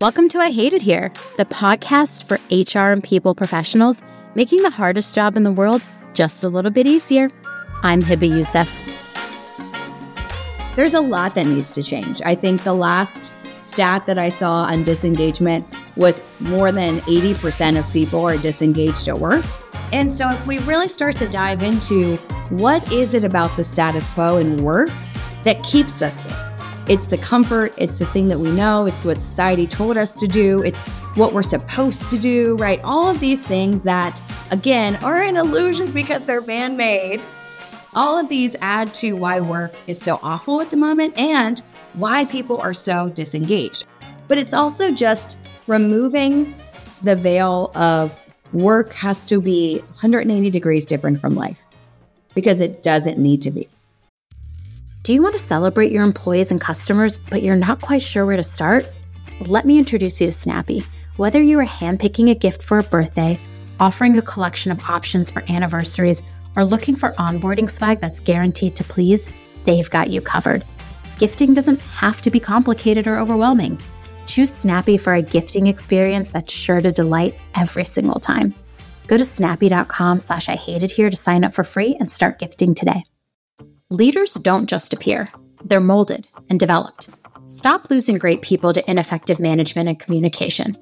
Welcome 0.00 0.28
to 0.28 0.38
I 0.38 0.52
Hate 0.52 0.74
It 0.74 0.82
Here, 0.82 1.10
the 1.38 1.44
podcast 1.44 2.22
for 2.28 2.38
HR 2.52 2.92
and 2.92 3.02
people 3.02 3.34
professionals, 3.34 4.00
making 4.36 4.62
the 4.62 4.70
hardest 4.70 5.12
job 5.12 5.36
in 5.36 5.42
the 5.42 5.50
world 5.50 5.88
just 6.14 6.44
a 6.44 6.48
little 6.48 6.70
bit 6.70 6.86
easier. 6.86 7.32
I'm 7.82 8.00
Hebba 8.00 8.28
Youssef. 8.28 8.70
There's 10.76 10.94
a 10.94 11.00
lot 11.00 11.34
that 11.34 11.48
needs 11.48 11.74
to 11.74 11.82
change. 11.82 12.22
I 12.24 12.36
think 12.36 12.62
the 12.62 12.74
last 12.74 13.34
stat 13.56 14.06
that 14.06 14.20
I 14.20 14.28
saw 14.28 14.66
on 14.66 14.84
disengagement 14.84 15.66
was 15.96 16.22
more 16.38 16.70
than 16.70 17.00
80% 17.00 17.76
of 17.76 17.92
people 17.92 18.24
are 18.24 18.38
disengaged 18.38 19.08
at 19.08 19.18
work. 19.18 19.44
And 19.92 20.08
so, 20.08 20.30
if 20.30 20.46
we 20.46 20.58
really 20.60 20.86
start 20.86 21.16
to 21.16 21.28
dive 21.28 21.64
into 21.64 22.18
what 22.50 22.92
is 22.92 23.14
it 23.14 23.24
about 23.24 23.56
the 23.56 23.64
status 23.64 24.06
quo 24.06 24.36
in 24.36 24.62
work 24.62 24.90
that 25.42 25.60
keeps 25.64 26.02
us 26.02 26.22
there? 26.22 26.57
It's 26.88 27.06
the 27.06 27.18
comfort, 27.18 27.74
it's 27.76 27.98
the 27.98 28.06
thing 28.06 28.28
that 28.28 28.38
we 28.38 28.50
know, 28.50 28.86
it's 28.86 29.04
what 29.04 29.20
society 29.20 29.66
told 29.66 29.98
us 29.98 30.14
to 30.14 30.26
do, 30.26 30.62
it's 30.62 30.88
what 31.16 31.34
we're 31.34 31.42
supposed 31.42 32.08
to 32.08 32.18
do, 32.18 32.56
right? 32.56 32.80
All 32.82 33.10
of 33.10 33.20
these 33.20 33.44
things 33.44 33.82
that, 33.82 34.22
again, 34.50 34.96
are 35.04 35.20
an 35.20 35.36
illusion 35.36 35.92
because 35.92 36.24
they're 36.24 36.40
man 36.40 36.78
made. 36.78 37.22
All 37.94 38.16
of 38.16 38.30
these 38.30 38.56
add 38.62 38.94
to 38.94 39.12
why 39.12 39.38
work 39.40 39.74
is 39.86 40.00
so 40.00 40.18
awful 40.22 40.62
at 40.62 40.70
the 40.70 40.78
moment 40.78 41.18
and 41.18 41.60
why 41.92 42.24
people 42.24 42.58
are 42.58 42.72
so 42.72 43.10
disengaged. 43.10 43.84
But 44.26 44.38
it's 44.38 44.54
also 44.54 44.90
just 44.90 45.36
removing 45.66 46.54
the 47.02 47.16
veil 47.16 47.70
of 47.74 48.18
work 48.54 48.94
has 48.94 49.24
to 49.26 49.42
be 49.42 49.80
180 49.80 50.48
degrees 50.48 50.86
different 50.86 51.20
from 51.20 51.34
life 51.34 51.62
because 52.34 52.62
it 52.62 52.82
doesn't 52.82 53.18
need 53.18 53.42
to 53.42 53.50
be. 53.50 53.68
Do 55.02 55.14
you 55.14 55.22
want 55.22 55.34
to 55.34 55.42
celebrate 55.42 55.92
your 55.92 56.04
employees 56.04 56.50
and 56.50 56.60
customers, 56.60 57.16
but 57.16 57.42
you're 57.42 57.56
not 57.56 57.80
quite 57.80 58.02
sure 58.02 58.26
where 58.26 58.36
to 58.36 58.42
start? 58.42 58.90
Let 59.46 59.64
me 59.64 59.78
introduce 59.78 60.20
you 60.20 60.26
to 60.26 60.32
Snappy. 60.32 60.84
Whether 61.16 61.40
you 61.40 61.58
are 61.60 61.66
handpicking 61.66 62.30
a 62.30 62.34
gift 62.34 62.62
for 62.62 62.78
a 62.78 62.82
birthday, 62.82 63.40
offering 63.80 64.18
a 64.18 64.22
collection 64.22 64.70
of 64.70 64.82
options 64.88 65.30
for 65.30 65.42
anniversaries, 65.48 66.22
or 66.56 66.64
looking 66.64 66.94
for 66.94 67.12
onboarding 67.12 67.70
swag 67.70 68.00
that's 68.00 68.20
guaranteed 68.20 68.76
to 68.76 68.84
please, 68.84 69.30
they've 69.64 69.88
got 69.88 70.10
you 70.10 70.20
covered. 70.20 70.64
Gifting 71.18 71.54
doesn't 71.54 71.80
have 71.80 72.20
to 72.22 72.30
be 72.30 72.40
complicated 72.40 73.06
or 73.06 73.18
overwhelming. 73.18 73.80
Choose 74.26 74.52
Snappy 74.52 74.98
for 74.98 75.14
a 75.14 75.22
gifting 75.22 75.68
experience 75.68 76.32
that's 76.32 76.52
sure 76.52 76.80
to 76.80 76.92
delight 76.92 77.38
every 77.54 77.84
single 77.84 78.20
time. 78.20 78.54
Go 79.06 79.16
to 79.16 79.24
snappy.com 79.24 80.20
slash 80.20 80.48
I 80.48 80.56
hate 80.56 80.82
it 80.82 80.90
here 80.90 81.08
to 81.08 81.16
sign 81.16 81.44
up 81.44 81.54
for 81.54 81.64
free 81.64 81.96
and 81.98 82.10
start 82.10 82.38
gifting 82.38 82.74
today. 82.74 83.04
Leaders 83.90 84.34
don't 84.34 84.68
just 84.68 84.92
appear, 84.92 85.32
they're 85.64 85.80
molded 85.80 86.28
and 86.50 86.60
developed. 86.60 87.08
Stop 87.46 87.88
losing 87.88 88.18
great 88.18 88.42
people 88.42 88.74
to 88.74 88.90
ineffective 88.90 89.40
management 89.40 89.88
and 89.88 89.98
communication. 89.98 90.76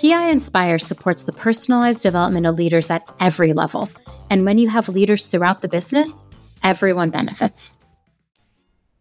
PI 0.00 0.30
Inspire 0.30 0.78
supports 0.78 1.24
the 1.24 1.32
personalized 1.32 2.02
development 2.02 2.46
of 2.46 2.54
leaders 2.54 2.88
at 2.88 3.02
every 3.18 3.52
level. 3.52 3.90
And 4.30 4.44
when 4.44 4.58
you 4.58 4.68
have 4.68 4.88
leaders 4.88 5.26
throughout 5.26 5.60
the 5.60 5.68
business, 5.68 6.22
everyone 6.62 7.10
benefits. 7.10 7.74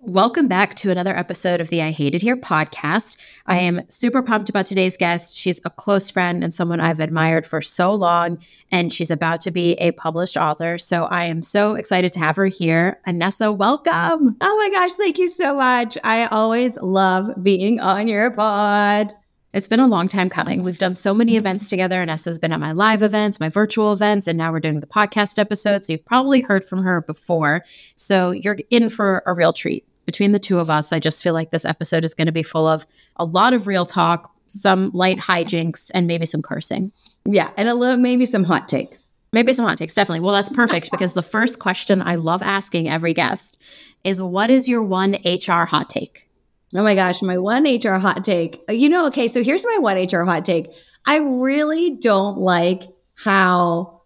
Welcome 0.03 0.47
back 0.47 0.73
to 0.75 0.89
another 0.89 1.15
episode 1.15 1.61
of 1.61 1.69
the 1.69 1.83
I 1.83 1.91
Hate 1.91 2.15
It 2.15 2.23
Here 2.23 2.35
podcast. 2.35 3.19
I 3.45 3.59
am 3.59 3.87
super 3.87 4.23
pumped 4.23 4.49
about 4.49 4.65
today's 4.65 4.97
guest. 4.97 5.37
She's 5.37 5.61
a 5.63 5.69
close 5.69 6.09
friend 6.09 6.43
and 6.43 6.51
someone 6.51 6.79
I've 6.79 6.99
admired 6.99 7.45
for 7.45 7.61
so 7.61 7.93
long, 7.93 8.39
and 8.71 8.91
she's 8.91 9.11
about 9.11 9.41
to 9.41 9.51
be 9.51 9.73
a 9.73 9.91
published 9.91 10.37
author. 10.37 10.79
So 10.79 11.03
I 11.03 11.25
am 11.25 11.43
so 11.43 11.75
excited 11.75 12.11
to 12.13 12.19
have 12.19 12.35
her 12.37 12.47
here. 12.47 12.99
Anessa, 13.05 13.55
welcome. 13.55 14.37
Oh 14.41 14.57
my 14.57 14.69
gosh, 14.71 14.93
thank 14.93 15.19
you 15.19 15.29
so 15.29 15.55
much. 15.55 15.99
I 16.03 16.25
always 16.25 16.77
love 16.81 17.29
being 17.43 17.79
on 17.79 18.07
your 18.07 18.31
pod. 18.31 19.13
It's 19.53 19.67
been 19.67 19.79
a 19.79 19.87
long 19.87 20.07
time 20.07 20.29
coming. 20.29 20.63
We've 20.63 20.79
done 20.79 20.95
so 20.95 21.13
many 21.13 21.35
events 21.35 21.69
together. 21.69 22.03
Anessa's 22.03 22.39
been 22.39 22.53
at 22.53 22.59
my 22.59 22.71
live 22.71 23.03
events, 23.03 23.39
my 23.39 23.49
virtual 23.49 23.93
events, 23.93 24.25
and 24.25 24.35
now 24.35 24.51
we're 24.51 24.61
doing 24.61 24.79
the 24.79 24.87
podcast 24.87 25.37
episode. 25.37 25.85
So 25.85 25.93
you've 25.93 26.05
probably 26.05 26.41
heard 26.41 26.65
from 26.65 26.81
her 26.81 27.01
before. 27.01 27.63
So 27.95 28.31
you're 28.31 28.57
in 28.71 28.89
for 28.89 29.21
a 29.27 29.35
real 29.35 29.53
treat 29.53 29.85
between 30.05 30.31
the 30.31 30.39
two 30.39 30.59
of 30.59 30.69
us, 30.69 30.91
I 30.91 30.99
just 30.99 31.23
feel 31.23 31.33
like 31.33 31.51
this 31.51 31.65
episode 31.65 32.03
is 32.03 32.13
going 32.13 32.27
to 32.27 32.31
be 32.31 32.43
full 32.43 32.67
of 32.67 32.85
a 33.15 33.25
lot 33.25 33.53
of 33.53 33.67
real 33.67 33.85
talk, 33.85 34.33
some 34.47 34.91
light 34.91 35.19
hijinks, 35.19 35.91
and 35.93 36.07
maybe 36.07 36.25
some 36.25 36.41
cursing. 36.41 36.91
Yeah, 37.25 37.51
and 37.57 37.69
a 37.69 37.75
little 37.75 37.97
maybe 37.97 38.25
some 38.25 38.43
hot 38.43 38.67
takes. 38.67 39.13
Maybe 39.33 39.53
some 39.53 39.65
hot 39.65 39.77
takes, 39.77 39.95
definitely. 39.95 40.21
Well, 40.21 40.33
that's 40.33 40.49
perfect 40.49 40.89
because 40.91 41.13
the 41.13 41.23
first 41.23 41.59
question 41.59 42.01
I 42.01 42.15
love 42.15 42.41
asking 42.41 42.89
every 42.89 43.13
guest 43.13 43.61
is 44.03 44.21
what 44.21 44.49
is 44.49 44.67
your 44.67 44.83
one 44.83 45.17
HR 45.25 45.65
hot 45.65 45.89
take? 45.89 46.27
Oh 46.73 46.83
my 46.83 46.95
gosh, 46.95 47.21
my 47.21 47.37
one 47.37 47.65
HR 47.65 47.97
hot 47.97 48.23
take. 48.23 48.61
Uh, 48.69 48.73
you 48.73 48.89
know, 48.89 49.07
okay, 49.07 49.27
so 49.27 49.43
here's 49.43 49.65
my 49.65 49.77
one 49.79 49.97
HR 49.97 50.23
hot 50.23 50.45
take. 50.45 50.71
I 51.05 51.17
really 51.17 51.97
don't 51.97 52.37
like 52.37 52.83
how 53.15 54.00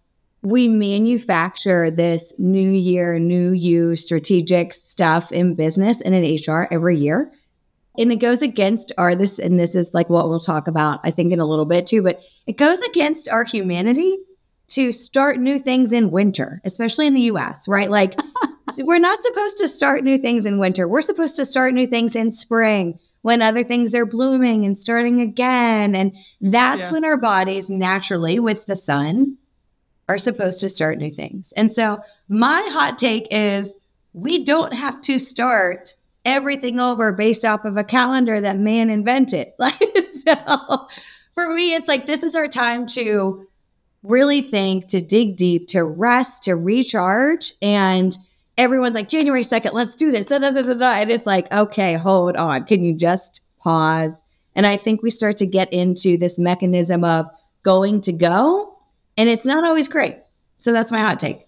we 0.46 0.68
manufacture 0.68 1.90
this 1.90 2.34
new 2.38 2.70
year, 2.70 3.18
new 3.18 3.52
you 3.52 3.96
strategic 3.96 4.76
stuff 4.76 5.32
in 5.32 5.56
business 5.56 6.02
and 6.02 6.14
in 6.14 6.24
HR 6.36 6.68
every 6.70 6.98
year. 6.98 7.32
And 7.98 8.12
it 8.12 8.18
goes 8.18 8.44
against 8.44 8.92
our 8.98 9.16
this, 9.16 9.40
and 9.40 9.60
this 9.60 9.74
is 9.74 9.94
like 9.94 10.08
what 10.08 10.30
we'll 10.30 10.40
talk 10.40 10.68
about, 10.68 11.00
I 11.04 11.10
think, 11.10 11.34
in 11.34 11.40
a 11.40 11.46
little 11.46 11.66
bit 11.66 11.88
too, 11.88 12.04
but 12.04 12.22
it 12.46 12.58
goes 12.58 12.82
against 12.82 13.28
our 13.28 13.44
humanity 13.44 14.18
to 14.70 14.92
start 14.92 15.40
new 15.40 15.58
things 15.58 15.92
in 15.92 16.12
winter, 16.12 16.62
especially 16.64 17.08
in 17.08 17.16
the 17.16 17.22
US, 17.22 17.68
right? 17.68 17.90
Like, 17.90 18.20
we're 18.78 19.00
not 19.00 19.24
supposed 19.24 19.58
to 19.60 19.68
start 19.68 20.04
new 20.04 20.18
things 20.18 20.46
in 20.46 20.60
winter. 20.60 20.88
We're 20.88 21.02
supposed 21.02 21.38
to 21.38 21.46
start 21.46 21.74
new 21.74 21.88
things 21.88 22.16
in 22.16 22.32
spring 22.32 23.00
when 23.22 23.42
other 23.42 23.64
things 23.64 23.96
are 23.96 24.06
blooming 24.06 24.64
and 24.64 24.78
starting 24.78 25.22
again. 25.22 25.96
And 25.96 26.16
that's 26.40 26.90
yeah. 26.90 26.94
when 26.94 27.06
our 27.06 27.18
bodies 27.18 27.70
naturally, 27.72 28.40
with 28.40 28.68
the 28.68 28.76
sun, 28.76 29.38
are 30.08 30.18
supposed 30.18 30.60
to 30.60 30.70
start 30.70 30.98
new 30.98 31.10
things. 31.10 31.54
And 31.58 31.72
so 31.72 32.00
my 32.28 32.68
hot 32.72 32.98
take 32.98 33.28
is 33.32 33.76
we 34.14 34.44
don't 34.44 34.74
have 34.74 35.02
to 35.04 35.20
start 35.20 35.94
everything 36.24 36.80
over 36.80 37.12
based 37.12 37.46
off 37.46 37.66
of 37.66 37.78
a 37.78 37.84
calendar 37.84 38.40
that 38.42 38.58
man 38.58 38.90
invented. 38.90 39.48
Like 39.60 39.76
so 40.26 40.88
for 41.34 41.54
me 41.54 41.74
it's 41.74 41.88
like 41.88 42.06
this 42.06 42.24
is 42.24 42.36
our 42.36 42.48
time 42.48 42.88
to 42.88 43.48
really 44.02 44.42
think, 44.42 44.88
to 44.88 45.02
dig 45.02 45.36
deep, 45.36 45.68
to 45.70 45.84
rest, 45.84 46.44
to 46.44 46.56
recharge 46.56 47.54
and 47.62 48.18
everyone's 48.58 48.96
like 48.96 49.10
January 49.10 49.44
2nd, 49.44 49.74
let's 49.74 49.96
do 49.96 50.12
this. 50.12 50.28
Da, 50.28 50.40
da, 50.40 50.52
da, 50.52 50.62
da, 50.62 50.74
da. 50.74 50.94
And 50.94 51.12
it's 51.12 51.26
like, 51.26 51.52
okay, 51.52 51.96
hold 51.96 52.36
on. 52.36 52.66
Can 52.66 52.84
you 52.84 52.96
just 52.96 53.42
pause? 53.60 54.24
And 54.56 54.66
I 54.66 54.78
think 54.78 55.04
we 55.04 55.10
start 55.10 55.38
to 55.38 55.46
get 55.46 55.72
into 55.74 56.18
this 56.18 56.40
mechanism 56.40 57.04
of 57.04 57.28
going 57.64 58.02
to 58.02 58.14
go 58.14 58.75
and 59.18 59.30
it's 59.30 59.46
not 59.46 59.64
always 59.64 59.88
great. 59.88 60.18
So 60.58 60.72
that's 60.72 60.92
my 60.92 61.00
hot 61.00 61.20
take. 61.20 61.48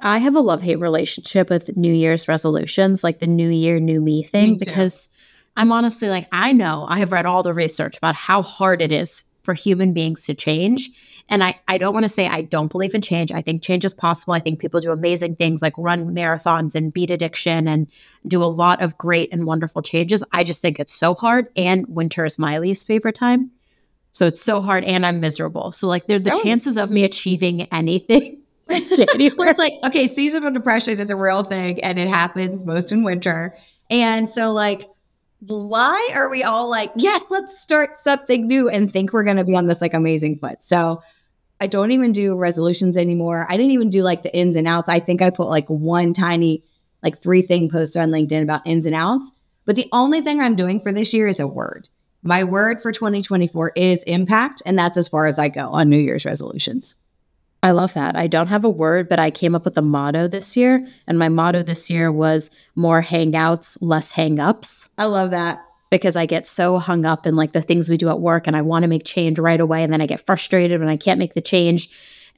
I 0.00 0.18
have 0.18 0.36
a 0.36 0.40
love 0.40 0.62
hate 0.62 0.80
relationship 0.80 1.50
with 1.50 1.76
New 1.76 1.92
Year's 1.92 2.28
resolutions, 2.28 3.04
like 3.04 3.20
the 3.20 3.26
New 3.26 3.48
Year, 3.48 3.80
New 3.80 4.00
Me 4.00 4.22
thing, 4.22 4.52
me 4.52 4.56
because 4.58 5.08
I'm 5.56 5.72
honestly 5.72 6.08
like, 6.08 6.28
I 6.32 6.52
know 6.52 6.84
I 6.88 6.98
have 6.98 7.12
read 7.12 7.26
all 7.26 7.42
the 7.42 7.54
research 7.54 7.96
about 7.96 8.14
how 8.14 8.42
hard 8.42 8.82
it 8.82 8.92
is 8.92 9.24
for 9.44 9.54
human 9.54 9.92
beings 9.92 10.26
to 10.26 10.34
change. 10.34 11.22
And 11.28 11.44
I, 11.44 11.60
I 11.68 11.78
don't 11.78 11.94
want 11.94 12.04
to 12.04 12.08
say 12.08 12.26
I 12.26 12.42
don't 12.42 12.70
believe 12.70 12.94
in 12.94 13.02
change. 13.02 13.30
I 13.30 13.40
think 13.40 13.62
change 13.62 13.84
is 13.84 13.94
possible. 13.94 14.34
I 14.34 14.40
think 14.40 14.58
people 14.58 14.80
do 14.80 14.90
amazing 14.90 15.36
things 15.36 15.62
like 15.62 15.74
run 15.78 16.14
marathons 16.14 16.74
and 16.74 16.92
beat 16.92 17.10
addiction 17.10 17.68
and 17.68 17.90
do 18.26 18.42
a 18.42 18.46
lot 18.46 18.82
of 18.82 18.98
great 18.98 19.32
and 19.32 19.46
wonderful 19.46 19.82
changes. 19.82 20.24
I 20.32 20.44
just 20.44 20.60
think 20.60 20.80
it's 20.80 20.92
so 20.92 21.14
hard. 21.14 21.48
And 21.56 21.86
winter 21.88 22.24
is 22.24 22.38
my 22.38 22.58
least 22.58 22.86
favorite 22.86 23.14
time. 23.14 23.52
So 24.14 24.26
it's 24.26 24.40
so 24.40 24.62
hard 24.62 24.84
and 24.84 25.04
I'm 25.04 25.18
miserable. 25.18 25.72
So 25.72 25.88
like 25.88 26.06
there 26.06 26.20
the 26.20 26.32
oh. 26.32 26.42
chances 26.42 26.76
of 26.76 26.90
me 26.90 27.04
achieving 27.04 27.62
anything. 27.72 28.40
it's 28.68 29.58
like, 29.58 29.74
okay, 29.84 30.06
seasonal 30.06 30.50
depression 30.50 30.98
is 30.98 31.10
a 31.10 31.16
real 31.16 31.42
thing 31.42 31.84
and 31.84 31.98
it 31.98 32.08
happens 32.08 32.64
most 32.64 32.92
in 32.92 33.02
winter. 33.02 33.54
And 33.90 34.30
so 34.30 34.52
like 34.52 34.88
why 35.40 36.10
are 36.14 36.30
we 36.30 36.42
all 36.42 36.70
like, 36.70 36.92
yes, 36.96 37.24
let's 37.28 37.60
start 37.60 37.98
something 37.98 38.46
new 38.46 38.68
and 38.68 38.90
think 38.90 39.12
we're 39.12 39.24
going 39.24 39.36
to 39.36 39.44
be 39.44 39.56
on 39.56 39.66
this 39.66 39.80
like 39.80 39.92
amazing 39.92 40.36
foot? 40.36 40.62
So 40.62 41.02
I 41.60 41.66
don't 41.66 41.90
even 41.90 42.12
do 42.12 42.36
resolutions 42.36 42.96
anymore. 42.96 43.46
I 43.48 43.56
didn't 43.56 43.72
even 43.72 43.90
do 43.90 44.02
like 44.02 44.22
the 44.22 44.34
ins 44.34 44.56
and 44.56 44.66
outs. 44.66 44.88
I 44.88 45.00
think 45.00 45.22
I 45.22 45.30
put 45.30 45.48
like 45.48 45.66
one 45.66 46.14
tiny, 46.14 46.64
like 47.02 47.18
three 47.18 47.42
thing 47.42 47.68
post 47.68 47.96
on 47.96 48.10
LinkedIn 48.10 48.42
about 48.42 48.66
ins 48.66 48.86
and 48.86 48.94
outs. 48.94 49.32
But 49.66 49.76
the 49.76 49.88
only 49.92 50.20
thing 50.20 50.40
I'm 50.40 50.56
doing 50.56 50.80
for 50.80 50.92
this 50.92 51.12
year 51.12 51.26
is 51.26 51.40
a 51.40 51.46
word. 51.46 51.88
My 52.26 52.42
word 52.42 52.80
for 52.80 52.90
2024 52.90 53.72
is 53.76 54.02
impact. 54.04 54.62
And 54.64 54.78
that's 54.78 54.96
as 54.96 55.08
far 55.08 55.26
as 55.26 55.38
I 55.38 55.48
go 55.48 55.68
on 55.68 55.90
New 55.90 55.98
Year's 55.98 56.24
resolutions. 56.24 56.96
I 57.62 57.72
love 57.72 57.92
that. 57.94 58.16
I 58.16 58.26
don't 58.28 58.46
have 58.46 58.64
a 58.64 58.70
word, 58.70 59.10
but 59.10 59.18
I 59.18 59.30
came 59.30 59.54
up 59.54 59.66
with 59.66 59.76
a 59.76 59.82
motto 59.82 60.26
this 60.26 60.56
year. 60.56 60.86
And 61.06 61.18
my 61.18 61.28
motto 61.28 61.62
this 61.62 61.90
year 61.90 62.10
was 62.10 62.50
more 62.74 63.02
hangouts, 63.02 63.76
less 63.82 64.14
hangups. 64.14 64.88
I 64.96 65.04
love 65.04 65.32
that. 65.32 65.62
Because 65.90 66.16
I 66.16 66.24
get 66.24 66.46
so 66.46 66.78
hung 66.78 67.04
up 67.04 67.26
in 67.26 67.36
like 67.36 67.52
the 67.52 67.62
things 67.62 67.90
we 67.90 67.98
do 67.98 68.08
at 68.08 68.20
work 68.20 68.46
and 68.46 68.56
I 68.56 68.62
want 68.62 68.84
to 68.84 68.88
make 68.88 69.04
change 69.04 69.38
right 69.38 69.60
away. 69.60 69.82
And 69.82 69.92
then 69.92 70.00
I 70.00 70.06
get 70.06 70.24
frustrated 70.24 70.80
when 70.80 70.88
I 70.88 70.96
can't 70.96 71.18
make 71.18 71.34
the 71.34 71.42
change. 71.42 71.88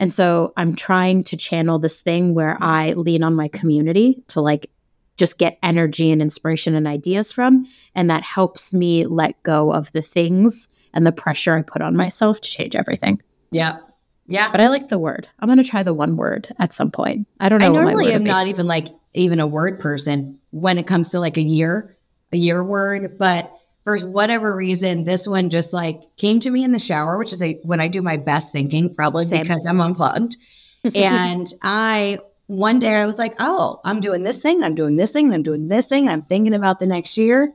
And 0.00 0.12
so 0.12 0.53
I'm 0.56 0.75
trying 0.75 1.23
to 1.25 1.37
channel 1.37 1.79
this 1.79 2.03
thing 2.03 2.35
where 2.35 2.59
I 2.61 2.93
lean 2.94 3.23
on 3.23 3.35
my 3.35 3.49
community 3.49 4.25
to 4.29 4.41
like 4.41 4.69
just 5.16 5.38
get 5.38 5.58
energy 5.62 6.10
and 6.10 6.20
inspiration 6.20 6.74
and 6.74 6.86
ideas 6.86 7.32
from. 7.32 7.66
And 7.94 8.10
that 8.10 8.22
helps 8.22 8.74
me 8.74 9.06
let 9.06 9.42
go 9.42 9.72
of 9.72 9.92
the 9.92 10.02
things 10.02 10.68
and 10.92 11.06
the 11.06 11.12
pressure 11.12 11.56
I 11.56 11.62
put 11.62 11.82
on 11.82 11.96
myself 11.96 12.40
to 12.40 12.50
change 12.50 12.76
everything. 12.76 13.20
Yeah. 13.50 13.78
Yeah. 14.26 14.50
But 14.50 14.60
I 14.60 14.68
like 14.68 14.88
the 14.88 14.98
word. 14.98 15.28
I'm 15.38 15.48
going 15.48 15.62
to 15.62 15.64
try 15.64 15.82
the 15.82 15.94
one 15.94 16.16
word 16.16 16.54
at 16.58 16.72
some 16.72 16.90
point. 16.90 17.28
I 17.38 17.48
don't 17.48 17.60
know. 17.60 17.66
I 17.66 17.72
normally 17.72 18.12
am 18.12 18.24
not 18.24 18.48
even 18.48 18.66
like 18.66 18.88
even 19.14 19.40
a 19.40 19.46
word 19.46 19.78
person 19.78 20.38
when 20.50 20.78
it 20.78 20.86
comes 20.86 21.10
to 21.10 21.20
like 21.20 21.36
a 21.36 21.42
year, 21.42 21.96
a 22.32 22.36
year 22.36 22.62
word. 22.62 23.18
But 23.18 23.52
for 23.84 23.98
whatever 24.00 24.54
reason, 24.54 25.04
this 25.04 25.28
one 25.28 25.48
just 25.48 25.72
like 25.72 26.00
came 26.16 26.40
to 26.40 26.50
me 26.50 26.64
in 26.64 26.72
the 26.72 26.78
shower, 26.78 27.18
which 27.18 27.32
is 27.32 27.40
a, 27.40 27.54
when 27.62 27.80
I 27.80 27.88
do 27.88 28.02
my 28.02 28.16
best 28.16 28.52
thinking, 28.52 28.94
probably 28.94 29.26
Same. 29.26 29.42
because 29.42 29.64
I'm 29.64 29.80
unplugged. 29.80 30.36
and 30.94 31.46
I, 31.62 32.18
one 32.46 32.78
day 32.78 32.94
I 32.94 33.06
was 33.06 33.19
like, 33.19 33.34
oh, 33.38 33.81
I'm 33.84 34.00
doing 34.00 34.22
this 34.22 34.40
thing, 34.40 34.62
I'm 34.62 34.75
doing 34.75 34.96
this 34.96 35.12
thing, 35.12 35.26
and 35.26 35.34
I'm 35.34 35.43
doing 35.43 35.69
this 35.69 35.87
thing, 35.87 36.08
I'm 36.08 36.22
thinking 36.22 36.54
about 36.54 36.78
the 36.78 36.87
next 36.87 37.16
year. 37.19 37.52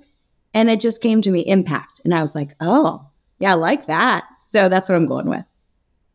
And 0.53 0.69
it 0.69 0.81
just 0.81 1.01
came 1.01 1.21
to 1.21 1.31
me 1.31 1.41
impact. 1.41 2.01
And 2.03 2.13
I 2.13 2.21
was 2.21 2.35
like, 2.35 2.55
oh, 2.59 3.07
yeah, 3.39 3.51
I 3.51 3.55
like 3.55 3.85
that. 3.85 4.25
So 4.39 4.67
that's 4.67 4.89
what 4.89 4.95
I'm 4.95 5.07
going 5.07 5.29
with. 5.29 5.45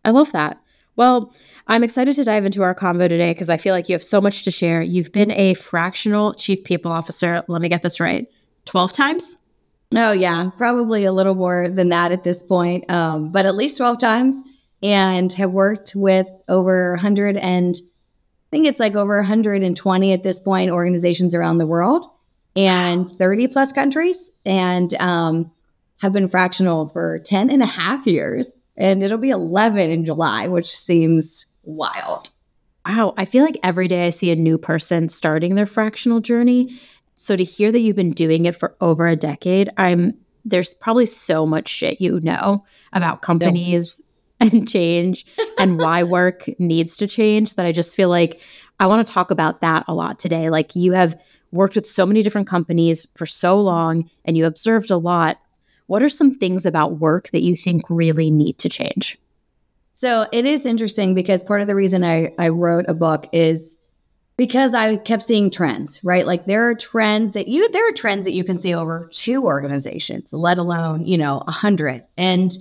I 0.05 0.11
love 0.11 0.31
that. 0.33 0.61
Well, 0.95 1.33
I'm 1.67 1.85
excited 1.85 2.15
to 2.15 2.25
dive 2.25 2.45
into 2.45 2.63
our 2.63 2.75
convo 2.75 3.09
today 3.09 3.33
because 3.33 3.51
I 3.51 3.57
feel 3.57 3.75
like 3.75 3.89
you 3.89 3.95
have 3.95 4.03
so 4.03 4.21
much 4.21 4.45
to 4.45 4.51
share. 4.51 4.81
You've 4.83 5.13
been 5.13 5.31
a 5.31 5.55
fractional 5.55 6.35
chief 6.35 6.65
people 6.65 6.93
officer. 6.93 7.43
Let 7.49 7.61
me 7.61 7.69
get 7.69 7.83
this 7.83 8.01
right 8.01 8.27
12 8.67 8.93
times? 8.93 9.39
Oh, 9.95 10.13
yeah, 10.13 10.51
probably 10.57 11.05
a 11.05 11.13
little 11.13 11.35
more 11.35 11.69
than 11.69 11.91
that 11.91 12.13
at 12.13 12.25
this 12.25 12.43
point, 12.43 12.91
um, 12.91 13.31
but 13.31 13.47
at 13.47 13.55
least 13.55 13.77
12 13.77 13.99
times. 13.99 14.43
And 14.83 15.33
have 15.35 15.53
worked 15.53 15.95
with 15.95 16.29
over 16.49 16.93
100 16.93 17.37
and 17.37 17.75
I 18.47 18.51
think 18.51 18.67
it's 18.67 18.81
like 18.81 18.95
over 18.95 19.17
120 19.17 20.13
at 20.13 20.23
this 20.23 20.41
point 20.41 20.71
organizations 20.71 21.35
around 21.35 21.59
the 21.59 21.67
world 21.67 22.09
and 22.55 23.11
30 23.11 23.49
plus 23.49 23.73
countries 23.73 24.31
and 24.45 24.95
um, 24.95 25.51
have 25.99 26.13
been 26.13 26.29
fractional 26.29 26.87
for 26.87 27.19
10 27.19 27.51
and 27.51 27.63
a 27.63 27.67
half 27.67 28.07
years 28.07 28.61
and 28.77 29.03
it'll 29.03 29.19
be 29.19 29.31
11 29.31 29.91
in 29.91 30.05
July, 30.05 30.49
which 30.49 30.71
seems 30.71 31.47
wild. 31.63 32.31
Wow. 32.87 33.15
I 33.17 33.25
feel 33.25 33.45
like 33.45 33.59
every 33.63 33.89
day 33.89 34.07
I 34.07 34.11
see 34.11 34.31
a 34.31 34.37
new 34.37 34.59
person 34.59 35.09
starting 35.09 35.55
their 35.55 35.67
fractional 35.67 36.21
journey. 36.21 36.79
So 37.15 37.37
to 37.37 37.43
hear 37.43 37.73
that 37.73 37.81
you've 37.81 37.97
been 37.97 38.13
doing 38.13 38.45
it 38.45 38.55
for 38.55 38.77
over 38.81 39.07
a 39.07 39.17
decade, 39.17 39.71
I'm 39.77 40.15
there's 40.45 40.75
probably 40.75 41.07
so 41.07 41.45
much 41.45 41.69
shit 41.69 42.01
you 42.01 42.21
know 42.21 42.65
about 42.93 43.21
companies. 43.21 44.01
And 44.41 44.69
change 44.69 45.27
and 45.59 45.79
why 45.79 46.03
work 46.03 46.45
needs 46.59 46.97
to 46.99 47.07
change 47.07 47.55
that 47.55 47.67
I 47.67 47.73
just 47.73 47.97
feel 47.97 48.09
like 48.09 48.41
I 48.79 48.87
want 48.87 49.07
to 49.07 49.13
talk 49.13 49.31
about 49.31 49.61
that 49.63 49.85
a 49.89 49.95
lot 49.95 50.19
today. 50.19 50.51
Like 50.51 50.77
you 50.77 50.93
have 50.93 51.21
worked 51.51 51.77
with 51.77 51.87
so 51.87 52.05
many 52.05 52.23
different 52.23 52.47
companies 52.47 53.07
for 53.17 53.25
so 53.25 53.59
long 53.59 54.11
and 54.25 54.37
you 54.37 54.45
observed 54.45 54.91
a 54.91 54.97
lot 54.97 55.39
what 55.87 56.03
are 56.03 56.09
some 56.09 56.35
things 56.35 56.67
about 56.67 56.99
work 56.99 57.31
that 57.31 57.43
you 57.43 57.57
think 57.57 57.85
really 57.89 58.31
need 58.31 58.59
to 58.59 58.69
change? 58.69 59.19
So 59.93 60.27
it 60.33 60.45
is 60.45 60.67
interesting 60.67 61.15
because 61.15 61.43
part 61.43 61.63
of 61.63 61.69
the 61.69 61.75
reason 61.75 62.05
I, 62.05 62.35
I 62.39 62.51
wrote 62.51 62.85
a 62.89 62.95
book 62.95 63.29
is 63.33 63.81
because 64.37 64.75
I 64.75 64.97
kept 64.97 65.23
seeing 65.23 65.51
trends, 65.51 66.03
right? 66.05 66.27
Like 66.27 66.45
there 66.45 66.69
are 66.69 66.75
trends 66.75 67.33
that 67.33 67.49
you, 67.49 67.71
there 67.71 67.89
are 67.89 67.93
trends 67.93 68.27
that 68.27 68.33
you 68.33 68.45
can 68.45 68.59
see 68.59 68.75
over 68.75 69.09
two 69.13 69.45
organizations, 69.45 70.33
let 70.33 70.59
alone, 70.59 71.07
you 71.07 71.17
know, 71.17 71.43
a 71.47 71.53
hundred. 71.53 72.05
And 72.19 72.53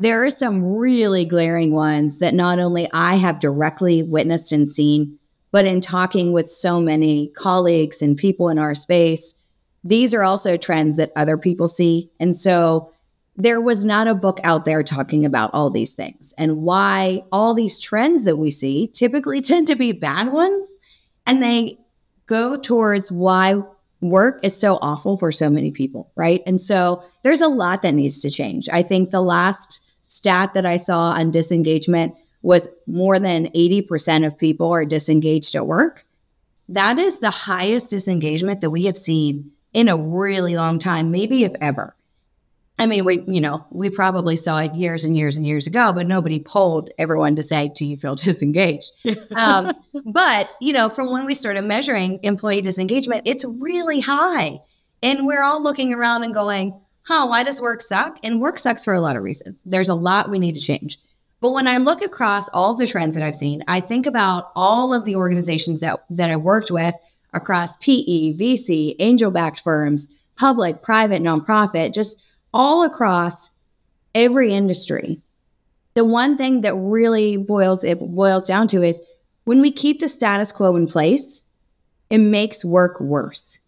there 0.00 0.24
are 0.24 0.30
some 0.30 0.64
really 0.64 1.26
glaring 1.26 1.74
ones 1.74 2.20
that 2.20 2.32
not 2.32 2.58
only 2.58 2.88
I 2.90 3.16
have 3.16 3.38
directly 3.38 4.02
witnessed 4.02 4.50
and 4.50 4.68
seen, 4.68 5.18
but 5.52 5.66
in 5.66 5.82
talking 5.82 6.32
with 6.32 6.48
so 6.48 6.80
many 6.80 7.28
colleagues 7.36 8.00
and 8.00 8.16
people 8.16 8.48
in 8.48 8.58
our 8.58 8.74
space, 8.74 9.34
these 9.84 10.14
are 10.14 10.22
also 10.22 10.56
trends 10.56 10.96
that 10.96 11.12
other 11.16 11.36
people 11.36 11.68
see. 11.68 12.10
And 12.18 12.34
so 12.34 12.90
there 13.36 13.60
was 13.60 13.84
not 13.84 14.08
a 14.08 14.14
book 14.14 14.40
out 14.42 14.64
there 14.64 14.82
talking 14.82 15.26
about 15.26 15.50
all 15.52 15.68
these 15.68 15.92
things 15.92 16.32
and 16.38 16.62
why 16.62 17.22
all 17.30 17.52
these 17.52 17.78
trends 17.78 18.24
that 18.24 18.36
we 18.36 18.50
see 18.50 18.88
typically 18.88 19.40
tend 19.42 19.66
to 19.66 19.76
be 19.76 19.92
bad 19.92 20.32
ones. 20.32 20.80
And 21.26 21.42
they 21.42 21.78
go 22.26 22.56
towards 22.56 23.12
why 23.12 23.62
work 24.00 24.40
is 24.42 24.58
so 24.58 24.78
awful 24.80 25.18
for 25.18 25.30
so 25.30 25.50
many 25.50 25.70
people, 25.70 26.10
right? 26.16 26.42
And 26.46 26.58
so 26.58 27.04
there's 27.22 27.42
a 27.42 27.48
lot 27.48 27.82
that 27.82 27.92
needs 27.92 28.22
to 28.22 28.30
change. 28.30 28.66
I 28.72 28.82
think 28.82 29.10
the 29.10 29.20
last 29.20 29.86
stat 30.02 30.54
that 30.54 30.66
I 30.66 30.76
saw 30.76 31.10
on 31.10 31.30
disengagement 31.30 32.14
was 32.42 32.68
more 32.86 33.18
than 33.18 33.46
80% 33.48 34.26
of 34.26 34.38
people 34.38 34.72
are 34.72 34.84
disengaged 34.84 35.54
at 35.54 35.66
work. 35.66 36.06
That 36.68 36.98
is 36.98 37.18
the 37.18 37.30
highest 37.30 37.90
disengagement 37.90 38.60
that 38.60 38.70
we 38.70 38.84
have 38.84 38.96
seen 38.96 39.52
in 39.72 39.88
a 39.88 39.96
really 39.96 40.56
long 40.56 40.78
time, 40.78 41.10
maybe 41.10 41.44
if 41.44 41.52
ever. 41.60 41.96
I 42.78 42.86
mean, 42.86 43.04
we, 43.04 43.22
you 43.26 43.42
know, 43.42 43.66
we 43.70 43.90
probably 43.90 44.36
saw 44.36 44.60
it 44.60 44.74
years 44.74 45.04
and 45.04 45.14
years 45.14 45.36
and 45.36 45.46
years 45.46 45.66
ago, 45.66 45.92
but 45.92 46.06
nobody 46.06 46.40
polled 46.40 46.88
everyone 46.96 47.36
to 47.36 47.42
say, 47.42 47.70
do 47.74 47.84
you 47.84 47.96
feel 47.96 48.14
disengaged? 48.16 48.92
um, 49.36 49.72
but, 50.06 50.50
you 50.62 50.72
know, 50.72 50.88
from 50.88 51.10
when 51.10 51.26
we 51.26 51.34
started 51.34 51.62
measuring 51.62 52.20
employee 52.22 52.62
disengagement, 52.62 53.22
it's 53.26 53.44
really 53.44 54.00
high. 54.00 54.60
And 55.02 55.26
we're 55.26 55.42
all 55.42 55.62
looking 55.62 55.92
around 55.92 56.24
and 56.24 56.32
going, 56.32 56.80
huh, 57.02 57.26
why 57.26 57.42
does 57.42 57.60
work 57.60 57.80
suck? 57.80 58.18
And 58.22 58.40
work 58.40 58.58
sucks 58.58 58.84
for 58.84 58.94
a 58.94 59.00
lot 59.00 59.16
of 59.16 59.22
reasons. 59.22 59.64
There's 59.64 59.88
a 59.88 59.94
lot 59.94 60.30
we 60.30 60.38
need 60.38 60.54
to 60.54 60.60
change. 60.60 60.98
But 61.40 61.52
when 61.52 61.66
I 61.66 61.78
look 61.78 62.02
across 62.02 62.48
all 62.50 62.72
of 62.72 62.78
the 62.78 62.86
trends 62.86 63.14
that 63.14 63.24
I've 63.24 63.34
seen, 63.34 63.64
I 63.66 63.80
think 63.80 64.06
about 64.06 64.50
all 64.54 64.92
of 64.92 65.04
the 65.04 65.16
organizations 65.16 65.80
that, 65.80 66.04
that 66.10 66.30
I 66.30 66.36
worked 66.36 66.70
with 66.70 66.94
across 67.32 67.76
PE, 67.78 68.34
VC, 68.34 68.94
angel 68.98 69.30
backed 69.30 69.60
firms, 69.60 70.12
public, 70.36 70.82
private, 70.82 71.22
nonprofit, 71.22 71.94
just 71.94 72.22
all 72.52 72.84
across 72.84 73.50
every 74.14 74.52
industry. 74.52 75.20
The 75.94 76.04
one 76.04 76.36
thing 76.36 76.60
that 76.60 76.74
really 76.74 77.36
boils 77.36 77.84
it 77.84 77.98
boils 77.98 78.46
down 78.46 78.68
to 78.68 78.82
is 78.82 79.02
when 79.44 79.60
we 79.60 79.72
keep 79.72 80.00
the 80.00 80.08
status 80.08 80.52
quo 80.52 80.76
in 80.76 80.86
place, 80.86 81.42
it 82.10 82.18
makes 82.18 82.64
work 82.64 83.00
worse. 83.00 83.58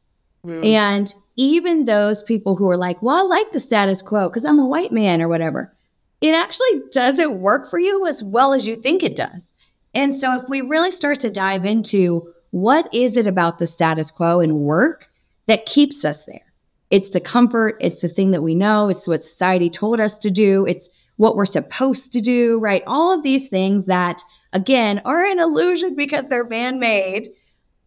Mm. 0.44 0.64
And 0.64 1.14
even 1.36 1.84
those 1.84 2.22
people 2.22 2.56
who 2.56 2.68
are 2.68 2.76
like, 2.76 3.02
well, 3.02 3.16
I 3.16 3.22
like 3.22 3.52
the 3.52 3.60
status 3.60 4.02
quo 4.02 4.28
because 4.28 4.44
I'm 4.44 4.58
a 4.58 4.66
white 4.66 4.92
man 4.92 5.22
or 5.22 5.28
whatever, 5.28 5.74
it 6.20 6.34
actually 6.34 6.82
doesn't 6.92 7.40
work 7.40 7.68
for 7.68 7.78
you 7.78 8.06
as 8.06 8.22
well 8.22 8.52
as 8.52 8.66
you 8.66 8.76
think 8.76 9.02
it 9.02 9.16
does. 9.16 9.54
And 9.94 10.14
so 10.14 10.36
if 10.36 10.48
we 10.48 10.60
really 10.60 10.90
start 10.90 11.20
to 11.20 11.30
dive 11.30 11.64
into 11.64 12.32
what 12.50 12.88
is 12.94 13.16
it 13.16 13.26
about 13.26 13.58
the 13.58 13.66
status 13.66 14.10
quo 14.10 14.40
and 14.40 14.60
work 14.60 15.10
that 15.46 15.66
keeps 15.66 16.04
us 16.04 16.26
there? 16.26 16.52
It's 16.90 17.10
the 17.10 17.20
comfort. 17.20 17.76
It's 17.80 18.00
the 18.00 18.08
thing 18.08 18.32
that 18.32 18.42
we 18.42 18.54
know. 18.54 18.90
It's 18.90 19.08
what 19.08 19.24
society 19.24 19.70
told 19.70 19.98
us 19.98 20.18
to 20.18 20.30
do. 20.30 20.66
It's 20.66 20.90
what 21.16 21.36
we're 21.36 21.46
supposed 21.46 22.12
to 22.12 22.20
do, 22.20 22.58
right? 22.58 22.82
All 22.86 23.12
of 23.12 23.22
these 23.22 23.48
things 23.48 23.86
that, 23.86 24.22
again, 24.52 25.00
are 25.04 25.24
an 25.24 25.40
illusion 25.40 25.94
because 25.94 26.28
they're 26.28 26.44
man 26.44 26.78
made. 26.78 27.28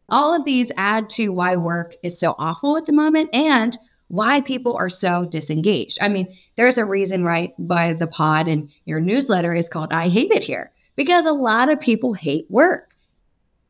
All 0.09 0.33
of 0.33 0.45
these 0.45 0.71
add 0.77 1.09
to 1.11 1.29
why 1.29 1.55
work 1.55 1.95
is 2.03 2.19
so 2.19 2.35
awful 2.37 2.77
at 2.77 2.85
the 2.85 2.93
moment 2.93 3.29
and 3.33 3.77
why 4.07 4.41
people 4.41 4.75
are 4.75 4.89
so 4.89 5.25
disengaged. 5.25 5.97
I 6.01 6.09
mean, 6.09 6.35
there's 6.55 6.77
a 6.77 6.85
reason, 6.85 7.23
right, 7.23 7.53
by 7.57 7.93
the 7.93 8.07
pod 8.07 8.47
and 8.47 8.69
your 8.85 8.99
newsletter 8.99 9.53
is 9.53 9.69
called 9.69 9.91
I 9.91 10.09
Hate 10.09 10.31
It 10.31 10.43
Here 10.43 10.71
because 10.95 11.25
a 11.25 11.31
lot 11.31 11.69
of 11.69 11.79
people 11.79 12.13
hate 12.13 12.45
work. 12.49 12.95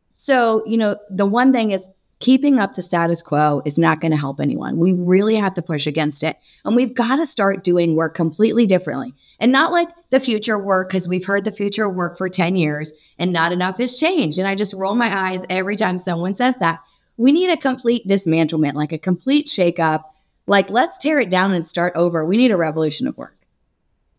So, 0.09 0.63
you 0.65 0.77
know, 0.77 0.97
the 1.09 1.25
one 1.25 1.51
thing 1.51 1.71
is 1.71 1.89
keeping 2.19 2.59
up 2.59 2.75
the 2.75 2.81
status 2.81 3.21
quo 3.21 3.61
is 3.65 3.77
not 3.77 4.01
going 4.01 4.11
to 4.11 4.17
help 4.17 4.39
anyone. 4.39 4.77
We 4.77 4.93
really 4.93 5.35
have 5.35 5.53
to 5.55 5.61
push 5.61 5.87
against 5.87 6.23
it. 6.23 6.37
And 6.63 6.75
we've 6.75 6.93
got 6.93 7.17
to 7.17 7.25
start 7.25 7.63
doing 7.63 7.95
work 7.95 8.15
completely 8.15 8.65
differently. 8.65 9.13
And 9.39 9.51
not 9.51 9.71
like 9.71 9.89
the 10.09 10.19
future 10.19 10.57
work, 10.57 10.89
because 10.89 11.07
we've 11.07 11.25
heard 11.25 11.45
the 11.45 11.51
future 11.51 11.89
work 11.89 12.17
for 12.17 12.29
10 12.29 12.55
years 12.55 12.93
and 13.19 13.33
not 13.33 13.51
enough 13.51 13.77
has 13.79 13.99
changed. 13.99 14.39
And 14.39 14.47
I 14.47 14.55
just 14.55 14.73
roll 14.73 14.95
my 14.95 15.13
eyes 15.13 15.45
every 15.49 15.75
time 15.75 15.99
someone 15.99 16.35
says 16.35 16.57
that. 16.57 16.79
We 17.17 17.31
need 17.31 17.49
a 17.49 17.57
complete 17.57 18.07
dismantlement, 18.07 18.73
like 18.73 18.91
a 18.91 18.97
complete 18.97 19.47
shakeup. 19.47 20.03
Like, 20.47 20.69
let's 20.69 20.97
tear 20.97 21.19
it 21.19 21.29
down 21.29 21.53
and 21.53 21.65
start 21.65 21.93
over. 21.95 22.25
We 22.25 22.37
need 22.37 22.51
a 22.51 22.57
revolution 22.57 23.07
of 23.07 23.17
work. 23.17 23.35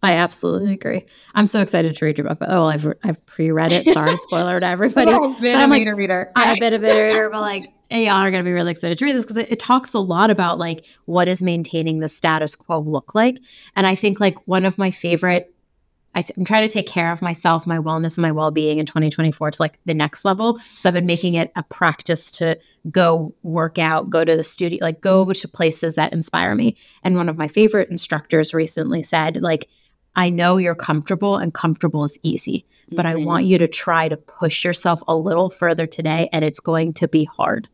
I 0.02 0.12
absolutely 0.12 0.72
agree. 0.72 1.06
I'm 1.34 1.46
so 1.46 1.60
excited 1.60 1.96
to 1.96 2.04
read 2.04 2.18
your 2.18 2.28
book. 2.28 2.38
But, 2.38 2.50
oh, 2.50 2.64
I've 2.64 2.86
I've 3.02 3.24
pre-read 3.26 3.72
it. 3.72 3.86
Sorry, 3.86 4.16
spoiler 4.18 4.60
to 4.60 4.66
everybody. 4.66 5.10
I've 5.10 5.40
been 5.40 5.60
a 5.60 5.66
like, 5.66 5.96
reader. 5.96 6.30
I've 6.36 6.60
been 6.60 6.74
a 6.74 6.78
beta 6.78 7.14
reader, 7.14 7.30
but 7.30 7.40
like, 7.40 7.72
y'all 7.90 8.12
are 8.12 8.30
gonna 8.30 8.42
be 8.42 8.52
really 8.52 8.72
excited 8.72 8.98
to 8.98 9.04
read 9.04 9.14
this 9.14 9.24
because 9.24 9.38
it, 9.38 9.52
it 9.52 9.60
talks 9.60 9.94
a 9.94 9.98
lot 9.98 10.30
about 10.30 10.58
like 10.58 10.86
what 11.04 11.26
does 11.26 11.42
maintaining 11.42 12.00
the 12.00 12.08
status 12.08 12.54
quo 12.54 12.80
look 12.80 13.14
like. 13.14 13.38
And 13.74 13.86
I 13.86 13.94
think 13.94 14.20
like 14.20 14.46
one 14.46 14.64
of 14.64 14.78
my 14.78 14.90
favorite 14.90 15.52
i 16.16 16.22
t- 16.22 16.32
I'm 16.36 16.46
trying 16.46 16.66
to 16.66 16.72
take 16.72 16.88
care 16.88 17.12
of 17.12 17.20
myself, 17.20 17.66
my 17.66 17.76
wellness, 17.76 18.16
and 18.16 18.22
my 18.22 18.32
well 18.32 18.50
being 18.50 18.78
in 18.78 18.86
2024 18.86 19.50
to 19.52 19.62
like 19.62 19.78
the 19.84 19.92
next 19.92 20.24
level. 20.24 20.58
So 20.58 20.88
I've 20.88 20.94
been 20.94 21.04
making 21.04 21.34
it 21.34 21.52
a 21.54 21.62
practice 21.62 22.30
to 22.32 22.58
go 22.90 23.34
work 23.42 23.78
out, 23.78 24.08
go 24.08 24.24
to 24.24 24.36
the 24.36 24.42
studio, 24.42 24.78
like 24.80 25.02
go 25.02 25.30
to 25.30 25.48
places 25.48 25.94
that 25.94 26.14
inspire 26.14 26.54
me. 26.54 26.76
And 27.04 27.16
one 27.16 27.28
of 27.28 27.36
my 27.36 27.48
favorite 27.48 27.90
instructors 27.90 28.54
recently 28.54 29.02
said, 29.02 29.42
like, 29.42 29.68
I 30.16 30.30
know 30.30 30.56
you're 30.56 30.74
comfortable 30.74 31.36
and 31.36 31.52
comfortable 31.52 32.02
is 32.04 32.18
easy, 32.22 32.64
but 32.90 33.04
mm-hmm. 33.04 33.20
I 33.20 33.24
want 33.24 33.44
you 33.44 33.58
to 33.58 33.68
try 33.68 34.08
to 34.08 34.16
push 34.16 34.64
yourself 34.64 35.02
a 35.06 35.14
little 35.14 35.50
further 35.50 35.86
today 35.86 36.30
and 36.32 36.42
it's 36.42 36.60
going 36.60 36.94
to 36.94 37.08
be 37.08 37.24
hard. 37.24 37.68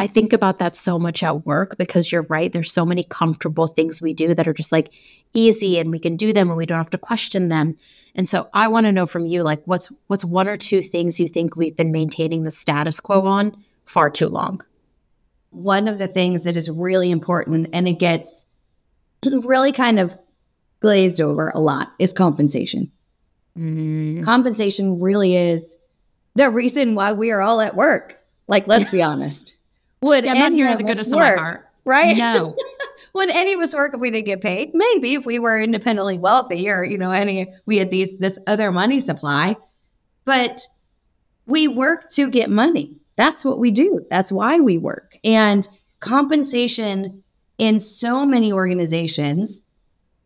I 0.00 0.06
think 0.06 0.32
about 0.32 0.60
that 0.60 0.78
so 0.78 0.98
much 0.98 1.22
at 1.22 1.44
work 1.44 1.76
because 1.76 2.10
you're 2.10 2.24
right. 2.30 2.50
There's 2.50 2.72
so 2.72 2.86
many 2.86 3.04
comfortable 3.04 3.66
things 3.66 4.00
we 4.00 4.14
do 4.14 4.32
that 4.32 4.48
are 4.48 4.54
just 4.54 4.72
like 4.72 4.94
easy 5.34 5.78
and 5.78 5.90
we 5.90 5.98
can 5.98 6.16
do 6.16 6.32
them 6.32 6.48
and 6.48 6.56
we 6.56 6.64
don't 6.64 6.78
have 6.78 6.88
to 6.90 6.96
question 6.96 7.48
them. 7.48 7.76
And 8.14 8.26
so 8.26 8.48
I 8.54 8.68
want 8.68 8.86
to 8.86 8.92
know 8.92 9.04
from 9.04 9.26
you, 9.26 9.42
like, 9.42 9.60
what's 9.66 9.92
what's 10.06 10.24
one 10.24 10.48
or 10.48 10.56
two 10.56 10.80
things 10.80 11.20
you 11.20 11.28
think 11.28 11.54
we've 11.54 11.76
been 11.76 11.92
maintaining 11.92 12.44
the 12.44 12.50
status 12.50 12.98
quo 12.98 13.26
on 13.26 13.62
far 13.84 14.08
too 14.08 14.28
long? 14.28 14.62
One 15.50 15.86
of 15.86 15.98
the 15.98 16.08
things 16.08 16.44
that 16.44 16.56
is 16.56 16.70
really 16.70 17.10
important 17.10 17.68
and 17.74 17.86
it 17.86 17.98
gets 17.98 18.46
really 19.22 19.72
kind 19.72 20.00
of 20.00 20.16
glazed 20.80 21.20
over 21.20 21.50
a 21.50 21.60
lot 21.60 21.92
is 21.98 22.14
compensation. 22.14 22.90
Mm. 23.54 24.24
Compensation 24.24 24.98
really 24.98 25.36
is 25.36 25.76
the 26.36 26.48
reason 26.48 26.94
why 26.94 27.12
we 27.12 27.32
are 27.32 27.42
all 27.42 27.60
at 27.60 27.76
work. 27.76 28.18
Like, 28.48 28.66
let's 28.66 28.88
be 28.88 29.02
honest. 29.02 29.56
Would 30.02 30.24
yeah, 30.24 30.34
any 30.34 30.62
of 30.62 30.78
the 30.78 30.84
goodness 30.84 31.14
work, 31.14 31.36
of 31.36 31.36
my 31.36 31.42
heart. 31.42 31.68
Right? 31.84 32.16
No. 32.16 32.56
Would 33.14 33.30
any 33.30 33.54
of 33.54 33.60
us 33.60 33.74
work 33.74 33.92
if 33.94 34.00
we 34.00 34.10
didn't 34.10 34.26
get 34.26 34.40
paid? 34.40 34.70
Maybe 34.72 35.14
if 35.14 35.26
we 35.26 35.38
were 35.38 35.60
independently 35.60 36.18
wealthy 36.18 36.70
or, 36.70 36.84
you 36.84 36.96
know, 36.96 37.10
any 37.10 37.52
we 37.66 37.78
had 37.78 37.90
these 37.90 38.18
this 38.18 38.38
other 38.46 38.70
money 38.70 39.00
supply. 39.00 39.56
But 40.24 40.62
we 41.46 41.66
work 41.66 42.10
to 42.12 42.30
get 42.30 42.50
money. 42.50 42.96
That's 43.16 43.44
what 43.44 43.58
we 43.58 43.70
do. 43.70 44.06
That's 44.08 44.30
why 44.30 44.60
we 44.60 44.78
work. 44.78 45.16
And 45.24 45.66
compensation 45.98 47.22
in 47.58 47.80
so 47.80 48.24
many 48.24 48.52
organizations 48.52 49.62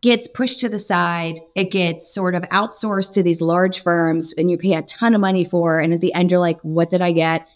gets 0.03 0.29
pushed 0.29 0.61
to 0.61 0.69
the 0.69 0.79
side. 0.79 1.41
It 1.55 1.71
gets 1.71 2.15
sort 2.15 2.35
of 2.35 2.43
outsourced 2.45 3.15
to 3.15 3.23
these 3.23 3.41
large 3.41 3.83
firms 3.83 4.35
and 4.37 4.51
you 4.51 4.59
pay 4.59 4.75
a 4.75 4.83
ton 4.83 5.15
of 5.15 5.21
money 5.21 5.45
for. 5.45 5.81
And 5.81 5.95
at 5.95 6.01
the 6.01 6.13
end, 6.13 6.31
you're 6.31 6.41
like, 6.41 6.61
what 6.61 6.91
did 6.91 7.01
I 7.01 7.13
get? 7.13 7.49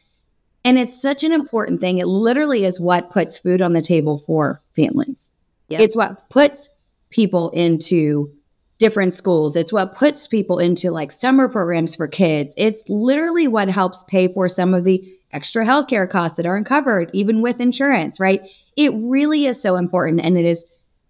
And 0.68 0.78
it's 0.78 1.00
such 1.00 1.24
an 1.24 1.32
important 1.32 1.80
thing. 1.80 1.96
It 1.96 2.06
literally 2.06 2.66
is 2.66 2.78
what 2.78 3.10
puts 3.10 3.38
food 3.38 3.62
on 3.62 3.72
the 3.72 3.80
table 3.80 4.18
for 4.18 4.60
families. 4.76 5.32
Yep. 5.68 5.80
It's 5.80 5.96
what 5.96 6.28
puts 6.28 6.68
people 7.08 7.48
into 7.52 8.34
different 8.76 9.14
schools. 9.14 9.56
It's 9.56 9.72
what 9.72 9.94
puts 9.94 10.26
people 10.26 10.58
into 10.58 10.90
like 10.90 11.10
summer 11.10 11.48
programs 11.48 11.94
for 11.94 12.06
kids. 12.06 12.52
It's 12.58 12.86
literally 12.90 13.48
what 13.48 13.70
helps 13.70 14.04
pay 14.04 14.28
for 14.28 14.46
some 14.46 14.74
of 14.74 14.84
the 14.84 15.10
extra 15.32 15.64
healthcare 15.64 16.08
costs 16.08 16.36
that 16.36 16.44
aren't 16.44 16.66
covered, 16.66 17.08
even 17.14 17.40
with 17.40 17.60
insurance, 17.60 18.20
right? 18.20 18.46
It 18.76 18.92
really 18.94 19.46
is 19.46 19.62
so 19.62 19.76
important 19.76 20.20
and 20.20 20.36
it 20.36 20.44
is 20.44 20.66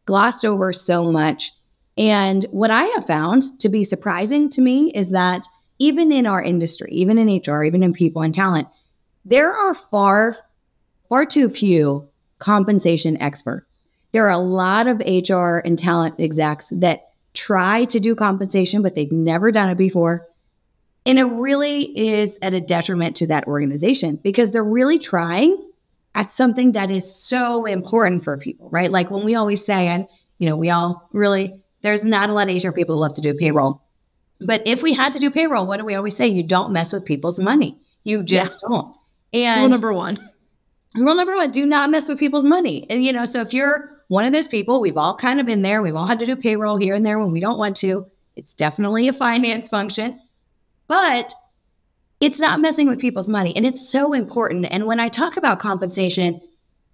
glossed 0.06 0.44
over 0.44 0.72
so 0.72 1.10
much. 1.10 1.50
And 1.96 2.44
what 2.52 2.70
I 2.70 2.84
have 2.84 3.08
found 3.08 3.58
to 3.58 3.68
be 3.68 3.82
surprising 3.82 4.50
to 4.50 4.60
me 4.60 4.92
is 4.94 5.10
that 5.10 5.48
even 5.80 6.12
in 6.12 6.26
our 6.26 6.40
industry, 6.40 6.92
even 6.92 7.18
in 7.18 7.42
HR, 7.44 7.64
even 7.64 7.82
in 7.82 7.92
people 7.92 8.22
and 8.22 8.32
talent, 8.32 8.68
there 9.28 9.52
are 9.52 9.74
far, 9.74 10.36
far 11.08 11.26
too 11.26 11.48
few 11.48 12.08
compensation 12.38 13.20
experts. 13.20 13.84
There 14.12 14.26
are 14.26 14.30
a 14.30 14.38
lot 14.38 14.86
of 14.86 15.00
HR 15.00 15.58
and 15.58 15.78
talent 15.78 16.14
execs 16.18 16.70
that 16.70 17.10
try 17.34 17.84
to 17.86 18.00
do 18.00 18.14
compensation, 18.14 18.82
but 18.82 18.94
they've 18.94 19.12
never 19.12 19.52
done 19.52 19.68
it 19.68 19.76
before. 19.76 20.26
And 21.04 21.18
it 21.18 21.24
really 21.24 21.82
is 21.98 22.38
at 22.40 22.54
a 22.54 22.60
detriment 22.60 23.16
to 23.16 23.26
that 23.26 23.46
organization 23.46 24.16
because 24.16 24.52
they're 24.52 24.64
really 24.64 24.98
trying 24.98 25.56
at 26.14 26.30
something 26.30 26.72
that 26.72 26.90
is 26.90 27.14
so 27.14 27.66
important 27.66 28.24
for 28.24 28.36
people, 28.38 28.70
right? 28.70 28.90
Like 28.90 29.10
when 29.10 29.24
we 29.24 29.34
always 29.34 29.64
say, 29.64 29.88
and 29.88 30.06
you 30.38 30.48
know, 30.48 30.56
we 30.56 30.70
all 30.70 31.08
really, 31.12 31.60
there's 31.82 32.02
not 32.02 32.30
a 32.30 32.32
lot 32.32 32.48
of 32.48 32.62
HR 32.62 32.72
people 32.72 32.94
who 32.94 33.02
love 33.02 33.14
to 33.14 33.20
do 33.20 33.34
payroll. 33.34 33.82
But 34.40 34.62
if 34.66 34.82
we 34.82 34.94
had 34.94 35.12
to 35.12 35.18
do 35.18 35.30
payroll, 35.30 35.66
what 35.66 35.78
do 35.78 35.84
we 35.84 35.94
always 35.94 36.16
say? 36.16 36.28
You 36.28 36.42
don't 36.42 36.72
mess 36.72 36.92
with 36.92 37.04
people's 37.04 37.38
money. 37.38 37.78
You 38.04 38.22
just 38.22 38.60
yeah. 38.62 38.68
don't. 38.68 38.96
And 39.32 39.62
rule 39.62 39.70
number 39.70 39.92
one. 39.92 40.30
Rule 40.94 41.14
number 41.14 41.36
one, 41.36 41.50
do 41.50 41.66
not 41.66 41.90
mess 41.90 42.08
with 42.08 42.18
people's 42.18 42.44
money. 42.44 42.86
And 42.88 43.04
you 43.04 43.12
know, 43.12 43.24
so 43.24 43.40
if 43.40 43.52
you're 43.52 44.02
one 44.08 44.24
of 44.24 44.32
those 44.32 44.48
people, 44.48 44.80
we've 44.80 44.96
all 44.96 45.14
kind 45.16 45.38
of 45.38 45.46
been 45.46 45.62
there. 45.62 45.82
We've 45.82 45.94
all 45.94 46.06
had 46.06 46.18
to 46.20 46.26
do 46.26 46.36
payroll 46.36 46.76
here 46.76 46.94
and 46.94 47.04
there 47.04 47.18
when 47.18 47.30
we 47.30 47.40
don't 47.40 47.58
want 47.58 47.76
to. 47.78 48.06
It's 48.36 48.54
definitely 48.54 49.08
a 49.08 49.12
finance 49.12 49.68
function, 49.68 50.18
but 50.86 51.34
it's 52.20 52.40
not 52.40 52.60
messing 52.60 52.88
with 52.88 53.00
people's 53.00 53.28
money. 53.28 53.54
And 53.54 53.66
it's 53.66 53.88
so 53.88 54.12
important. 54.12 54.66
And 54.70 54.86
when 54.86 55.00
I 55.00 55.08
talk 55.08 55.36
about 55.36 55.58
compensation, 55.58 56.40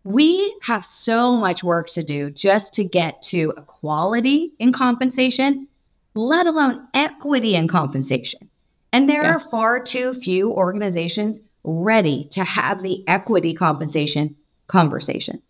we 0.02 0.54
have 0.62 0.84
so 0.84 1.36
much 1.36 1.64
work 1.64 1.88
to 1.90 2.02
do 2.02 2.30
just 2.30 2.74
to 2.74 2.84
get 2.84 3.22
to 3.22 3.54
equality 3.56 4.52
in 4.58 4.72
compensation, 4.72 5.68
let 6.14 6.46
alone 6.46 6.88
equity 6.92 7.54
in 7.54 7.68
compensation. 7.68 8.50
And 8.92 9.08
there 9.08 9.22
yeah. 9.22 9.34
are 9.34 9.40
far 9.40 9.80
too 9.80 10.12
few 10.12 10.52
organizations 10.52 11.42
ready 11.64 12.24
to 12.32 12.44
have 12.44 12.82
the 12.82 13.02
equity 13.08 13.54
compensation 13.54 14.36
conversation. 14.66 15.42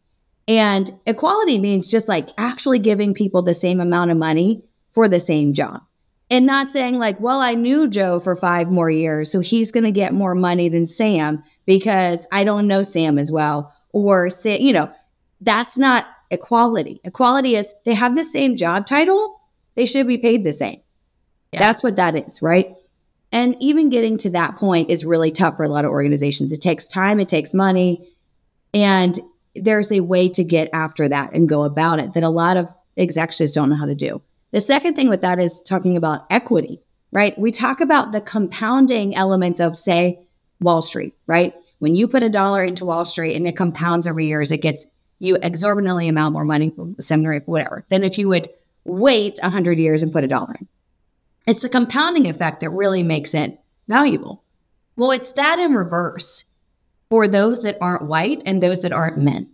And 0.46 0.90
equality 1.06 1.58
means 1.58 1.90
just 1.90 2.08
like 2.08 2.28
actually 2.38 2.78
giving 2.78 3.14
people 3.14 3.42
the 3.42 3.54
same 3.54 3.80
amount 3.80 4.10
of 4.10 4.16
money 4.16 4.62
for 4.90 5.08
the 5.08 5.20
same 5.20 5.52
job 5.52 5.82
and 6.30 6.46
not 6.46 6.70
saying 6.70 6.98
like, 6.98 7.20
well, 7.20 7.40
I 7.40 7.54
knew 7.54 7.88
Joe 7.88 8.18
for 8.18 8.34
five 8.34 8.70
more 8.70 8.90
years, 8.90 9.30
so 9.30 9.40
he's 9.40 9.70
going 9.70 9.84
to 9.84 9.90
get 9.90 10.14
more 10.14 10.34
money 10.34 10.68
than 10.68 10.86
Sam 10.86 11.42
because 11.66 12.26
I 12.32 12.44
don't 12.44 12.66
know 12.66 12.82
Sam 12.82 13.18
as 13.18 13.30
well. 13.30 13.72
Or 13.92 14.30
say, 14.30 14.58
you 14.58 14.72
know, 14.72 14.92
that's 15.40 15.78
not 15.78 16.06
equality. 16.30 17.00
Equality 17.04 17.54
is 17.56 17.74
they 17.84 17.94
have 17.94 18.16
the 18.16 18.24
same 18.24 18.56
job 18.56 18.86
title, 18.86 19.40
they 19.74 19.86
should 19.86 20.06
be 20.06 20.18
paid 20.18 20.44
the 20.44 20.52
same. 20.52 20.80
Yeah. 21.52 21.60
That's 21.60 21.82
what 21.82 21.96
that 21.96 22.16
is, 22.16 22.42
right? 22.42 22.74
And 23.32 23.56
even 23.60 23.90
getting 23.90 24.16
to 24.18 24.30
that 24.30 24.56
point 24.56 24.90
is 24.90 25.04
really 25.04 25.32
tough 25.32 25.56
for 25.56 25.64
a 25.64 25.68
lot 25.68 25.84
of 25.84 25.90
organizations. 25.90 26.52
It 26.52 26.60
takes 26.60 26.86
time, 26.86 27.18
it 27.18 27.28
takes 27.28 27.52
money, 27.52 28.08
and 28.72 29.18
there's 29.54 29.92
a 29.92 30.00
way 30.00 30.28
to 30.28 30.44
get 30.44 30.68
after 30.72 31.08
that 31.08 31.32
and 31.32 31.48
go 31.48 31.64
about 31.64 32.00
it 32.00 32.12
that 32.14 32.22
a 32.22 32.28
lot 32.28 32.56
of 32.56 32.72
just 32.96 33.54
don't 33.54 33.70
know 33.70 33.76
how 33.76 33.86
to 33.86 33.94
do. 33.94 34.22
The 34.50 34.60
second 34.60 34.94
thing 34.94 35.08
with 35.08 35.20
that 35.22 35.40
is 35.40 35.62
talking 35.62 35.96
about 35.96 36.26
equity, 36.30 36.80
right? 37.10 37.36
We 37.38 37.50
talk 37.50 37.80
about 37.80 38.12
the 38.12 38.20
compounding 38.20 39.16
elements 39.16 39.58
of, 39.58 39.76
say, 39.76 40.20
Wall 40.60 40.80
Street, 40.80 41.14
right? 41.26 41.54
When 41.78 41.94
you 41.94 42.06
put 42.06 42.22
a 42.22 42.28
dollar 42.28 42.62
into 42.62 42.84
Wall 42.84 43.04
Street 43.04 43.34
and 43.34 43.48
it 43.48 43.56
compounds 43.56 44.06
every 44.06 44.26
year, 44.26 44.42
it 44.42 44.62
gets 44.62 44.86
you 45.18 45.36
exorbitantly 45.42 46.08
amount 46.08 46.34
more 46.34 46.44
money, 46.44 46.72
seven 47.00 47.26
or 47.26 47.38
whatever, 47.40 47.84
than 47.88 48.04
if 48.04 48.18
you 48.18 48.28
would 48.28 48.48
wait 48.84 49.38
100 49.42 49.78
years 49.78 50.02
and 50.02 50.12
put 50.12 50.24
a 50.24 50.28
dollar 50.28 50.54
in. 50.60 50.68
It's 51.46 51.62
the 51.62 51.68
compounding 51.68 52.28
effect 52.28 52.60
that 52.60 52.70
really 52.70 53.02
makes 53.02 53.34
it 53.34 53.58
valuable. 53.88 54.44
Well, 54.96 55.10
it's 55.10 55.32
that 55.32 55.58
in 55.58 55.72
reverse 55.72 56.44
for 57.08 57.28
those 57.28 57.62
that 57.62 57.78
aren't 57.80 58.06
white 58.06 58.42
and 58.46 58.62
those 58.62 58.82
that 58.82 58.92
aren't 58.92 59.18
men 59.18 59.50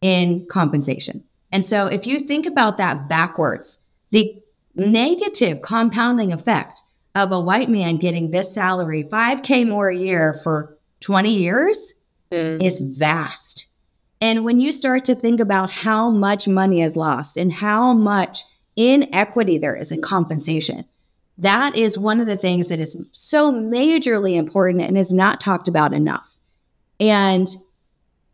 in 0.00 0.46
compensation. 0.46 1.24
And 1.50 1.64
so 1.64 1.86
if 1.86 2.06
you 2.06 2.20
think 2.20 2.46
about 2.46 2.76
that 2.76 3.08
backwards, 3.08 3.80
the 4.10 4.42
negative 4.74 5.62
compounding 5.62 6.32
effect 6.32 6.82
of 7.14 7.32
a 7.32 7.40
white 7.40 7.70
man 7.70 7.96
getting 7.96 8.30
this 8.30 8.52
salary, 8.52 9.02
5K 9.02 9.66
more 9.66 9.88
a 9.88 9.96
year 9.96 10.38
for 10.44 10.76
20 11.00 11.32
years, 11.32 11.94
mm. 12.30 12.62
is 12.62 12.80
vast. 12.80 13.66
And 14.20 14.44
when 14.44 14.60
you 14.60 14.72
start 14.72 15.04
to 15.06 15.14
think 15.14 15.40
about 15.40 15.70
how 15.70 16.10
much 16.10 16.48
money 16.48 16.82
is 16.82 16.96
lost 16.96 17.36
and 17.36 17.52
how 17.52 17.92
much 17.92 18.42
inequity 18.76 19.58
there 19.58 19.76
is 19.76 19.92
in 19.92 20.02
compensation, 20.02 20.84
that 21.38 21.76
is 21.76 21.98
one 21.98 22.20
of 22.20 22.26
the 22.26 22.36
things 22.36 22.68
that 22.68 22.80
is 22.80 23.06
so 23.12 23.52
majorly 23.52 24.36
important 24.36 24.82
and 24.82 24.96
is 24.96 25.12
not 25.12 25.40
talked 25.40 25.68
about 25.68 25.92
enough. 25.92 26.38
And 26.98 27.48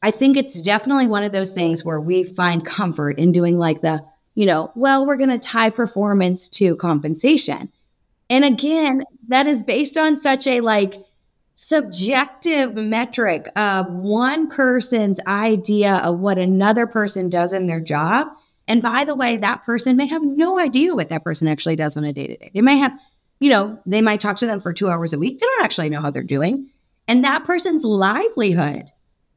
I 0.03 0.11
think 0.11 0.37
it's 0.37 0.61
definitely 0.61 1.09
one 1.09 1.25
of 1.25 1.33
those 1.33 1.51
things 1.51 1.85
where 1.85 2.01
we 2.01 2.25
find 2.25 2.65
comfort 2.65 3.19
in 3.19 3.33
doing 3.33 3.59
like 3.59 3.81
the, 3.81 4.05
you 4.35 4.47
know, 4.47 4.73
well, 4.75 5.05
we're 5.05 5.17
going 5.17 5.31
to 5.31 5.39
tie 5.39 5.71
performance 5.71 6.49
to 6.51 6.77
compensation. 6.77 7.73
And 8.31 8.45
again, 8.45 9.05
that 9.29 9.47
is 9.47 9.63
based 9.63 9.97
on 9.97 10.17
such 10.17 10.47
a 10.47 10.61
like 10.61 11.05
subjective 11.55 12.75
metric 12.75 13.49
of 13.57 13.93
one 13.93 14.49
person's 14.49 15.21
idea 15.27 15.97
of 15.97 16.19
what 16.19 16.39
another 16.39 16.87
person 16.87 17.29
does 17.29 17.53
in 17.53 17.67
their 17.67 17.81
job 17.81 18.29
and 18.73 18.81
by 18.81 19.05
the 19.05 19.15
way, 19.15 19.37
that 19.37 19.65
person 19.65 19.99
may 19.99 20.07
have 20.07 20.23
no 20.25 20.59
idea 20.59 20.95
what 20.95 21.11
that 21.11 21.23
person 21.23 21.47
actually 21.47 21.77
does 21.77 21.99
on 21.99 22.05
a 22.05 22.13
day 22.15 22.27
to 22.29 22.37
day. 22.39 22.51
They 22.55 22.63
may 22.63 22.79
have, 22.79 22.99
you 23.39 23.51
know, 23.51 23.79
they 23.85 24.01
might 24.01 24.19
talk 24.19 24.39
to 24.39 24.47
them 24.47 24.63
for 24.63 24.73
two 24.73 24.89
hours 24.89 25.13
a 25.13 25.19
week. 25.19 25.39
They 25.39 25.45
don't 25.45 25.63
actually 25.63 25.91
know 25.91 26.01
how 26.01 26.11
they're 26.11 26.23
doing. 26.23 26.71
And 27.07 27.23
that 27.23 27.45
person's 27.45 27.85
livelihood 27.85 28.85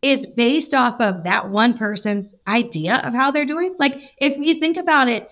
is 0.02 0.26
based 0.26 0.74
off 0.74 1.02
of 1.02 1.26
that 1.26 1.50
one 1.50 1.78
person's 1.78 2.34
idea 2.48 3.02
of 3.04 3.14
how 3.14 3.30
they're 3.30 3.44
doing. 3.44 3.76
Like, 3.78 4.00
if 4.20 4.38
you 4.38 4.58
think 4.58 4.78
about 4.78 5.10
it 5.10 5.30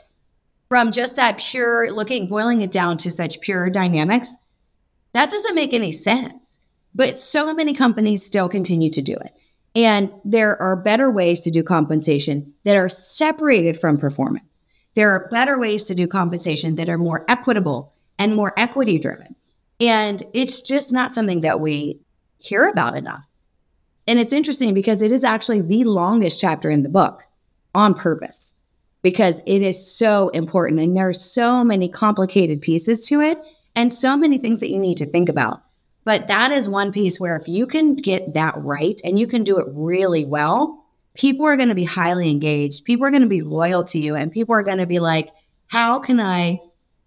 from 0.68 0.92
just 0.92 1.16
that 1.16 1.38
pure 1.38 1.90
looking, 1.90 2.28
boiling 2.28 2.60
it 2.60 2.72
down 2.72 2.98
to 2.98 3.10
such 3.10 3.40
pure 3.40 3.70
dynamics, 3.70 4.36
that 5.14 5.32
doesn't 5.32 5.56
make 5.56 5.72
any 5.72 5.94
sense. 5.94 6.60
But 6.94 7.18
so 7.18 7.54
many 7.54 7.74
companies 7.74 8.26
still 8.26 8.50
continue 8.50 8.90
to 8.90 9.02
do 9.02 9.14
it. 9.14 9.34
And 9.76 10.12
there 10.24 10.62
are 10.62 10.76
better 10.76 11.10
ways 11.10 11.42
to 11.42 11.52
do 11.52 11.64
compensation 11.64 12.54
that 12.64 12.76
are 12.76 12.90
separated 12.90 13.78
from 13.78 13.98
performance. 13.98 14.66
There 14.94 15.10
are 15.12 15.28
better 15.30 15.60
ways 15.60 15.86
to 15.86 15.96
do 15.96 16.08
compensation 16.08 16.76
that 16.76 16.90
are 16.90 16.98
more 16.98 17.26
equitable 17.28 17.94
and 18.20 18.36
more 18.36 18.54
equity 18.56 19.00
driven. 19.00 19.36
And 19.80 20.24
it's 20.34 20.62
just 20.62 20.94
not 20.94 21.12
something 21.12 21.42
that 21.42 21.60
we 21.60 22.00
hear 22.38 22.68
about 22.68 22.96
enough. 22.96 23.28
And 24.08 24.20
it's 24.20 24.34
interesting 24.34 24.74
because 24.74 25.02
it 25.02 25.12
is 25.12 25.24
actually 25.24 25.62
the 25.62 25.86
longest 25.86 26.40
chapter 26.40 26.70
in 26.70 26.84
the 26.84 26.90
book 26.90 27.24
on 27.74 27.94
purpose 27.94 28.56
because 29.02 29.42
it 29.46 29.62
is 29.62 29.92
so 29.92 30.30
important 30.30 30.80
and 30.80 30.96
there 30.96 31.10
are 31.10 31.14
so 31.14 31.64
many 31.64 31.90
complicated 31.90 32.62
pieces 32.62 33.06
to 33.08 33.22
it 33.22 33.40
and 33.76 33.92
so 33.92 34.16
many 34.16 34.38
things 34.38 34.60
that 34.60 34.70
you 34.70 34.80
need 34.80 34.98
to 34.98 35.06
think 35.06 35.30
about. 35.30 35.64
But 36.04 36.28
that 36.28 36.52
is 36.52 36.68
one 36.68 36.92
piece 36.92 37.20
where 37.20 37.36
if 37.36 37.48
you 37.48 37.66
can 37.66 37.96
get 37.96 38.34
that 38.34 38.56
right 38.58 39.00
and 39.04 39.18
you 39.18 39.28
can 39.28 39.44
do 39.44 39.58
it 39.60 39.68
really 39.70 40.26
well, 40.26 40.86
people 41.14 41.46
are 41.46 41.56
going 41.56 41.70
to 41.70 41.76
be 41.76 41.86
highly 41.86 42.30
engaged. 42.30 42.86
People 42.86 43.06
are 43.06 43.12
going 43.12 43.24
to 43.24 43.30
be 43.30 43.42
loyal 43.42 43.84
to 43.86 44.00
you 44.00 44.16
and 44.16 44.32
people 44.32 44.56
are 44.56 44.64
going 44.64 44.80
to 44.80 44.88
be 44.88 45.00
like, 45.00 45.30
how 45.68 46.00
can 46.00 46.20
I 46.20 46.60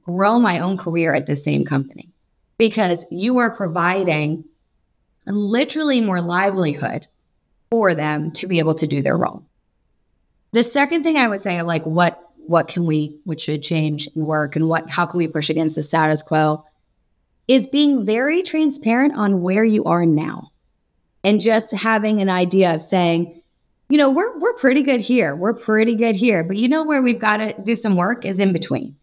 grow 0.03 0.38
my 0.38 0.61
own 0.61 0.76
career 0.76 1.15
at 1.15 1.26
the 1.26 1.37
same 1.37 1.65
company? 1.65 2.11
Because 2.59 3.05
you 3.11 3.38
are 3.38 3.55
providing 3.55 4.45
literally 5.26 6.00
more 6.00 6.21
livelihood 6.21 7.07
for 7.71 7.95
them 7.95 8.31
to 8.31 8.47
be 8.47 8.61
able 8.61 8.75
to 8.75 8.87
do 8.87 9.03
their 9.03 9.17
role. 9.17 9.45
The 10.53 10.62
second 10.62 11.03
thing 11.03 11.17
I 11.17 11.29
would 11.29 11.41
say, 11.41 11.61
like 11.62 11.85
what 11.85 12.23
what 12.37 12.69
can 12.69 12.87
we 12.87 13.19
what 13.25 13.41
should 13.41 13.62
change 13.62 14.09
and 14.15 14.25
work 14.25 14.55
and 14.55 14.69
what 14.69 14.88
how 14.88 15.05
can 15.05 15.19
we 15.19 15.26
push 15.26 15.50
against 15.50 15.75
the 15.75 15.83
status 15.83 16.23
quo 16.23 16.65
is 17.49 17.67
being 17.67 18.05
very 18.05 18.43
transparent 18.43 19.15
on 19.17 19.41
where 19.41 19.65
you 19.65 19.85
are 19.85 20.05
now. 20.05 20.50
And 21.23 21.41
just 21.41 21.73
having 21.73 22.21
an 22.21 22.31
idea 22.31 22.75
of 22.75 22.83
saying, 22.83 23.43
you 23.88 23.99
know, 23.99 24.11
we're 24.11 24.38
we're 24.38 24.55
pretty 24.55 24.83
good 24.83 25.00
here. 25.00 25.35
We're 25.35 25.55
pretty 25.55 25.95
good 25.95 26.17
here, 26.17 26.45
but 26.45 26.57
you 26.57 26.69
know 26.69 26.85
where 26.85 27.03
we've 27.03 27.19
got 27.19 27.38
to 27.38 27.55
do 27.62 27.76
some 27.76 27.97
work 27.97 28.25
is 28.25 28.41
in 28.41 28.53
between. 28.53 28.97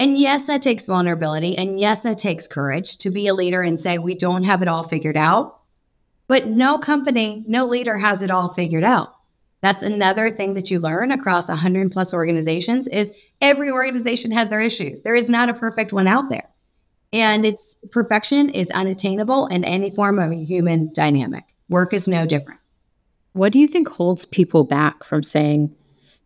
And 0.00 0.18
yes, 0.18 0.46
that 0.46 0.62
takes 0.62 0.86
vulnerability. 0.86 1.56
And 1.58 1.80
yes, 1.80 2.02
that 2.02 2.18
takes 2.18 2.46
courage 2.46 2.98
to 2.98 3.10
be 3.10 3.26
a 3.26 3.34
leader 3.34 3.62
and 3.62 3.80
say, 3.80 3.98
we 3.98 4.14
don't 4.14 4.44
have 4.44 4.62
it 4.62 4.68
all 4.68 4.82
figured 4.82 5.16
out. 5.16 5.60
But 6.28 6.46
no 6.46 6.78
company, 6.78 7.44
no 7.48 7.66
leader 7.66 7.98
has 7.98 8.22
it 8.22 8.30
all 8.30 8.48
figured 8.48 8.84
out. 8.84 9.14
That's 9.60 9.82
another 9.82 10.30
thing 10.30 10.54
that 10.54 10.70
you 10.70 10.78
learn 10.78 11.10
across 11.10 11.48
100 11.48 11.90
plus 11.90 12.14
organizations 12.14 12.86
is 12.86 13.12
every 13.40 13.70
organization 13.70 14.30
has 14.30 14.50
their 14.50 14.60
issues. 14.60 15.02
There 15.02 15.16
is 15.16 15.28
not 15.28 15.48
a 15.48 15.54
perfect 15.54 15.92
one 15.92 16.06
out 16.06 16.30
there. 16.30 16.48
And 17.12 17.46
it's 17.46 17.76
perfection 17.90 18.50
is 18.50 18.70
unattainable 18.70 19.46
in 19.46 19.64
any 19.64 19.90
form 19.90 20.18
of 20.18 20.30
a 20.30 20.44
human 20.44 20.92
dynamic. 20.92 21.44
Work 21.68 21.92
is 21.92 22.06
no 22.06 22.26
different. 22.26 22.60
What 23.32 23.52
do 23.52 23.58
you 23.58 23.66
think 23.66 23.88
holds 23.88 24.24
people 24.24 24.64
back 24.64 25.04
from 25.04 25.22
saying 25.22 25.74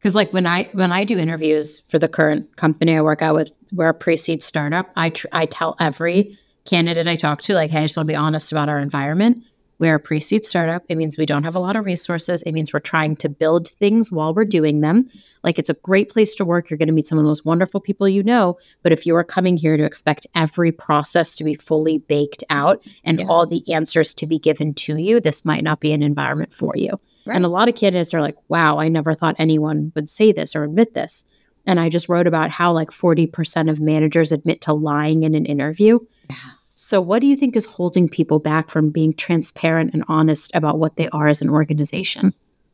because 0.02 0.16
like 0.16 0.32
when 0.32 0.46
I 0.46 0.64
when 0.72 0.90
I 0.90 1.04
do 1.04 1.16
interviews 1.16 1.78
for 1.80 1.98
the 1.98 2.08
current 2.08 2.56
company 2.56 2.96
I 2.96 3.02
work 3.02 3.22
out 3.22 3.36
with, 3.36 3.56
we're 3.72 3.90
a 3.90 3.94
pre-seed 3.94 4.42
startup. 4.42 4.90
I 4.96 5.10
tr- 5.10 5.28
I 5.32 5.46
tell 5.46 5.76
every 5.78 6.36
candidate 6.64 7.06
I 7.06 7.14
talk 7.14 7.40
to 7.42 7.54
like, 7.54 7.70
hey, 7.70 7.80
I 7.80 7.82
just 7.82 7.96
want 7.96 8.08
to 8.08 8.12
be 8.12 8.16
honest 8.16 8.50
about 8.50 8.68
our 8.68 8.80
environment. 8.80 9.44
We're 9.82 9.96
a 9.96 10.00
pre 10.00 10.20
seed 10.20 10.44
startup. 10.44 10.84
It 10.88 10.94
means 10.94 11.18
we 11.18 11.26
don't 11.26 11.42
have 11.42 11.56
a 11.56 11.58
lot 11.58 11.74
of 11.74 11.84
resources. 11.84 12.40
It 12.42 12.52
means 12.52 12.72
we're 12.72 12.78
trying 12.78 13.16
to 13.16 13.28
build 13.28 13.68
things 13.68 14.12
while 14.12 14.32
we're 14.32 14.44
doing 14.44 14.80
them. 14.80 15.06
Like 15.42 15.58
it's 15.58 15.70
a 15.70 15.74
great 15.74 16.08
place 16.08 16.36
to 16.36 16.44
work. 16.44 16.70
You're 16.70 16.78
going 16.78 16.86
to 16.86 16.94
meet 16.94 17.08
some 17.08 17.18
of 17.18 17.24
the 17.24 17.28
most 17.28 17.44
wonderful 17.44 17.80
people 17.80 18.08
you 18.08 18.22
know. 18.22 18.58
But 18.84 18.92
if 18.92 19.06
you 19.06 19.16
are 19.16 19.24
coming 19.24 19.56
here 19.56 19.76
to 19.76 19.82
expect 19.82 20.24
every 20.36 20.70
process 20.70 21.34
to 21.34 21.42
be 21.42 21.56
fully 21.56 21.98
baked 21.98 22.44
out 22.48 22.86
and 23.02 23.18
yeah. 23.18 23.26
all 23.26 23.44
the 23.44 23.64
answers 23.74 24.14
to 24.14 24.26
be 24.28 24.38
given 24.38 24.72
to 24.74 24.98
you, 24.98 25.18
this 25.18 25.44
might 25.44 25.64
not 25.64 25.80
be 25.80 25.92
an 25.92 26.04
environment 26.04 26.52
for 26.52 26.74
you. 26.76 27.00
Right. 27.26 27.34
And 27.34 27.44
a 27.44 27.48
lot 27.48 27.68
of 27.68 27.74
candidates 27.74 28.14
are 28.14 28.20
like, 28.20 28.36
wow, 28.46 28.78
I 28.78 28.86
never 28.86 29.14
thought 29.14 29.34
anyone 29.40 29.90
would 29.96 30.08
say 30.08 30.30
this 30.30 30.54
or 30.54 30.62
admit 30.62 30.94
this. 30.94 31.28
And 31.66 31.80
I 31.80 31.88
just 31.88 32.08
wrote 32.08 32.28
about 32.28 32.50
how 32.50 32.70
like 32.72 32.90
40% 32.90 33.68
of 33.68 33.80
managers 33.80 34.30
admit 34.30 34.60
to 34.60 34.72
lying 34.72 35.24
in 35.24 35.34
an 35.34 35.44
interview. 35.44 35.98
Yeah 36.30 36.36
so, 36.74 37.00
what 37.00 37.20
do 37.20 37.26
you 37.26 37.36
think 37.36 37.54
is 37.54 37.66
holding 37.66 38.08
people 38.08 38.38
back 38.38 38.70
from 38.70 38.90
being 38.90 39.12
transparent 39.12 39.92
and 39.92 40.04
honest 40.08 40.54
about 40.54 40.78
what 40.78 40.96
they 40.96 41.08
are 41.10 41.28
as 41.28 41.42
an 41.42 41.50
organization? 41.50 42.32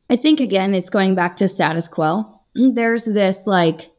I 0.09 0.17
think, 0.17 0.41
again, 0.41 0.75
it's 0.75 0.91
going 0.91 1.15
back 1.15 1.37
to 1.37 1.49
status 1.49 1.89
quo. 1.89 2.41
Mm, 2.57 2.75
there's 2.75 3.05
this 3.05 3.47
like 3.47 3.91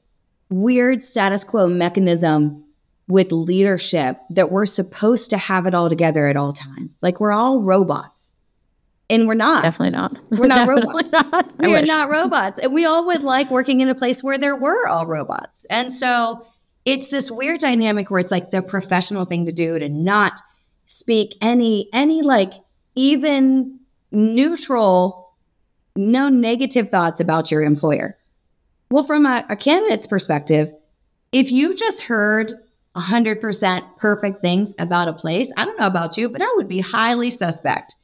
weird 0.50 1.04
status 1.04 1.44
quo 1.44 1.68
mechanism 1.68 2.64
with 3.08 3.32
leadership 3.32 4.20
that 4.30 4.52
we're 4.52 4.66
supposed 4.66 5.30
to 5.32 5.38
have 5.38 5.66
it 5.66 5.74
all 5.74 5.90
together 5.90 6.28
at 6.28 6.38
all 6.38 6.54
times. 6.54 7.00
Like 7.02 7.20
we're 7.20 7.32
all 7.32 7.62
robots. 7.62 8.36
And 9.12 9.28
we're 9.28 9.34
not. 9.34 9.64
Definitely 9.64 9.98
not. 9.98 10.20
We're 10.30 10.46
not 10.46 10.68
robots. 10.68 11.12
Not. 11.12 11.58
We 11.58 11.76
are 11.76 11.82
not 11.82 12.12
robots. 12.12 12.60
And 12.60 12.72
we 12.72 12.86
all 12.86 13.08
would 13.08 13.24
like 13.24 13.50
working 13.50 13.82
in 13.82 13.90
a 13.90 13.96
place 13.96 14.24
where 14.24 14.38
there 14.38 14.56
were 14.56 14.88
all 14.88 15.08
robots. 15.08 15.66
And 15.72 15.92
so 15.92 16.46
it's 16.90 17.10
this 17.10 17.30
weird 17.30 17.60
dynamic 17.60 18.10
where 18.10 18.20
it's 18.20 18.32
like 18.32 18.50
the 18.50 18.64
professional 18.64 19.24
thing 19.24 19.46
to 19.46 19.52
do 19.52 19.78
to 19.78 19.88
not 19.88 20.42
speak 20.86 21.36
any 21.40 21.88
any 21.94 22.24
like 22.24 22.54
even 22.96 23.80
neutral 24.12 25.36
no 25.96 26.30
negative 26.30 26.90
thoughts 26.90 27.20
about 27.20 27.52
your 27.52 27.62
employer 27.62 28.18
well 28.90 29.04
from 29.04 29.28
a, 29.28 29.46
a 29.50 29.56
candidate's 29.56 30.08
perspective 30.08 30.74
if 31.32 31.52
you 31.52 31.76
just 31.76 32.04
heard 32.04 32.56
100% 32.96 33.98
perfect 33.98 34.42
things 34.42 34.74
about 34.80 35.08
a 35.08 35.14
place 35.14 35.54
i 35.58 35.66
don't 35.66 35.80
know 35.80 35.88
about 35.88 36.18
you 36.18 36.28
but 36.28 36.42
i 36.42 36.52
would 36.56 36.68
be 36.68 36.80
highly 36.80 37.30
suspect 37.30 37.96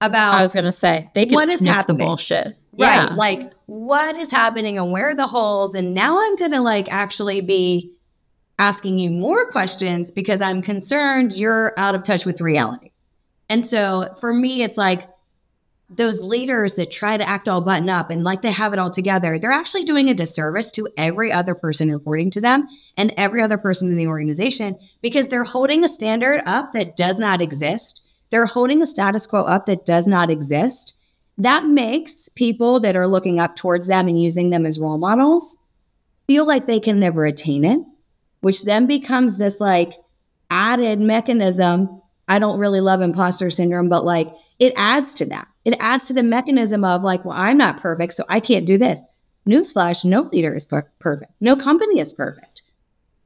about 0.00 0.34
i 0.34 0.42
was 0.42 0.52
going 0.52 0.64
to 0.64 0.72
say 0.72 1.08
they 1.14 1.26
can 1.26 1.38
sniff 1.46 1.72
happening. 1.72 1.98
the 1.98 2.04
bullshit 2.04 2.46
right 2.46 3.08
yeah. 3.08 3.14
like 3.14 3.52
what 3.66 4.16
is 4.16 4.32
happening 4.32 4.78
and 4.78 4.90
where 4.90 5.10
are 5.10 5.14
the 5.14 5.28
holes 5.28 5.76
and 5.76 5.94
now 5.94 6.20
i'm 6.20 6.34
going 6.34 6.50
to 6.50 6.60
like 6.60 6.90
actually 6.90 7.40
be 7.40 7.92
asking 8.62 8.96
you 8.96 9.10
more 9.10 9.50
questions 9.50 10.12
because 10.12 10.40
I'm 10.40 10.62
concerned 10.62 11.34
you're 11.34 11.74
out 11.76 11.96
of 11.96 12.04
touch 12.04 12.24
with 12.24 12.40
reality. 12.40 12.92
And 13.48 13.66
so 13.66 14.14
for 14.20 14.32
me, 14.32 14.62
it's 14.62 14.76
like 14.76 15.08
those 15.90 16.22
leaders 16.22 16.74
that 16.74 16.92
try 16.92 17.16
to 17.16 17.28
act 17.28 17.48
all 17.48 17.60
button 17.60 17.90
up 17.90 18.08
and 18.08 18.22
like 18.22 18.40
they 18.40 18.52
have 18.52 18.72
it 18.72 18.78
all 18.78 18.92
together, 18.92 19.36
they're 19.36 19.50
actually 19.50 19.82
doing 19.82 20.08
a 20.08 20.14
disservice 20.14 20.70
to 20.70 20.88
every 20.96 21.32
other 21.32 21.56
person 21.56 21.90
reporting 21.90 22.30
to 22.30 22.40
them 22.40 22.68
and 22.96 23.12
every 23.16 23.42
other 23.42 23.58
person 23.58 23.90
in 23.90 23.96
the 23.96 24.06
organization 24.06 24.78
because 25.02 25.26
they're 25.26 25.42
holding 25.42 25.82
a 25.82 25.88
standard 25.88 26.40
up 26.46 26.70
that 26.70 26.96
does 26.96 27.18
not 27.18 27.40
exist. 27.40 28.06
They're 28.30 28.46
holding 28.46 28.80
a 28.80 28.86
status 28.86 29.26
quo 29.26 29.42
up 29.42 29.66
that 29.66 29.84
does 29.84 30.06
not 30.06 30.30
exist. 30.30 30.96
That 31.36 31.66
makes 31.66 32.28
people 32.28 32.78
that 32.78 32.94
are 32.94 33.08
looking 33.08 33.40
up 33.40 33.56
towards 33.56 33.88
them 33.88 34.06
and 34.06 34.22
using 34.22 34.50
them 34.50 34.64
as 34.64 34.78
role 34.78 34.98
models 34.98 35.58
feel 36.28 36.46
like 36.46 36.66
they 36.66 36.78
can 36.78 37.00
never 37.00 37.24
attain 37.24 37.64
it 37.64 37.80
which 38.42 38.64
then 38.64 38.86
becomes 38.86 39.38
this 39.38 39.58
like 39.60 39.94
added 40.50 41.00
mechanism. 41.00 42.02
I 42.28 42.38
don't 42.38 42.60
really 42.60 42.80
love 42.80 43.00
imposter 43.00 43.50
syndrome, 43.50 43.88
but 43.88 44.04
like 44.04 44.32
it 44.58 44.74
adds 44.76 45.14
to 45.14 45.26
that. 45.26 45.48
It 45.64 45.74
adds 45.80 46.06
to 46.06 46.12
the 46.12 46.22
mechanism 46.22 46.84
of 46.84 47.02
like, 47.02 47.24
well, 47.24 47.36
I'm 47.36 47.56
not 47.56 47.80
perfect, 47.80 48.12
so 48.12 48.24
I 48.28 48.40
can't 48.40 48.66
do 48.66 48.76
this. 48.76 49.00
Newsflash, 49.48 50.04
no 50.04 50.22
leader 50.32 50.54
is 50.54 50.66
per- 50.66 50.90
perfect. 50.98 51.32
No 51.40 51.56
company 51.56 51.98
is 51.98 52.12
perfect. 52.12 52.62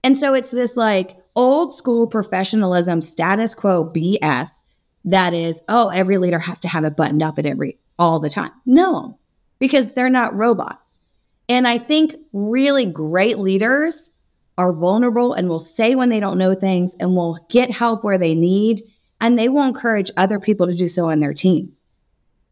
And 0.02 0.16
so 0.16 0.34
it's 0.34 0.50
this 0.50 0.76
like 0.76 1.16
old 1.34 1.74
school 1.74 2.06
professionalism, 2.06 3.02
status 3.02 3.54
quo 3.54 3.84
BS 3.84 4.64
that 5.04 5.34
is, 5.34 5.62
oh, 5.68 5.88
every 5.88 6.18
leader 6.18 6.40
has 6.40 6.60
to 6.60 6.68
have 6.68 6.84
it 6.84 6.96
buttoned 6.96 7.22
up 7.22 7.38
at 7.38 7.46
every 7.46 7.78
all 7.98 8.18
the 8.18 8.30
time. 8.30 8.52
No, 8.66 9.18
because 9.58 9.92
they're 9.92 10.10
not 10.10 10.34
robots. 10.34 11.00
And 11.48 11.66
I 11.66 11.78
think 11.78 12.14
really 12.32 12.86
great 12.86 13.38
leaders 13.38 14.12
are 14.58 14.72
vulnerable 14.72 15.32
and 15.32 15.48
will 15.48 15.60
say 15.60 15.94
when 15.94 16.08
they 16.08 16.20
don't 16.20 16.38
know 16.38 16.54
things 16.54 16.96
and 16.98 17.14
will 17.14 17.38
get 17.48 17.70
help 17.70 18.02
where 18.02 18.18
they 18.18 18.34
need. 18.34 18.82
And 19.20 19.38
they 19.38 19.48
will 19.48 19.62
encourage 19.62 20.10
other 20.16 20.38
people 20.38 20.66
to 20.66 20.74
do 20.74 20.88
so 20.88 21.10
on 21.10 21.20
their 21.20 21.32
teams. 21.32 21.86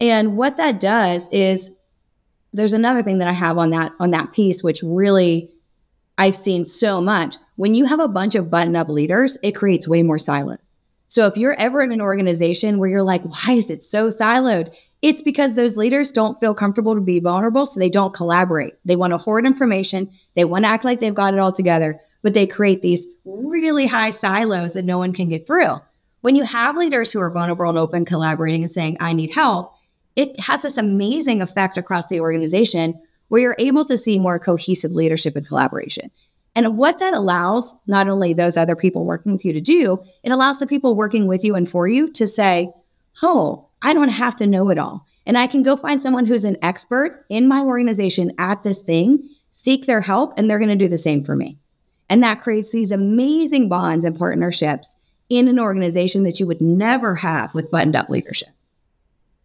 And 0.00 0.36
what 0.36 0.56
that 0.56 0.80
does 0.80 1.28
is 1.30 1.72
there's 2.52 2.72
another 2.72 3.02
thing 3.02 3.18
that 3.18 3.28
I 3.28 3.32
have 3.32 3.58
on 3.58 3.70
that 3.70 3.92
on 4.00 4.12
that 4.12 4.32
piece, 4.32 4.62
which 4.62 4.82
really 4.82 5.50
I've 6.16 6.36
seen 6.36 6.64
so 6.64 7.00
much. 7.00 7.36
When 7.56 7.74
you 7.74 7.86
have 7.86 8.00
a 8.00 8.08
bunch 8.08 8.34
of 8.34 8.50
button 8.50 8.76
up 8.76 8.88
leaders, 8.88 9.36
it 9.42 9.52
creates 9.52 9.88
way 9.88 10.02
more 10.02 10.18
silence. 10.18 10.80
So 11.08 11.26
if 11.26 11.36
you're 11.36 11.58
ever 11.60 11.80
in 11.80 11.92
an 11.92 12.00
organization 12.00 12.78
where 12.78 12.88
you're 12.88 13.02
like, 13.02 13.22
why 13.24 13.54
is 13.54 13.70
it 13.70 13.82
so 13.82 14.08
siloed? 14.08 14.74
It's 15.04 15.20
because 15.20 15.54
those 15.54 15.76
leaders 15.76 16.12
don't 16.12 16.40
feel 16.40 16.54
comfortable 16.54 16.94
to 16.94 17.00
be 17.02 17.20
vulnerable, 17.20 17.66
so 17.66 17.78
they 17.78 17.90
don't 17.90 18.14
collaborate. 18.14 18.72
They 18.86 18.96
want 18.96 19.12
to 19.12 19.18
hoard 19.18 19.44
information, 19.44 20.10
they 20.34 20.46
want 20.46 20.64
to 20.64 20.70
act 20.70 20.82
like 20.82 21.00
they've 21.00 21.14
got 21.14 21.34
it 21.34 21.40
all 21.40 21.52
together, 21.52 22.00
but 22.22 22.32
they 22.32 22.46
create 22.46 22.80
these 22.80 23.06
really 23.26 23.86
high 23.86 24.08
silos 24.08 24.72
that 24.72 24.86
no 24.86 24.96
one 24.96 25.12
can 25.12 25.28
get 25.28 25.46
through. 25.46 25.74
When 26.22 26.36
you 26.36 26.44
have 26.44 26.78
leaders 26.78 27.12
who 27.12 27.20
are 27.20 27.28
vulnerable 27.28 27.68
and 27.68 27.76
open, 27.76 28.06
collaborating 28.06 28.62
and 28.62 28.70
saying, 28.70 28.96
I 28.98 29.12
need 29.12 29.34
help, 29.34 29.74
it 30.16 30.40
has 30.40 30.62
this 30.62 30.78
amazing 30.78 31.42
effect 31.42 31.76
across 31.76 32.08
the 32.08 32.20
organization 32.20 32.98
where 33.28 33.42
you're 33.42 33.56
able 33.58 33.84
to 33.84 33.98
see 33.98 34.18
more 34.18 34.38
cohesive 34.38 34.92
leadership 34.92 35.36
and 35.36 35.46
collaboration. 35.46 36.10
And 36.56 36.78
what 36.78 36.98
that 37.00 37.12
allows 37.12 37.76
not 37.86 38.08
only 38.08 38.32
those 38.32 38.56
other 38.56 38.74
people 38.74 39.04
working 39.04 39.32
with 39.32 39.44
you 39.44 39.52
to 39.52 39.60
do, 39.60 40.02
it 40.22 40.32
allows 40.32 40.60
the 40.60 40.66
people 40.66 40.94
working 40.94 41.28
with 41.28 41.44
you 41.44 41.56
and 41.56 41.68
for 41.68 41.86
you 41.86 42.10
to 42.12 42.26
say, 42.26 42.72
Oh, 43.22 43.68
I 43.84 43.92
don't 43.92 44.08
have 44.08 44.34
to 44.36 44.46
know 44.46 44.70
it 44.70 44.78
all. 44.78 45.06
And 45.26 45.38
I 45.38 45.46
can 45.46 45.62
go 45.62 45.76
find 45.76 46.00
someone 46.00 46.26
who's 46.26 46.44
an 46.44 46.56
expert 46.62 47.24
in 47.28 47.46
my 47.46 47.60
organization 47.60 48.32
at 48.38 48.62
this 48.62 48.82
thing, 48.82 49.28
seek 49.50 49.86
their 49.86 50.00
help, 50.00 50.32
and 50.36 50.50
they're 50.50 50.58
going 50.58 50.70
to 50.70 50.76
do 50.76 50.88
the 50.88 50.98
same 50.98 51.22
for 51.22 51.36
me. 51.36 51.58
And 52.08 52.22
that 52.22 52.40
creates 52.40 52.72
these 52.72 52.90
amazing 52.90 53.68
bonds 53.68 54.04
and 54.04 54.18
partnerships 54.18 54.98
in 55.28 55.48
an 55.48 55.58
organization 55.58 56.24
that 56.24 56.40
you 56.40 56.46
would 56.46 56.60
never 56.60 57.16
have 57.16 57.54
with 57.54 57.70
buttoned 57.70 57.96
up 57.96 58.08
leadership. 58.08 58.48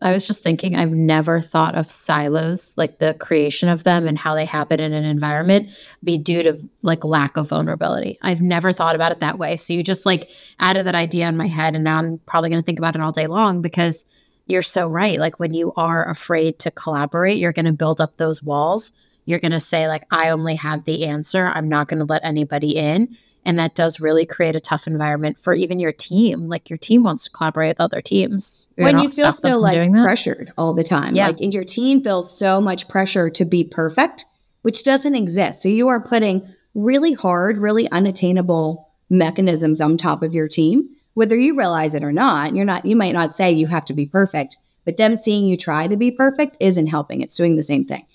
I 0.01 0.13
was 0.13 0.25
just 0.25 0.43
thinking, 0.43 0.75
I've 0.75 0.91
never 0.91 1.41
thought 1.41 1.75
of 1.75 1.89
silos, 1.89 2.73
like 2.77 2.99
the 2.99 3.15
creation 3.19 3.67
of 3.67 3.83
them 3.83 4.07
and 4.07 4.17
how 4.17 4.33
they 4.33 4.45
happen 4.45 4.79
in 4.79 4.93
an 4.93 5.03
environment, 5.03 5.71
be 6.01 6.17
due 6.17 6.41
to 6.43 6.57
like 6.81 7.03
lack 7.03 7.35
of 7.35 7.49
vulnerability. 7.49 8.17
I've 8.21 8.41
never 8.41 8.71
thought 8.71 8.95
about 8.95 9.11
it 9.11 9.19
that 9.19 9.37
way. 9.37 9.57
So 9.57 9.73
you 9.73 9.83
just 9.83 10.05
like 10.05 10.29
added 10.59 10.85
that 10.85 10.95
idea 10.95 11.27
in 11.27 11.35
my 11.35 11.47
head, 11.47 11.75
and 11.75 11.83
now 11.83 11.99
I'm 11.99 12.19
probably 12.19 12.49
going 12.49 12.61
to 12.61 12.65
think 12.65 12.79
about 12.79 12.95
it 12.95 13.01
all 13.01 13.11
day 13.11 13.27
long 13.27 13.61
because 13.61 14.05
you're 14.49 14.61
so 14.61 14.87
right. 14.87 15.19
Like 15.19 15.39
when 15.39 15.53
you 15.53 15.73
are 15.77 16.09
afraid 16.09 16.59
to 16.59 16.71
collaborate, 16.71 17.37
you're 17.37 17.53
going 17.53 17.65
to 17.65 17.71
build 17.71 18.01
up 18.01 18.17
those 18.17 18.41
walls. 18.43 18.99
You're 19.25 19.39
going 19.39 19.51
to 19.51 19.59
say, 19.59 19.87
like, 19.87 20.03
I 20.09 20.29
only 20.29 20.55
have 20.55 20.85
the 20.85 21.05
answer. 21.05 21.51
I'm 21.53 21.69
not 21.69 21.87
going 21.87 21.99
to 21.99 22.05
let 22.05 22.25
anybody 22.25 22.75
in. 22.75 23.15
And 23.45 23.59
that 23.59 23.75
does 23.75 23.99
really 23.99 24.25
create 24.25 24.55
a 24.55 24.59
tough 24.59 24.87
environment 24.87 25.39
for 25.39 25.53
even 25.53 25.79
your 25.79 25.91
team. 25.91 26.47
Like 26.47 26.69
your 26.69 26.77
team 26.77 27.03
wants 27.03 27.25
to 27.25 27.29
collaborate 27.29 27.69
with 27.69 27.81
other 27.81 28.01
teams. 28.01 28.67
You're 28.75 28.87
when 28.87 28.99
you 28.99 29.09
feel 29.09 29.31
so 29.31 29.59
like 29.59 29.91
pressured 29.91 30.51
all 30.57 30.73
the 30.73 30.83
time. 30.83 31.15
Yeah. 31.15 31.27
Like 31.27 31.39
and 31.39 31.53
your 31.53 31.63
team 31.63 32.01
feels 32.01 32.37
so 32.37 32.59
much 32.59 32.89
pressure 32.89 33.29
to 33.29 33.45
be 33.45 33.63
perfect, 33.63 34.25
which 34.63 34.83
doesn't 34.83 35.15
exist. 35.15 35.61
So 35.61 35.69
you 35.69 35.87
are 35.87 36.01
putting 36.01 36.47
really 36.73 37.13
hard, 37.13 37.57
really 37.57 37.89
unattainable 37.91 38.89
mechanisms 39.09 39.81
on 39.81 39.97
top 39.97 40.21
of 40.21 40.33
your 40.33 40.47
team, 40.47 40.89
whether 41.19 41.35
you 41.35 41.53
realize 41.53 41.93
it 41.93 42.01
or 42.01 42.13
not. 42.13 42.55
You're 42.55 42.63
not, 42.63 42.85
you 42.85 42.95
might 42.95 43.11
not 43.11 43.33
say 43.33 43.51
you 43.51 43.67
have 43.67 43.83
to 43.83 43.93
be 43.93 44.05
perfect, 44.05 44.57
but 44.85 44.95
them 44.95 45.17
seeing 45.17 45.45
you 45.45 45.57
try 45.57 45.85
to 45.85 45.97
be 45.97 46.11
perfect 46.11 46.55
isn't 46.61 46.87
helping. 46.87 47.19
It's 47.19 47.35
doing 47.35 47.57
the 47.57 47.61
same 47.61 47.83
thing. 47.83 48.05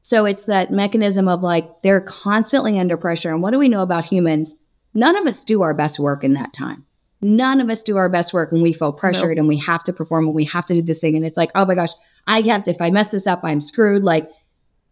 So 0.00 0.24
it's 0.24 0.46
that 0.46 0.70
mechanism 0.70 1.28
of 1.28 1.42
like 1.42 1.80
they're 1.80 2.00
constantly 2.00 2.78
under 2.78 2.96
pressure. 2.96 3.30
And 3.30 3.42
what 3.42 3.50
do 3.50 3.58
we 3.58 3.68
know 3.68 3.82
about 3.82 4.06
humans? 4.06 4.56
None 4.94 5.16
of 5.16 5.26
us 5.26 5.44
do 5.44 5.60
our 5.60 5.74
best 5.74 5.98
work 5.98 6.24
in 6.24 6.32
that 6.32 6.54
time. 6.54 6.86
None 7.20 7.60
of 7.60 7.68
us 7.68 7.82
do 7.82 7.98
our 7.98 8.08
best 8.08 8.32
work 8.32 8.50
when 8.52 8.62
we 8.62 8.72
feel 8.72 8.90
pressured 8.90 9.36
and 9.36 9.48
we 9.48 9.58
have 9.58 9.84
to 9.84 9.92
perform 9.92 10.24
and 10.24 10.34
we 10.34 10.44
have 10.44 10.64
to 10.64 10.74
do 10.74 10.80
this 10.80 11.00
thing. 11.00 11.14
And 11.14 11.26
it's 11.26 11.36
like, 11.36 11.50
oh 11.54 11.66
my 11.66 11.74
gosh, 11.74 11.92
I 12.26 12.40
have 12.40 12.64
to, 12.64 12.70
if 12.70 12.80
I 12.80 12.88
mess 12.88 13.10
this 13.10 13.26
up, 13.26 13.40
I'm 13.42 13.60
screwed. 13.60 14.02
Like, 14.02 14.30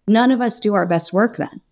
none 0.06 0.30
of 0.30 0.42
us 0.42 0.60
do 0.60 0.74
our 0.74 0.84
best 0.84 1.14
work 1.14 1.38
then. 1.38 1.62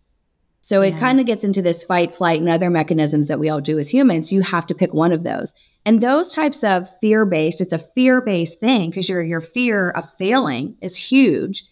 So 0.63 0.81
yeah. 0.81 0.89
it 0.95 1.01
kind 1.01 1.21
of 1.21 1.27
gets 1.27 1.45
into 1.45 1.61
this 1.61 1.83
fight, 1.83 2.15
flight, 2.15 2.41
and 2.41 2.49
other 2.49 2.71
mechanisms 2.71 3.27
that 3.27 3.41
we 3.41 3.51
all 3.51 3.61
do 3.61 3.79
as 3.79 3.93
humans. 3.93 4.33
You 4.33 4.43
have 4.43 4.67
to 4.69 4.75
pick 4.75 4.95
one 4.95 5.13
of 5.13 5.25
those. 5.25 5.55
And 5.85 6.01
those 6.01 6.33
types 6.33 6.63
of 6.63 6.89
fear 7.01 7.27
based, 7.27 7.61
it's 7.61 7.73
a 7.73 7.79
fear 7.79 8.21
based 8.21 8.61
thing 8.61 8.91
because 8.91 9.09
your, 9.09 9.23
your 9.23 9.41
fear 9.41 9.91
of 9.91 10.09
failing 10.15 10.77
is 10.81 10.97
huge. 10.97 11.65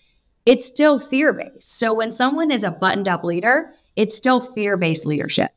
It's 0.44 0.66
still 0.66 0.98
fear 0.98 1.33
based. 1.33 1.72
So 1.72 1.94
when 1.94 2.11
someone 2.11 2.50
is 2.50 2.64
a 2.64 2.72
buttoned 2.72 3.07
up 3.07 3.22
leader, 3.22 3.72
it's 3.94 4.16
still 4.16 4.40
fear 4.40 4.76
based 4.76 5.07
leadership. 5.07 5.53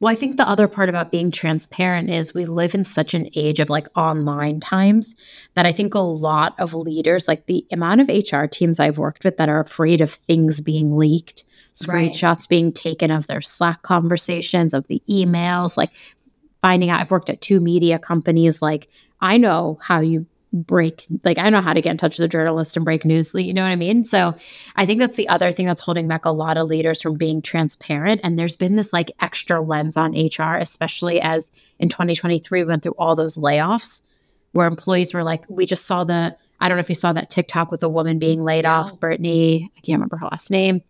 Well, 0.00 0.12
I 0.12 0.14
think 0.14 0.36
the 0.36 0.48
other 0.48 0.68
part 0.68 0.88
about 0.88 1.10
being 1.10 1.30
transparent 1.30 2.10
is 2.10 2.34
we 2.34 2.44
live 2.44 2.74
in 2.74 2.84
such 2.84 3.12
an 3.12 3.28
age 3.34 3.60
of 3.60 3.70
like 3.70 3.88
online 3.96 4.60
times 4.60 5.14
that 5.54 5.64
I 5.64 5.72
think 5.72 5.94
a 5.94 6.00
lot 6.00 6.54
of 6.58 6.74
leaders, 6.74 7.28
like 7.28 7.46
the 7.46 7.66
amount 7.72 8.02
of 8.02 8.08
HR 8.08 8.44
teams 8.44 8.78
I've 8.78 8.98
worked 8.98 9.24
with 9.24 9.38
that 9.38 9.48
are 9.48 9.60
afraid 9.60 10.02
of 10.02 10.10
things 10.10 10.60
being 10.60 10.96
leaked, 10.96 11.44
screenshots 11.76 12.22
right. 12.22 12.48
being 12.48 12.72
taken 12.72 13.10
of 13.10 13.26
their 13.26 13.40
Slack 13.40 13.82
conversations, 13.82 14.74
of 14.74 14.86
the 14.88 15.02
emails, 15.08 15.76
like 15.76 15.92
finding 16.62 16.90
out 16.90 17.00
I've 17.00 17.10
worked 17.10 17.30
at 17.30 17.40
two 17.40 17.60
media 17.60 17.98
companies. 17.98 18.62
Like 18.62 18.88
I 19.20 19.36
know 19.36 19.78
how 19.82 20.00
you 20.00 20.26
break 20.52 21.04
like 21.22 21.38
I 21.38 21.50
know 21.50 21.60
how 21.60 21.74
to 21.74 21.82
get 21.82 21.90
in 21.90 21.96
touch 21.98 22.18
with 22.18 22.24
a 22.24 22.28
journalist 22.28 22.76
and 22.76 22.84
break 22.84 23.04
news. 23.04 23.34
You 23.34 23.52
know 23.52 23.62
what 23.62 23.72
I 23.72 23.76
mean? 23.76 24.04
So 24.04 24.34
I 24.74 24.86
think 24.86 25.00
that's 25.00 25.16
the 25.16 25.28
other 25.28 25.52
thing 25.52 25.66
that's 25.66 25.82
holding 25.82 26.08
back 26.08 26.24
a 26.24 26.30
lot 26.30 26.56
of 26.56 26.68
leaders 26.68 27.02
from 27.02 27.16
being 27.16 27.42
transparent. 27.42 28.20
And 28.24 28.38
there's 28.38 28.56
been 28.56 28.76
this 28.76 28.92
like 28.92 29.12
extra 29.20 29.60
lens 29.60 29.96
on 29.96 30.12
HR, 30.12 30.56
especially 30.56 31.20
as 31.20 31.52
in 31.78 31.88
2023 31.88 32.62
we 32.62 32.64
went 32.66 32.82
through 32.82 32.94
all 32.98 33.14
those 33.14 33.36
layoffs 33.36 34.02
where 34.52 34.66
employees 34.66 35.12
were 35.12 35.24
like, 35.24 35.44
we 35.50 35.66
just 35.66 35.84
saw 35.86 36.04
the 36.04 36.36
I 36.58 36.68
don't 36.68 36.78
know 36.78 36.80
if 36.80 36.88
you 36.88 36.94
saw 36.94 37.12
that 37.12 37.28
TikTok 37.28 37.70
with 37.70 37.82
a 37.82 37.88
woman 37.88 38.18
being 38.18 38.42
laid 38.42 38.64
off, 38.64 38.98
Brittany, 38.98 39.70
I 39.76 39.80
can't 39.80 39.98
remember 39.98 40.16
her 40.16 40.26
last 40.26 40.50
name. 40.50 40.82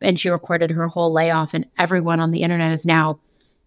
And 0.00 0.18
she 0.18 0.28
recorded 0.28 0.70
her 0.72 0.88
whole 0.88 1.12
layoff, 1.12 1.54
and 1.54 1.66
everyone 1.78 2.20
on 2.20 2.30
the 2.30 2.42
internet 2.42 2.72
is 2.72 2.84
now 2.84 3.20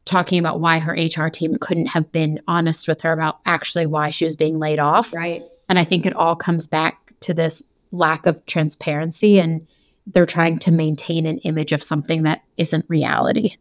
talking 0.07 0.39
about 0.39 0.59
why 0.59 0.79
her 0.79 0.93
HR 0.93 1.27
team 1.27 1.57
couldn't 1.59 1.87
have 1.87 2.11
been 2.11 2.39
honest 2.47 2.87
with 2.87 3.01
her 3.01 3.11
about 3.11 3.39
actually 3.45 3.85
why 3.85 4.09
she 4.09 4.25
was 4.25 4.35
being 4.35 4.57
laid 4.57 4.79
off. 4.79 5.13
Right. 5.13 5.43
And 5.69 5.77
I 5.77 5.83
think 5.83 6.05
it 6.05 6.15
all 6.15 6.35
comes 6.35 6.67
back 6.67 7.13
to 7.21 7.33
this 7.33 7.73
lack 7.91 8.25
of 8.25 8.45
transparency 8.45 9.39
and 9.39 9.67
they're 10.05 10.25
trying 10.25 10.59
to 10.59 10.71
maintain 10.71 11.25
an 11.25 11.39
image 11.39 11.73
of 11.73 11.83
something 11.83 12.23
that 12.23 12.41
isn't 12.55 12.85
reality. 12.87 13.55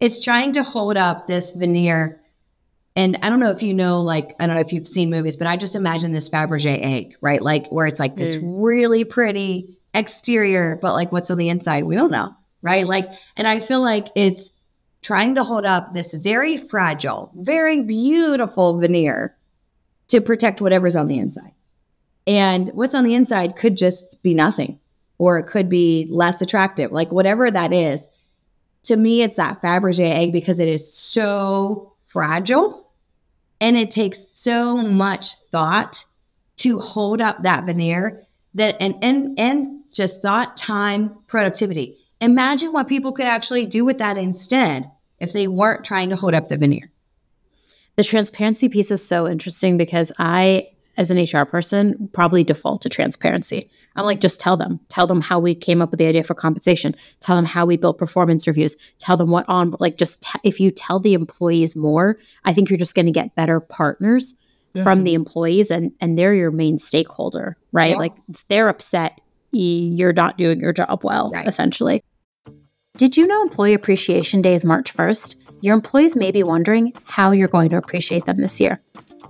It's 0.00 0.24
trying 0.24 0.52
to 0.54 0.62
hold 0.62 0.96
up 0.96 1.26
this 1.26 1.52
veneer. 1.52 2.20
And 2.96 3.18
I 3.22 3.28
don't 3.28 3.40
know 3.40 3.50
if 3.50 3.62
you 3.62 3.74
know, 3.74 4.00
like, 4.00 4.34
I 4.40 4.46
don't 4.46 4.54
know 4.54 4.60
if 4.62 4.72
you've 4.72 4.86
seen 4.86 5.10
movies, 5.10 5.36
but 5.36 5.46
I 5.46 5.56
just 5.56 5.76
imagine 5.76 6.12
this 6.12 6.30
Fabergé 6.30 6.78
egg, 6.80 7.16
right? 7.20 7.42
Like, 7.42 7.68
where 7.68 7.86
it's 7.86 8.00
like 8.00 8.14
this 8.14 8.36
mm. 8.36 8.62
really 8.62 9.04
pretty 9.04 9.76
exterior, 9.94 10.78
but 10.80 10.92
like 10.92 11.12
what's 11.12 11.30
on 11.30 11.38
the 11.38 11.48
inside, 11.48 11.84
we 11.84 11.94
don't 11.94 12.10
know, 12.10 12.34
right? 12.62 12.86
Like, 12.86 13.08
and 13.36 13.46
I 13.46 13.60
feel 13.60 13.80
like 13.80 14.08
it's 14.14 14.52
trying 15.02 15.34
to 15.36 15.44
hold 15.44 15.64
up 15.64 15.92
this 15.92 16.14
very 16.14 16.56
fragile, 16.56 17.30
very 17.36 17.82
beautiful 17.82 18.78
veneer 18.78 19.36
to 20.08 20.20
protect 20.20 20.60
whatever's 20.60 20.96
on 20.96 21.08
the 21.08 21.18
inside. 21.18 21.52
And 22.26 22.70
what's 22.70 22.94
on 22.94 23.04
the 23.04 23.14
inside 23.14 23.56
could 23.56 23.76
just 23.76 24.22
be 24.22 24.34
nothing, 24.34 24.80
or 25.18 25.38
it 25.38 25.46
could 25.46 25.68
be 25.68 26.08
less 26.10 26.40
attractive, 26.40 26.90
like 26.90 27.12
whatever 27.12 27.50
that 27.50 27.72
is. 27.72 28.10
To 28.84 28.96
me, 28.96 29.22
it's 29.22 29.36
that 29.36 29.62
Fabergé 29.62 30.10
egg 30.10 30.32
because 30.32 30.60
it 30.60 30.68
is 30.68 30.92
so 30.92 31.92
fragile 31.96 32.90
and 33.60 33.76
it 33.76 33.90
takes 33.90 34.20
so 34.20 34.76
much 34.76 35.34
thought 35.50 36.04
to 36.56 36.78
hold 36.78 37.20
up 37.20 37.42
that 37.42 37.64
veneer 37.64 38.26
that 38.54 38.76
and 38.80 38.94
and 39.02 39.38
and 39.38 39.83
just 39.94 40.20
thought, 40.20 40.56
time, 40.56 41.16
productivity. 41.26 41.98
Imagine 42.20 42.72
what 42.72 42.88
people 42.88 43.12
could 43.12 43.26
actually 43.26 43.66
do 43.66 43.84
with 43.84 43.98
that 43.98 44.18
instead 44.18 44.90
if 45.18 45.32
they 45.32 45.46
weren't 45.46 45.84
trying 45.84 46.10
to 46.10 46.16
hold 46.16 46.34
up 46.34 46.48
the 46.48 46.58
veneer. 46.58 46.90
The 47.96 48.04
transparency 48.04 48.68
piece 48.68 48.90
is 48.90 49.06
so 49.06 49.28
interesting 49.28 49.78
because 49.78 50.10
I, 50.18 50.68
as 50.96 51.10
an 51.10 51.18
HR 51.22 51.44
person, 51.44 52.08
probably 52.12 52.42
default 52.42 52.82
to 52.82 52.88
transparency. 52.88 53.70
I'm 53.94 54.04
like, 54.04 54.20
just 54.20 54.40
tell 54.40 54.56
them, 54.56 54.80
tell 54.88 55.06
them 55.06 55.20
how 55.20 55.38
we 55.38 55.54
came 55.54 55.80
up 55.80 55.92
with 55.92 55.98
the 55.98 56.06
idea 56.06 56.24
for 56.24 56.34
compensation, 56.34 56.96
tell 57.20 57.36
them 57.36 57.44
how 57.44 57.64
we 57.66 57.76
built 57.76 57.98
performance 57.98 58.48
reviews, 58.48 58.76
tell 58.98 59.16
them 59.16 59.30
what 59.30 59.48
on, 59.48 59.76
like, 59.78 59.96
just 59.96 60.22
t- 60.22 60.40
if 60.42 60.58
you 60.58 60.72
tell 60.72 60.98
the 60.98 61.14
employees 61.14 61.76
more, 61.76 62.18
I 62.44 62.52
think 62.52 62.68
you're 62.68 62.78
just 62.78 62.96
going 62.96 63.06
to 63.06 63.12
get 63.12 63.36
better 63.36 63.60
partners 63.60 64.38
from 64.82 65.04
the 65.04 65.14
employees 65.14 65.70
and 65.70 65.92
and 66.00 66.18
they're 66.18 66.34
your 66.34 66.50
main 66.50 66.78
stakeholder, 66.78 67.56
right? 67.70 67.92
Yeah. 67.92 67.98
Like, 67.98 68.16
if 68.28 68.48
they're 68.48 68.68
upset, 68.68 69.20
you're 69.58 70.12
not 70.12 70.38
doing 70.38 70.60
your 70.60 70.72
job 70.72 71.04
well, 71.04 71.30
right. 71.30 71.46
essentially. 71.46 72.02
Did 72.96 73.16
you 73.16 73.26
know 73.26 73.42
Employee 73.42 73.74
Appreciation 73.74 74.40
Day 74.40 74.54
is 74.54 74.64
March 74.64 74.94
1st? 74.94 75.36
Your 75.62 75.74
employees 75.74 76.14
may 76.14 76.30
be 76.30 76.42
wondering 76.42 76.92
how 77.04 77.32
you're 77.32 77.48
going 77.48 77.70
to 77.70 77.76
appreciate 77.76 78.26
them 78.26 78.40
this 78.40 78.60
year. 78.60 78.80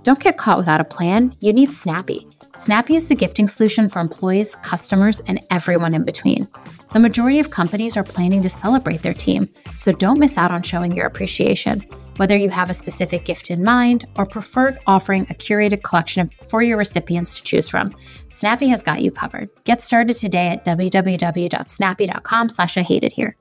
Don't 0.03 0.19
get 0.19 0.37
caught 0.37 0.59
without 0.59 0.81
a 0.81 0.85
plan. 0.85 1.35
You 1.39 1.51
need 1.51 1.71
Snappy. 1.71 2.27
Snappy 2.55 2.95
is 2.95 3.07
the 3.07 3.15
gifting 3.15 3.47
solution 3.47 3.89
for 3.89 3.99
employees, 3.99 4.53
customers, 4.61 5.19
and 5.21 5.39
everyone 5.49 5.95
in 5.95 6.03
between. 6.03 6.47
The 6.95 7.01
majority 7.01 7.41
of 7.41 7.51
companies 7.51 7.97
are 7.97 8.05
planning 8.05 8.41
to 8.41 8.49
celebrate 8.49 9.01
their 9.01 9.13
team, 9.13 9.49
so 9.75 9.91
don't 9.91 10.17
miss 10.17 10.37
out 10.37 10.51
on 10.51 10.63
showing 10.63 10.95
your 10.95 11.05
appreciation. 11.05 11.81
Whether 12.15 12.37
you 12.37 12.49
have 12.49 12.69
a 12.69 12.73
specific 12.73 13.25
gift 13.25 13.51
in 13.51 13.65
mind 13.65 14.07
or 14.15 14.25
prefer 14.25 14.79
offering 14.87 15.23
a 15.23 15.33
curated 15.33 15.83
collection 15.83 16.31
for 16.47 16.61
your 16.61 16.77
recipients 16.77 17.33
to 17.35 17.43
choose 17.43 17.67
from, 17.67 17.93
Snappy 18.29 18.69
has 18.69 18.81
got 18.81 19.01
you 19.01 19.11
covered. 19.11 19.49
Get 19.65 19.81
started 19.81 20.15
today 20.15 20.47
at 20.47 20.63
www.snappy.com 20.63 22.47
slash 22.47 22.77
I 22.77 22.81
hate 22.81 23.03
it 23.03 23.11
here. 23.11 23.35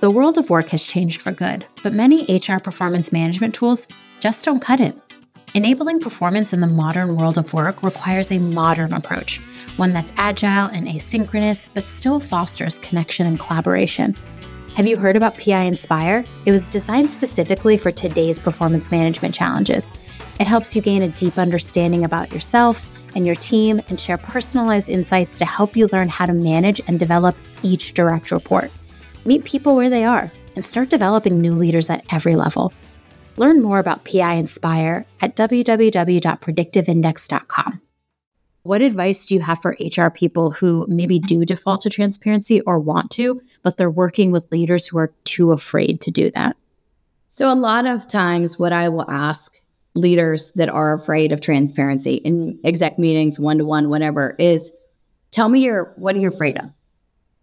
The 0.00 0.10
world 0.10 0.36
of 0.36 0.50
work 0.50 0.68
has 0.68 0.86
changed 0.86 1.22
for 1.22 1.32
good, 1.32 1.64
but 1.82 1.94
many 1.94 2.26
HR 2.36 2.58
performance 2.58 3.10
management 3.10 3.54
tools 3.54 3.88
just 4.20 4.44
don't 4.44 4.60
cut 4.60 4.80
it. 4.80 4.94
Enabling 5.54 6.00
performance 6.00 6.52
in 6.52 6.58
the 6.58 6.66
modern 6.66 7.14
world 7.14 7.38
of 7.38 7.54
work 7.54 7.80
requires 7.84 8.32
a 8.32 8.40
modern 8.40 8.92
approach, 8.92 9.38
one 9.76 9.92
that's 9.92 10.12
agile 10.16 10.66
and 10.72 10.88
asynchronous, 10.88 11.68
but 11.74 11.86
still 11.86 12.18
fosters 12.18 12.80
connection 12.80 13.24
and 13.24 13.38
collaboration. 13.38 14.16
Have 14.74 14.88
you 14.88 14.96
heard 14.96 15.14
about 15.14 15.38
PI 15.38 15.62
Inspire? 15.62 16.24
It 16.44 16.50
was 16.50 16.66
designed 16.66 17.08
specifically 17.08 17.76
for 17.76 17.92
today's 17.92 18.40
performance 18.40 18.90
management 18.90 19.32
challenges. 19.32 19.92
It 20.40 20.48
helps 20.48 20.74
you 20.74 20.82
gain 20.82 21.02
a 21.02 21.08
deep 21.10 21.38
understanding 21.38 22.04
about 22.04 22.32
yourself 22.32 22.88
and 23.14 23.24
your 23.24 23.36
team 23.36 23.80
and 23.88 24.00
share 24.00 24.18
personalized 24.18 24.88
insights 24.88 25.38
to 25.38 25.44
help 25.44 25.76
you 25.76 25.86
learn 25.92 26.08
how 26.08 26.26
to 26.26 26.32
manage 26.32 26.80
and 26.88 26.98
develop 26.98 27.36
each 27.62 27.94
direct 27.94 28.32
report. 28.32 28.72
Meet 29.24 29.44
people 29.44 29.76
where 29.76 29.88
they 29.88 30.04
are 30.04 30.32
and 30.56 30.64
start 30.64 30.88
developing 30.88 31.40
new 31.40 31.52
leaders 31.52 31.90
at 31.90 32.04
every 32.12 32.34
level. 32.34 32.72
Learn 33.36 33.62
more 33.62 33.80
about 33.80 34.04
PI 34.04 34.34
Inspire 34.34 35.06
at 35.20 35.34
www.predictiveindex.com. 35.34 37.80
What 38.62 38.80
advice 38.80 39.26
do 39.26 39.34
you 39.34 39.40
have 39.40 39.60
for 39.60 39.76
HR 39.78 40.08
people 40.08 40.52
who 40.52 40.86
maybe 40.88 41.18
do 41.18 41.44
default 41.44 41.80
to 41.82 41.90
transparency 41.90 42.62
or 42.62 42.78
want 42.78 43.10
to, 43.12 43.38
but 43.62 43.76
they're 43.76 43.90
working 43.90 44.30
with 44.30 44.50
leaders 44.50 44.86
who 44.86 44.96
are 44.98 45.12
too 45.24 45.52
afraid 45.52 46.00
to 46.02 46.10
do 46.10 46.30
that? 46.30 46.56
So, 47.28 47.52
a 47.52 47.54
lot 47.54 47.86
of 47.86 48.08
times, 48.08 48.58
what 48.58 48.72
I 48.72 48.88
will 48.88 49.10
ask 49.10 49.60
leaders 49.94 50.52
that 50.52 50.70
are 50.70 50.94
afraid 50.94 51.32
of 51.32 51.42
transparency 51.42 52.14
in 52.14 52.58
exec 52.64 52.98
meetings, 52.98 53.38
one 53.38 53.58
to 53.58 53.66
one, 53.66 53.90
whatever, 53.90 54.34
is 54.38 54.72
tell 55.30 55.50
me 55.50 55.64
your 55.64 55.92
what 55.96 56.16
are 56.16 56.20
you 56.20 56.28
afraid 56.28 56.56
of? 56.56 56.70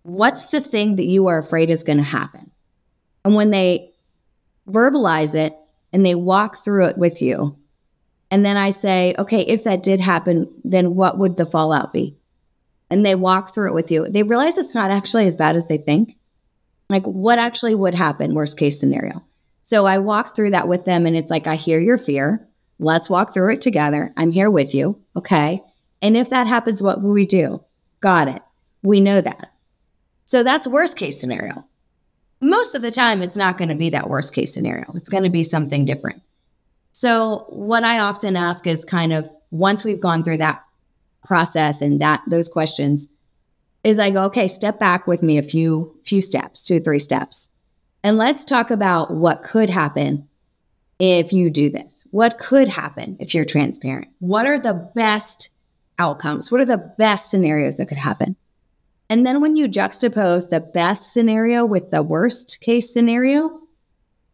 What's 0.04 0.47
the 0.47 0.62
thing 0.62 0.95
that 0.95 1.06
you 1.06 1.27
are 1.27 1.38
afraid 1.38 1.69
is 1.69 1.84
going 1.84 1.97
to 1.97 2.04
happen? 2.04 2.49
And 3.23 3.36
when 3.36 3.51
they 3.51 3.91
verbalize 4.67 5.36
it 5.36 5.56
and 5.93 6.06
they 6.06 6.15
walk 6.15 6.63
through 6.63 6.88
it 6.88 6.97
with 6.97 7.21
you, 7.21 7.58
and 8.30 8.45
then 8.45 8.56
I 8.56 8.69
say, 8.69 9.13
okay, 9.19 9.41
if 9.41 9.65
that 9.65 9.84
did 9.84 9.99
happen, 9.99 10.49
then 10.63 10.95
what 10.95 11.17
would 11.17 11.36
the 11.36 11.45
fallout 11.45 11.91
be? 11.91 12.17
And 12.89 13.06
they 13.06 13.15
walk 13.15 13.54
through 13.54 13.69
it 13.69 13.73
with 13.73 13.91
you. 13.91 14.08
They 14.08 14.23
realize 14.23 14.58
it's 14.58 14.75
not 14.75 14.91
actually 14.91 15.27
as 15.27 15.36
bad 15.36 15.56
as 15.56 15.67
they 15.67 15.77
think. 15.77 16.15
Like, 16.89 17.06
what 17.06 17.39
actually 17.39 17.75
would 17.75 17.95
happen, 17.95 18.34
worst 18.34 18.58
case 18.58 18.80
scenario? 18.80 19.23
So 19.62 19.86
I 19.86 19.97
walk 19.97 20.36
through 20.36 20.51
that 20.51 20.67
with 20.67 20.86
them, 20.86 21.06
and 21.06 21.15
it's 21.15 21.30
like, 21.30 21.47
I 21.47 21.56
hear 21.56 21.80
your 21.80 21.97
fear. 21.97 22.47
Let's 22.80 23.10
walk 23.10 23.34
through 23.34 23.54
it 23.54 23.62
together. 23.62 24.13
I'm 24.17 24.32
here 24.32 24.49
with 24.49 24.73
you. 24.73 25.01
Okay. 25.15 25.62
And 26.01 26.17
if 26.17 26.30
that 26.30 26.47
happens, 26.47 26.82
what 26.82 27.01
will 27.01 27.12
we 27.12 27.25
do? 27.25 27.63
Got 27.99 28.27
it. 28.27 28.41
We 28.82 28.99
know 28.99 29.21
that. 29.21 29.54
So 30.25 30.41
that's 30.43 30.65
worst 30.65 30.97
case 30.97 31.19
scenario. 31.19 31.65
Most 32.41 32.73
of 32.73 32.82
the 32.82 32.91
time, 32.91 33.21
it's 33.21 33.38
not 33.38 33.58
going 33.58 33.69
to 33.69 33.75
be 33.75 33.91
that 33.91 34.10
worst 34.10 34.34
case 34.34 34.54
scenario. 34.54 34.91
It's 34.95 35.10
going 35.10 35.23
to 35.23 35.30
be 35.30 35.43
something 35.43 35.86
different. 35.86 36.23
So 36.91 37.45
what 37.49 37.84
I 37.84 37.99
often 37.99 38.36
ask 38.36 38.65
is 38.67 38.84
kind 38.84 39.13
of 39.13 39.30
once 39.51 39.84
we've 39.84 40.01
gone 40.01 40.23
through 40.23 40.38
that 40.38 40.63
process 41.23 41.82
and 41.82 42.01
that 42.01 42.21
those 42.27 42.49
questions 42.49 43.10
is 43.84 43.99
I 43.99 44.10
go, 44.10 44.23
okay, 44.25 44.47
step 44.47 44.80
back 44.80 45.08
with 45.08 45.23
me 45.23 45.38
a 45.38 45.43
few 45.43 45.97
few 46.04 46.21
steps, 46.21 46.65
two, 46.65 46.80
three 46.80 46.99
steps. 46.99 47.49
And 48.04 48.17
let's 48.17 48.43
talk 48.43 48.71
about 48.71 49.13
what 49.13 49.43
could 49.43 49.69
happen 49.69 50.27
if 50.99 51.32
you 51.32 51.49
do 51.49 51.69
this. 51.69 52.08
What 52.12 52.38
could 52.38 52.69
happen 52.69 53.17
if 53.19 53.34
you're 53.34 53.45
transparent? 53.45 54.10
What 54.19 54.45
are 54.45 54.60
the 54.60 54.91
best 54.95 55.49
outcomes? 55.97 56.51
What 56.51 56.62
are 56.62 56.65
the 56.65 56.93
best 56.97 57.30
scenarios 57.30 57.77
that 57.77 57.88
could 57.88 57.97
happen? 57.97 58.36
And 59.12 59.26
then 59.26 59.41
when 59.41 59.58
you 59.58 59.67
juxtapose 59.67 60.50
the 60.50 60.62
best 60.62 61.12
scenario 61.12 61.65
with 61.65 61.91
the 61.91 62.02
worst 62.02 62.62
case 62.62 62.93
scenario, 62.93 63.60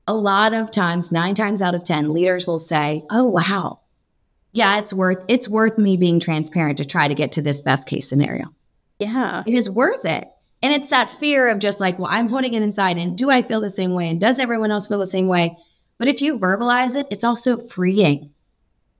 a 0.05 0.13
lot 0.13 0.53
of 0.53 0.69
times, 0.69 1.11
nine 1.11 1.33
times 1.33 1.63
out 1.63 1.73
of 1.73 1.83
10, 1.83 2.13
leaders 2.13 2.45
will 2.45 2.59
say, 2.59 3.03
Oh, 3.09 3.27
wow. 3.27 3.79
Yeah, 4.51 4.77
it's 4.77 4.93
worth, 4.93 5.25
it's 5.27 5.49
worth 5.49 5.79
me 5.79 5.97
being 5.97 6.19
transparent 6.19 6.77
to 6.77 6.85
try 6.85 7.07
to 7.07 7.15
get 7.15 7.31
to 7.31 7.41
this 7.41 7.59
best 7.59 7.87
case 7.87 8.07
scenario. 8.07 8.53
Yeah. 8.99 9.43
It 9.47 9.55
is 9.55 9.67
worth 9.67 10.05
it. 10.05 10.27
And 10.61 10.71
it's 10.71 10.91
that 10.91 11.09
fear 11.09 11.49
of 11.49 11.57
just 11.57 11.79
like, 11.79 11.97
well, 11.97 12.11
I'm 12.11 12.29
holding 12.29 12.53
it 12.53 12.61
inside. 12.61 12.99
And 12.99 13.17
do 13.17 13.31
I 13.31 13.41
feel 13.41 13.61
the 13.61 13.71
same 13.71 13.95
way? 13.95 14.07
And 14.09 14.21
does 14.21 14.37
everyone 14.37 14.69
else 14.69 14.85
feel 14.85 14.99
the 14.99 15.07
same 15.07 15.27
way? 15.27 15.57
But 15.97 16.07
if 16.07 16.21
you 16.21 16.37
verbalize 16.37 16.95
it, 16.95 17.07
it's 17.09 17.23
also 17.23 17.57
freeing. 17.57 18.29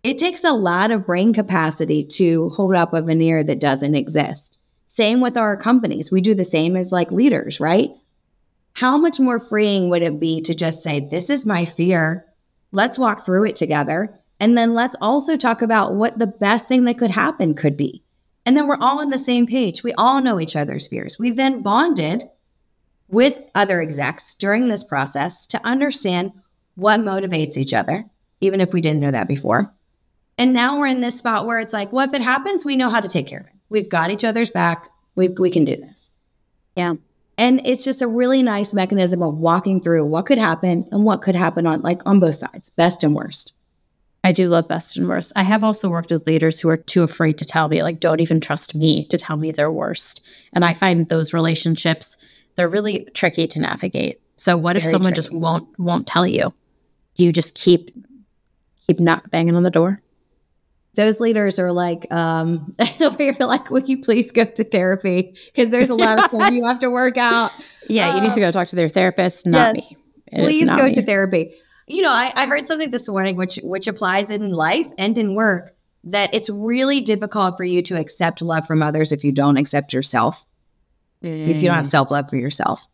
It 0.02 0.18
takes 0.18 0.44
a 0.44 0.54
lot 0.54 0.90
of 0.90 1.06
brain 1.06 1.36
capacity 1.36 2.04
to 2.14 2.50
hold 2.50 2.74
up 2.74 2.94
a 2.94 3.02
veneer 3.04 3.44
that 3.44 3.60
doesn't 3.60 3.94
exist. 3.94 4.57
Same 4.88 5.20
with 5.20 5.38
our 5.38 5.56
companies. 5.58 6.12
We 6.12 6.22
do 6.22 6.34
the 6.34 6.46
same 6.46 6.76
as 6.76 6.92
like 6.92 7.12
leaders, 7.12 7.60
right? 7.60 7.92
How 8.74 8.98
much 8.98 9.20
more 9.20 9.38
freeing 9.38 9.90
would 9.90 10.02
it 10.02 10.20
be 10.20 10.42
to 10.42 10.56
just 10.56 10.82
say, 10.82 11.00
this 11.00 11.30
is 11.30 11.46
my 11.46 11.66
fear. 11.66 12.26
Let's 12.72 12.98
walk 12.98 13.24
through 13.24 13.46
it 13.46 13.56
together. 13.56 14.20
And 14.40 14.58
then 14.58 14.74
let's 14.74 14.96
also 15.02 15.36
talk 15.36 15.62
about 15.62 15.94
what 15.94 16.20
the 16.20 16.28
best 16.28 16.68
thing 16.68 16.86
that 16.86 16.98
could 16.98 17.12
happen 17.12 17.54
could 17.54 17.76
be. 17.76 18.04
And 18.46 18.56
then 18.56 18.66
we're 18.66 18.78
all 18.80 19.02
on 19.02 19.10
the 19.10 19.20
same 19.20 19.46
page. 19.46 19.84
We 19.84 19.94
all 19.94 20.22
know 20.22 20.40
each 20.40 20.56
other's 20.56 20.88
fears. 20.88 21.20
We've 21.20 21.36
then 21.36 21.62
bonded 21.62 22.24
with 23.10 23.42
other 23.54 23.82
execs 23.82 24.36
during 24.36 24.70
this 24.70 24.86
process 24.86 25.46
to 25.48 25.66
understand 25.66 26.32
what 26.76 27.02
motivates 27.02 27.58
each 27.58 27.74
other, 27.74 28.06
even 28.40 28.62
if 28.62 28.74
we 28.74 28.80
didn't 28.80 29.02
know 29.02 29.12
that 29.12 29.28
before. 29.28 29.74
And 30.38 30.54
now 30.54 30.78
we're 30.78 30.88
in 30.88 31.02
this 31.02 31.18
spot 31.18 31.46
where 31.46 31.60
it's 31.60 31.74
like, 31.74 31.92
well, 31.92 32.08
if 32.08 32.14
it 32.14 32.22
happens, 32.22 32.64
we 32.64 32.78
know 32.78 32.90
how 32.90 33.02
to 33.02 33.10
take 33.10 33.28
care 33.28 33.40
of 33.40 33.48
it. 33.48 33.54
We've 33.70 33.90
got 33.90 34.12
each 34.12 34.24
other's 34.24 34.50
back. 34.50 34.90
We, 35.16 35.30
we 35.30 35.50
can 35.50 35.66
do 35.66 35.76
this. 35.76 36.14
Yeah. 36.76 36.96
And 37.38 37.62
it's 37.66 37.84
just 37.84 38.02
a 38.02 38.08
really 38.08 38.42
nice 38.42 38.74
mechanism 38.74 39.22
of 39.22 39.38
walking 39.38 39.82
through 39.82 40.06
what 40.06 40.26
could 40.26 40.38
happen 40.38 40.88
and 40.92 41.06
what 41.06 41.22
could 41.22 41.36
happen 41.36 41.68
on 41.68 41.82
like 41.82 42.02
on 42.06 42.20
both 42.20 42.36
sides, 42.36 42.70
best 42.72 43.04
and 43.04 43.14
worst. 43.14 43.54
I 44.24 44.32
do 44.32 44.50
love 44.50 44.68
best 44.68 44.98
and 44.98 45.08
worst. 45.08 45.32
I 45.36 45.44
have 45.44 45.64
also 45.64 45.90
worked 45.90 46.12
with 46.12 46.28
leaders 46.28 46.60
who 46.60 46.70
are 46.70 46.78
too 46.78 47.04
afraid 47.04 47.38
to 47.38 47.46
tell 47.46 47.70
me, 47.70 47.84
like, 47.84 48.00
don't 48.00 48.20
even 48.20 48.42
trust 48.42 48.76
me 48.76 49.06
to 49.06 49.18
tell 49.18 49.38
me 49.38 49.52
their 49.52 49.72
worst. 49.72 50.26
And 50.52 50.66
I 50.66 50.74
find 50.74 51.08
those 51.08 51.34
relationships, 51.34 52.18
they're 52.56 52.68
really 52.68 53.08
tricky 53.14 53.48
to 53.48 53.60
navigate. 53.62 54.20
So 54.36 54.58
what 54.58 54.74
Very 54.74 54.84
if 54.84 54.92
someone 54.92 55.14
tricky. 55.14 55.30
just 55.30 55.34
won't 55.34 55.80
won't 55.80 56.08
tell 56.08 56.28
you? 56.28 56.54
Do 57.16 57.24
you 57.24 57.32
just 57.32 57.56
keep 57.56 57.92
keep 58.86 59.00
not 59.00 59.30
banging 59.32 59.56
on 59.56 59.64
the 59.64 59.72
door? 59.72 60.02
Those 60.98 61.22
leaders 61.22 61.60
are 61.60 61.72
like, 61.72 62.12
um, 62.12 62.76
you're 63.20 63.36
like, 63.40 63.72
will 63.72 63.84
you 63.84 64.02
please 64.02 64.32
go 64.32 64.44
to 64.44 64.64
therapy? 64.66 65.34
Because 65.46 65.70
there's 65.70 65.90
a 65.90 65.96
lot 65.96 66.20
of 66.20 66.26
stuff 66.26 66.52
you 66.52 66.66
have 66.66 66.82
to 66.82 66.90
work 66.90 67.16
out. 67.16 67.52
Yeah, 67.88 68.16
you 68.16 68.22
need 68.22 68.34
to 68.34 68.42
go 68.42 68.52
talk 68.52 68.68
to 68.68 68.76
their 68.76 68.90
therapist, 68.90 69.48
not 69.48 69.76
yes. 69.76 69.92
me. 69.92 69.98
It 70.28 70.44
please 70.44 70.66
go 70.66 70.88
me. 70.88 70.94
to 70.94 71.02
therapy 71.04 71.56
you 71.88 72.02
know, 72.02 72.12
I, 72.12 72.32
I 72.36 72.46
heard 72.46 72.68
something 72.68 72.92
this 72.92 73.08
morning 73.08 73.38
which 73.38 73.60
which 73.64 73.88
applies 73.88 74.30
in 74.30 74.52
life 74.52 74.88
and 74.98 75.18
in 75.18 75.36
work 75.36 75.74
that 76.04 76.34
it's 76.34 76.50
really 76.50 77.02
difficult 77.02 77.58
for 77.58 77.64
you 77.64 77.82
to 77.84 77.98
accept 77.98 78.42
love 78.42 78.68
from 78.68 78.84
others 78.84 79.12
if 79.12 79.24
you 79.24 79.32
don't 79.32 79.58
accept 79.58 79.94
yourself. 79.94 80.46
Mm. 81.24 81.48
If 81.48 81.58
you 81.58 81.70
don't 81.70 81.78
have 81.78 81.86
mm. 81.86 81.90
self 81.90 82.12
love 82.12 82.30
for 82.30 82.36
yourself. 82.36 82.88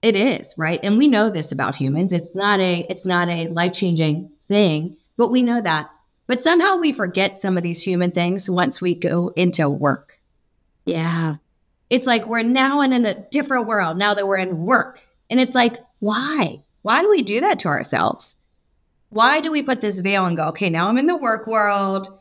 It 0.00 0.14
is, 0.14 0.54
right? 0.56 0.78
And 0.82 0.96
we 0.96 1.08
know 1.08 1.28
this 1.28 1.50
about 1.50 1.74
humans. 1.74 2.12
It's 2.12 2.34
not 2.34 2.60
a 2.60 2.86
it's 2.88 3.06
not 3.06 3.28
a 3.28 3.48
life-changing 3.48 4.30
thing, 4.44 4.96
but 5.16 5.30
we 5.30 5.42
know 5.42 5.60
that. 5.60 5.90
But 6.28 6.42
somehow 6.42 6.76
we 6.76 6.92
forget 6.92 7.38
some 7.38 7.56
of 7.56 7.62
these 7.64 7.82
human 7.82 8.12
things 8.12 8.48
once 8.48 8.80
we 8.80 8.94
go 8.94 9.32
into 9.34 9.68
work. 9.68 10.20
Yeah. 10.84 11.36
It's 11.90 12.06
like 12.06 12.26
we're 12.26 12.42
now 12.42 12.82
in 12.82 12.92
a 12.92 13.14
different 13.30 13.66
world 13.66 13.96
now 13.96 14.12
that 14.14 14.28
we're 14.28 14.36
in 14.36 14.64
work. 14.64 15.00
And 15.30 15.40
it's 15.40 15.54
like, 15.54 15.78
why? 15.98 16.62
Why 16.82 17.00
do 17.00 17.08
we 17.08 17.22
do 17.22 17.40
that 17.40 17.58
to 17.60 17.68
ourselves? 17.68 18.36
Why 19.08 19.40
do 19.40 19.50
we 19.50 19.62
put 19.62 19.80
this 19.80 20.00
veil 20.00 20.26
and 20.26 20.36
go, 20.36 20.48
okay, 20.48 20.68
now 20.68 20.88
I'm 20.88 20.98
in 20.98 21.06
the 21.06 21.16
work 21.16 21.46
world. 21.46 22.18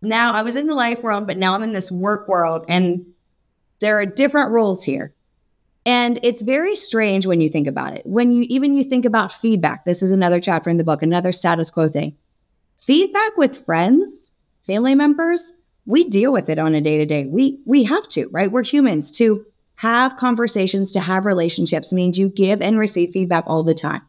Now 0.00 0.32
I 0.32 0.42
was 0.42 0.56
in 0.56 0.66
the 0.66 0.74
life 0.74 1.02
world, 1.02 1.26
but 1.26 1.36
now 1.36 1.54
I'm 1.54 1.62
in 1.62 1.74
this 1.74 1.92
work 1.92 2.28
world. 2.28 2.64
And 2.68 3.04
there 3.80 4.00
are 4.00 4.06
different 4.06 4.50
rules 4.50 4.82
here. 4.82 5.14
And 5.84 6.18
it's 6.22 6.40
very 6.40 6.74
strange 6.74 7.26
when 7.26 7.42
you 7.42 7.50
think 7.50 7.66
about 7.66 7.94
it. 7.94 8.06
When 8.06 8.32
you 8.32 8.46
even 8.48 8.74
you 8.74 8.84
think 8.84 9.04
about 9.04 9.30
feedback, 9.30 9.84
this 9.84 10.02
is 10.02 10.10
another 10.10 10.40
chapter 10.40 10.70
in 10.70 10.78
the 10.78 10.84
book, 10.84 11.02
another 11.02 11.32
status 11.32 11.70
quo 11.70 11.88
thing. 11.88 12.16
Feedback 12.84 13.36
with 13.36 13.64
friends, 13.64 14.34
family 14.60 14.96
members, 14.96 15.52
we 15.86 16.02
deal 16.02 16.32
with 16.32 16.48
it 16.48 16.58
on 16.58 16.74
a 16.74 16.80
day 16.80 16.98
to 16.98 17.06
day. 17.06 17.26
We 17.26 17.60
we 17.64 17.84
have 17.84 18.08
to, 18.08 18.28
right? 18.32 18.50
We're 18.50 18.64
humans 18.64 19.12
to 19.12 19.46
have 19.76 20.16
conversations, 20.16 20.90
to 20.92 21.00
have 21.00 21.24
relationships 21.24 21.92
means 21.92 22.18
you 22.18 22.28
give 22.28 22.60
and 22.60 22.76
receive 22.76 23.10
feedback 23.10 23.44
all 23.46 23.62
the 23.62 23.74
time. 23.74 24.02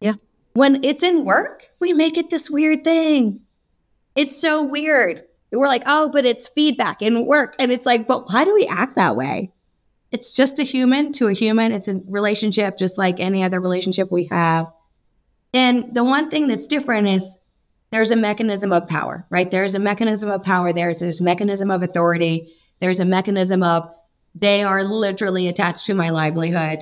Yeah. 0.00 0.14
When 0.54 0.82
it's 0.82 1.02
in 1.02 1.26
work, 1.26 1.64
we 1.78 1.92
make 1.92 2.16
it 2.16 2.30
this 2.30 2.48
weird 2.48 2.84
thing. 2.84 3.40
It's 4.14 4.40
so 4.40 4.64
weird. 4.64 5.22
We're 5.52 5.68
like, 5.68 5.84
oh, 5.86 6.08
but 6.10 6.24
it's 6.24 6.48
feedback 6.48 7.02
in 7.02 7.26
work. 7.26 7.54
And 7.58 7.70
it's 7.70 7.84
like, 7.84 8.06
but 8.06 8.30
why 8.30 8.46
do 8.46 8.54
we 8.54 8.66
act 8.66 8.96
that 8.96 9.16
way? 9.16 9.52
It's 10.10 10.34
just 10.34 10.58
a 10.58 10.64
human 10.64 11.12
to 11.14 11.28
a 11.28 11.34
human. 11.34 11.72
It's 11.72 11.88
a 11.88 12.00
relationship, 12.06 12.78
just 12.78 12.96
like 12.96 13.20
any 13.20 13.42
other 13.42 13.60
relationship 13.60 14.10
we 14.10 14.28
have. 14.30 14.72
And 15.52 15.94
the 15.94 16.04
one 16.04 16.30
thing 16.30 16.48
that's 16.48 16.66
different 16.66 17.08
is 17.08 17.38
there's 17.90 18.10
a 18.10 18.16
mechanism 18.16 18.72
of 18.72 18.88
power, 18.88 19.26
right? 19.30 19.50
There's 19.50 19.74
a 19.74 19.80
mechanism 19.80 20.30
of 20.30 20.42
power. 20.42 20.72
There's 20.72 20.98
this 20.98 21.20
mechanism 21.20 21.70
of 21.70 21.82
authority. 21.82 22.52
There's 22.78 23.00
a 23.00 23.04
mechanism 23.04 23.62
of 23.62 23.90
they 24.34 24.62
are 24.62 24.84
literally 24.84 25.48
attached 25.48 25.86
to 25.86 25.94
my 25.94 26.10
livelihood. 26.10 26.80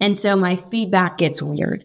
And 0.00 0.16
so 0.16 0.36
my 0.36 0.56
feedback 0.56 1.18
gets 1.18 1.42
weird. 1.42 1.84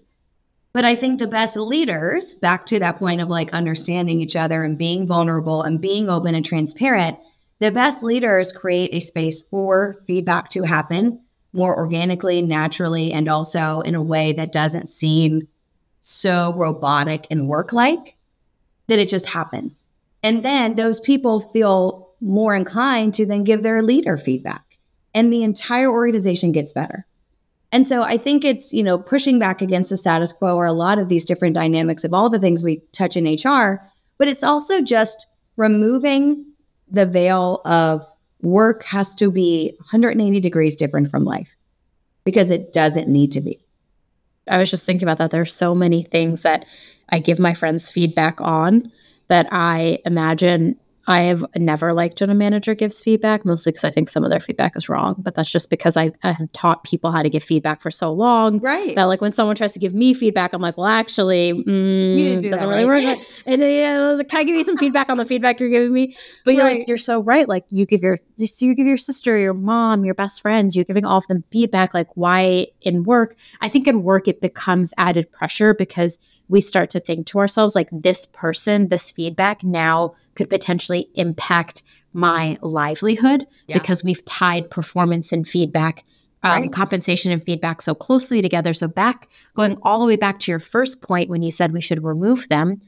But 0.73 0.85
I 0.85 0.95
think 0.95 1.17
the 1.17 1.27
best 1.27 1.57
leaders, 1.57 2.35
back 2.35 2.67
to 2.67 2.79
that 2.79 2.97
point 2.97 3.21
of 3.21 3.29
like 3.29 3.53
understanding 3.53 4.21
each 4.21 4.35
other 4.35 4.63
and 4.63 4.77
being 4.77 5.07
vulnerable 5.07 5.63
and 5.63 5.81
being 5.81 6.09
open 6.09 6.35
and 6.35 6.45
transparent, 6.45 7.17
the 7.59 7.71
best 7.71 8.03
leaders 8.03 8.51
create 8.51 8.93
a 8.93 8.99
space 8.99 9.41
for 9.41 9.97
feedback 10.05 10.49
to 10.49 10.63
happen 10.63 11.21
more 11.53 11.75
organically, 11.75 12.43
naturally, 12.43 13.11
and 13.11 13.27
also 13.27 13.81
in 13.81 13.95
a 13.95 14.03
way 14.03 14.33
that 14.33 14.51
doesn't 14.51 14.89
seem 14.89 15.47
so 16.01 16.53
robotic 16.55 17.25
and 17.31 17.47
work 17.47 17.73
like 17.73 18.16
that 18.87 18.99
it 18.99 19.09
just 19.09 19.27
happens. 19.27 19.89
And 20.23 20.43
then 20.43 20.75
those 20.75 20.99
people 20.99 21.39
feel 21.39 22.09
more 22.19 22.55
inclined 22.55 23.13
to 23.15 23.25
then 23.25 23.43
give 23.43 23.63
their 23.63 23.83
leader 23.83 24.17
feedback 24.17 24.77
and 25.13 25.31
the 25.31 25.43
entire 25.43 25.89
organization 25.89 26.51
gets 26.51 26.73
better. 26.73 27.05
And 27.71 27.85
so 27.85 28.03
I 28.03 28.17
think 28.17 28.45
it's, 28.45 28.73
you 28.73 28.83
know, 28.83 28.97
pushing 28.97 29.39
back 29.39 29.61
against 29.61 29.89
the 29.89 29.97
status 29.97 30.31
quo 30.31 30.55
or 30.55 30.65
a 30.65 30.73
lot 30.73 30.99
of 30.99 31.09
these 31.09 31.25
different 31.25 31.53
dynamics 31.53 32.03
of 32.03 32.13
all 32.13 32.29
the 32.29 32.39
things 32.39 32.63
we 32.63 32.81
touch 32.93 33.17
in 33.17 33.25
HR, 33.25 33.81
but 34.17 34.27
it's 34.27 34.43
also 34.43 34.81
just 34.81 35.27
removing 35.57 36.45
the 36.89 37.05
veil 37.05 37.61
of 37.65 38.05
work 38.41 38.83
has 38.83 39.13
to 39.15 39.31
be 39.31 39.73
180 39.79 40.39
degrees 40.39 40.75
different 40.75 41.09
from 41.09 41.25
life 41.25 41.57
because 42.23 42.51
it 42.51 42.71
doesn't 42.71 43.07
need 43.07 43.31
to 43.33 43.41
be. 43.41 43.59
I 44.49 44.57
was 44.57 44.69
just 44.71 44.85
thinking 44.85 45.07
about 45.07 45.17
that. 45.19 45.31
There's 45.31 45.53
so 45.53 45.75
many 45.75 46.03
things 46.03 46.41
that 46.41 46.65
I 47.09 47.19
give 47.19 47.39
my 47.39 47.53
friends 47.53 47.89
feedback 47.89 48.41
on 48.41 48.91
that 49.27 49.47
I 49.51 49.99
imagine 50.05 50.77
I 51.07 51.21
have 51.21 51.45
never 51.55 51.93
liked 51.93 52.19
when 52.19 52.29
a 52.29 52.35
manager 52.35 52.75
gives 52.75 53.01
feedback, 53.01 53.45
mostly 53.45 53.71
because 53.71 53.85
I 53.85 53.91
think 53.91 54.09
some 54.09 54.25
of 54.25 54.29
their 54.29 54.41
feedback 54.41 54.75
is 54.75 54.89
wrong. 54.89 55.15
But 55.17 55.35
that's 55.35 55.49
just 55.49 55.69
because 55.69 55.95
I, 55.95 56.11
I, 56.21 56.33
have 56.33 56.51
taught 56.51 56.83
people 56.83 57.13
how 57.13 57.23
to 57.23 57.29
give 57.29 57.43
feedback 57.43 57.81
for 57.81 57.89
so 57.89 58.11
long. 58.11 58.59
Right. 58.59 58.93
That 58.93 59.05
like 59.05 59.21
when 59.21 59.31
someone 59.31 59.55
tries 59.55 59.71
to 59.73 59.79
give 59.79 59.93
me 59.93 60.13
feedback, 60.13 60.51
I'm 60.51 60.61
like, 60.61 60.77
well, 60.77 60.87
actually, 60.87 61.53
mm, 61.53 62.41
do 62.41 62.49
doesn't 62.49 62.67
really 62.67 62.83
right. 62.83 63.17
work. 63.17 63.25
and 63.47 63.63
uh, 63.63 64.23
can 64.25 64.41
I 64.41 64.43
give 64.43 64.57
you 64.57 64.65
some 64.65 64.75
feedback 64.75 65.09
on 65.09 65.15
the 65.15 65.25
feedback 65.25 65.61
you're 65.61 65.69
giving 65.69 65.93
me? 65.93 66.13
But 66.43 66.55
you're 66.55 66.63
like, 66.63 66.89
you're 66.89 66.97
so 66.97 67.21
right. 67.21 67.47
Like 67.47 67.63
you 67.69 67.85
give 67.85 68.01
your, 68.01 68.17
you 68.37 68.75
give 68.75 68.85
your 68.85 68.97
sister, 68.97 69.37
your 69.37 69.53
mom, 69.53 70.03
your 70.03 70.15
best 70.15 70.41
friends, 70.41 70.75
you're 70.75 70.85
giving 70.85 71.05
all 71.05 71.19
of 71.19 71.27
them 71.27 71.43
feedback. 71.51 71.93
Like 71.93 72.09
why 72.15 72.67
in 72.81 73.03
work? 73.03 73.37
I 73.61 73.69
think 73.69 73.87
in 73.87 74.03
work 74.03 74.27
it 74.27 74.41
becomes 74.41 74.93
added 74.97 75.31
pressure 75.31 75.73
because 75.73 76.19
we 76.49 76.61
start 76.61 76.89
to 76.91 76.99
think 76.99 77.27
to 77.27 77.39
ourselves 77.39 77.75
like 77.75 77.89
this 77.91 78.25
person, 78.25 78.87
this 78.89 79.11
feedback 79.11 79.63
now 79.63 80.15
could 80.37 80.49
potentially 80.49 81.09
impact 81.15 81.83
my 82.13 82.57
livelihood 82.61 83.45
yeah. 83.67 83.77
because 83.77 84.03
we've 84.03 84.23
tied 84.25 84.69
performance 84.69 85.31
and 85.31 85.47
feedback 85.47 86.03
um, 86.43 86.61
right. 86.61 86.71
compensation 86.71 87.31
and 87.31 87.43
feedback 87.43 87.81
so 87.81 87.93
closely 87.93 88.41
together 88.41 88.73
so 88.73 88.87
back 88.87 89.27
going 89.55 89.77
all 89.81 89.99
the 89.99 90.05
way 90.05 90.15
back 90.15 90.39
to 90.39 90.51
your 90.51 90.59
first 90.59 91.01
point 91.01 91.29
when 91.29 91.41
you 91.41 91.51
said 91.51 91.73
we 91.73 91.81
should 91.81 92.03
remove 92.03 92.47
them 92.49 92.79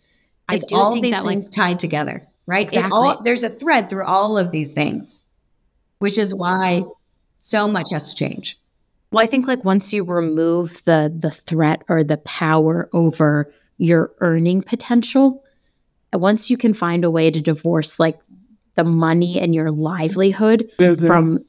it's 0.50 0.66
I 0.66 0.68
do 0.68 0.76
all 0.76 0.94
think 0.94 1.04
these 1.04 1.16
that 1.16 1.26
things 1.26 1.48
like, 1.48 1.56
tied 1.56 1.80
together 1.80 2.28
right 2.46 2.66
exactly. 2.66 2.92
All, 2.92 3.22
there's 3.24 3.44
a 3.44 3.50
thread 3.50 3.90
through 3.90 4.06
all 4.06 4.38
of 4.38 4.52
these 4.52 4.72
things 4.72 5.26
which 5.98 6.18
is 6.18 6.34
why 6.34 6.84
so 7.36 7.68
much 7.68 7.92
has 7.92 8.10
to 8.12 8.16
change 8.16 8.60
well 9.12 9.24
i 9.24 9.28
think 9.28 9.48
like 9.48 9.66
once 9.66 9.92
you 9.94 10.04
remove 10.04 10.84
the 10.86 11.14
the 11.16 11.32
threat 11.32 11.84
or 11.90 12.04
the 12.04 12.18
power 12.18 12.90
over 12.94 13.52
your 13.78 14.14
earning 14.20 14.62
potential 14.62 15.44
once 16.14 16.50
you 16.50 16.58
can 16.58 16.74
find 16.74 17.04
a 17.04 17.12
way 17.12 17.30
to 17.30 17.42
divorce 17.42 18.00
like 18.00 18.20
the 18.76 18.84
money 18.84 19.40
and 19.40 19.54
your 19.54 19.72
livelihood 19.72 20.72
mm-hmm. 20.78 21.06
from 21.06 21.46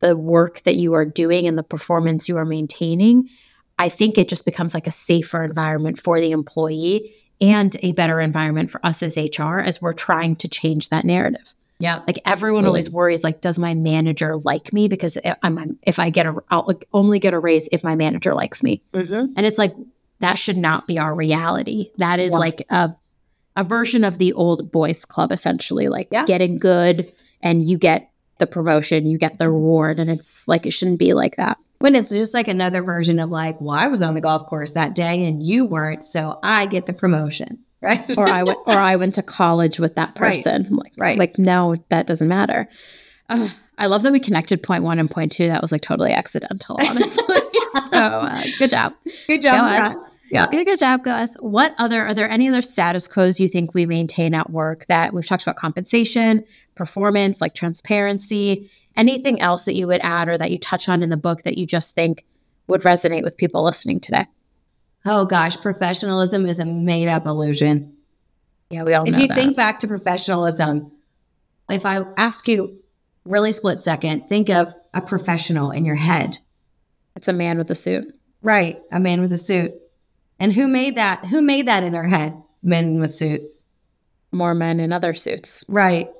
the 0.00 0.16
work 0.16 0.62
that 0.62 0.76
you 0.76 0.94
are 0.94 1.04
doing 1.04 1.46
and 1.46 1.58
the 1.58 1.62
performance 1.62 2.28
you 2.28 2.36
are 2.36 2.44
maintaining, 2.44 3.28
I 3.78 3.88
think 3.88 4.18
it 4.18 4.28
just 4.28 4.44
becomes 4.44 4.74
like 4.74 4.86
a 4.86 4.92
safer 4.92 5.42
environment 5.42 6.00
for 6.00 6.20
the 6.20 6.32
employee 6.32 7.14
and 7.40 7.74
a 7.82 7.92
better 7.92 8.20
environment 8.20 8.70
for 8.70 8.84
us 8.84 9.02
as 9.02 9.16
HR 9.16 9.58
as 9.58 9.80
we're 9.80 9.92
trying 9.92 10.36
to 10.36 10.48
change 10.48 10.90
that 10.90 11.04
narrative. 11.04 11.54
Yeah. 11.78 12.02
Like 12.06 12.18
everyone 12.26 12.66
always 12.66 12.90
worries 12.90 13.24
like 13.24 13.40
does 13.40 13.58
my 13.58 13.74
manager 13.74 14.36
like 14.36 14.72
me 14.74 14.86
because 14.86 15.16
I'm 15.42 15.78
if 15.82 15.98
I 15.98 16.10
get 16.10 16.26
a 16.26 16.36
I'll 16.50 16.70
only 16.92 17.18
get 17.18 17.32
a 17.32 17.38
raise 17.38 17.70
if 17.72 17.82
my 17.82 17.96
manager 17.96 18.34
likes 18.34 18.62
me. 18.62 18.82
Mm-hmm. 18.92 19.32
And 19.34 19.46
it's 19.46 19.56
like 19.56 19.74
that 20.18 20.38
should 20.38 20.58
not 20.58 20.86
be 20.86 20.98
our 20.98 21.14
reality. 21.14 21.90
That 21.96 22.20
is 22.20 22.32
yeah. 22.32 22.38
like 22.38 22.66
a 22.68 22.94
a 23.56 23.64
version 23.64 24.04
of 24.04 24.18
the 24.18 24.32
old 24.32 24.70
boys 24.70 25.04
club 25.04 25.32
essentially 25.32 25.88
like 25.88 26.08
yeah. 26.10 26.24
getting 26.24 26.58
good 26.58 27.10
and 27.42 27.62
you 27.62 27.78
get 27.78 28.10
the 28.38 28.46
promotion 28.46 29.06
you 29.06 29.18
get 29.18 29.38
the 29.38 29.50
reward 29.50 29.98
and 29.98 30.08
it's 30.10 30.46
like 30.48 30.66
it 30.66 30.70
shouldn't 30.70 30.98
be 30.98 31.12
like 31.12 31.36
that. 31.36 31.58
When 31.78 31.94
it's 31.94 32.10
just 32.10 32.34
like 32.34 32.46
another 32.46 32.82
version 32.82 33.18
of 33.18 33.30
like 33.30 33.60
well 33.60 33.70
i 33.76 33.88
was 33.88 34.02
on 34.02 34.14
the 34.14 34.20
golf 34.20 34.46
course 34.46 34.72
that 34.72 34.94
day 34.94 35.24
and 35.24 35.42
you 35.42 35.66
weren't 35.66 36.04
so 36.04 36.38
i 36.42 36.66
get 36.66 36.86
the 36.86 36.92
promotion 36.92 37.58
right? 37.82 38.16
Or 38.16 38.28
i 38.28 38.42
went 38.42 38.58
or 38.66 38.74
i 38.74 38.96
went 38.96 39.14
to 39.16 39.22
college 39.22 39.80
with 39.80 39.94
that 39.96 40.14
person. 40.14 40.64
Right. 40.64 40.72
like 40.72 40.92
right. 40.96 41.18
like 41.18 41.38
no 41.38 41.76
that 41.88 42.06
doesn't 42.06 42.28
matter. 42.28 42.68
Uh, 43.28 43.48
i 43.78 43.86
love 43.86 44.02
that 44.02 44.12
we 44.12 44.20
connected 44.20 44.62
point 44.62 44.84
one 44.84 44.98
and 44.98 45.10
point 45.10 45.32
two. 45.32 45.48
That 45.48 45.62
was 45.62 45.72
like 45.72 45.82
totally 45.82 46.12
accidental 46.12 46.76
honestly. 46.80 47.24
So 47.70 47.96
uh, 47.96 48.42
good 48.58 48.70
job. 48.70 48.94
Good 49.28 49.42
job 49.42 50.09
yeah. 50.30 50.46
Good, 50.50 50.64
good 50.64 50.78
job, 50.78 51.02
guys. 51.04 51.34
What 51.40 51.74
other, 51.78 52.02
are 52.02 52.14
there 52.14 52.28
any 52.28 52.48
other 52.48 52.62
status 52.62 53.08
quos 53.08 53.40
you 53.40 53.48
think 53.48 53.74
we 53.74 53.86
maintain 53.86 54.34
at 54.34 54.50
work 54.50 54.86
that 54.86 55.12
we've 55.12 55.26
talked 55.26 55.42
about 55.42 55.56
compensation, 55.56 56.44
performance, 56.74 57.40
like 57.40 57.54
transparency, 57.54 58.70
anything 58.96 59.40
else 59.40 59.64
that 59.64 59.74
you 59.74 59.86
would 59.86 60.00
add 60.02 60.28
or 60.28 60.38
that 60.38 60.50
you 60.50 60.58
touch 60.58 60.88
on 60.88 61.02
in 61.02 61.10
the 61.10 61.16
book 61.16 61.42
that 61.42 61.58
you 61.58 61.66
just 61.66 61.94
think 61.94 62.24
would 62.66 62.82
resonate 62.82 63.22
with 63.22 63.36
people 63.36 63.64
listening 63.64 64.00
today? 64.00 64.26
Oh 65.04 65.24
gosh, 65.24 65.56
professionalism 65.56 66.46
is 66.46 66.60
a 66.60 66.66
made 66.66 67.08
up 67.08 67.26
illusion. 67.26 67.96
Yeah, 68.70 68.84
we 68.84 68.94
all 68.94 69.08
If 69.08 69.18
you 69.18 69.28
that. 69.28 69.34
think 69.34 69.56
back 69.56 69.78
to 69.80 69.88
professionalism, 69.88 70.92
if 71.68 71.84
I 71.84 72.04
ask 72.16 72.46
you 72.46 72.80
really 73.24 73.52
split 73.52 73.80
second, 73.80 74.28
think 74.28 74.48
of 74.48 74.74
a 74.94 75.00
professional 75.00 75.70
in 75.70 75.84
your 75.84 75.96
head. 75.96 76.38
It's 77.16 77.28
a 77.28 77.32
man 77.32 77.58
with 77.58 77.70
a 77.70 77.74
suit. 77.74 78.14
Right, 78.42 78.80
a 78.92 79.00
man 79.00 79.20
with 79.20 79.32
a 79.32 79.38
suit. 79.38 79.74
And 80.40 80.54
who 80.54 80.66
made 80.66 80.96
that? 80.96 81.26
Who 81.26 81.42
made 81.42 81.68
that 81.68 81.84
in 81.84 81.94
our 81.94 82.08
head? 82.08 82.42
Men 82.62 82.98
with 82.98 83.14
suits. 83.14 83.66
More 84.32 84.54
men 84.54 84.80
in 84.80 84.92
other 84.92 85.14
suits. 85.14 85.64
Right. 85.68 86.10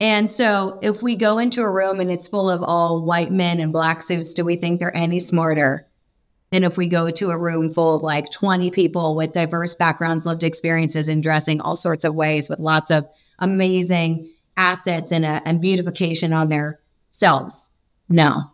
And 0.00 0.28
so 0.28 0.80
if 0.82 1.00
we 1.00 1.14
go 1.14 1.38
into 1.38 1.62
a 1.62 1.70
room 1.70 2.00
and 2.00 2.10
it's 2.10 2.26
full 2.26 2.50
of 2.50 2.62
all 2.62 3.02
white 3.02 3.30
men 3.30 3.60
in 3.60 3.70
black 3.70 4.02
suits, 4.02 4.34
do 4.34 4.44
we 4.44 4.56
think 4.56 4.80
they're 4.80 4.96
any 4.96 5.20
smarter 5.20 5.86
than 6.50 6.64
if 6.64 6.76
we 6.76 6.88
go 6.88 7.08
to 7.08 7.30
a 7.30 7.38
room 7.38 7.70
full 7.70 7.94
of 7.94 8.02
like 8.02 8.30
20 8.30 8.72
people 8.72 9.14
with 9.14 9.32
diverse 9.32 9.76
backgrounds, 9.76 10.26
lived 10.26 10.42
experiences, 10.42 11.08
and 11.08 11.22
dressing 11.22 11.60
all 11.60 11.76
sorts 11.76 12.04
of 12.04 12.16
ways 12.16 12.50
with 12.50 12.58
lots 12.58 12.90
of 12.90 13.06
amazing 13.38 14.28
assets 14.56 15.12
and, 15.12 15.24
a, 15.24 15.40
and 15.46 15.60
beautification 15.60 16.32
on 16.32 16.48
their 16.48 16.80
selves? 17.08 17.70
No. 18.08 18.50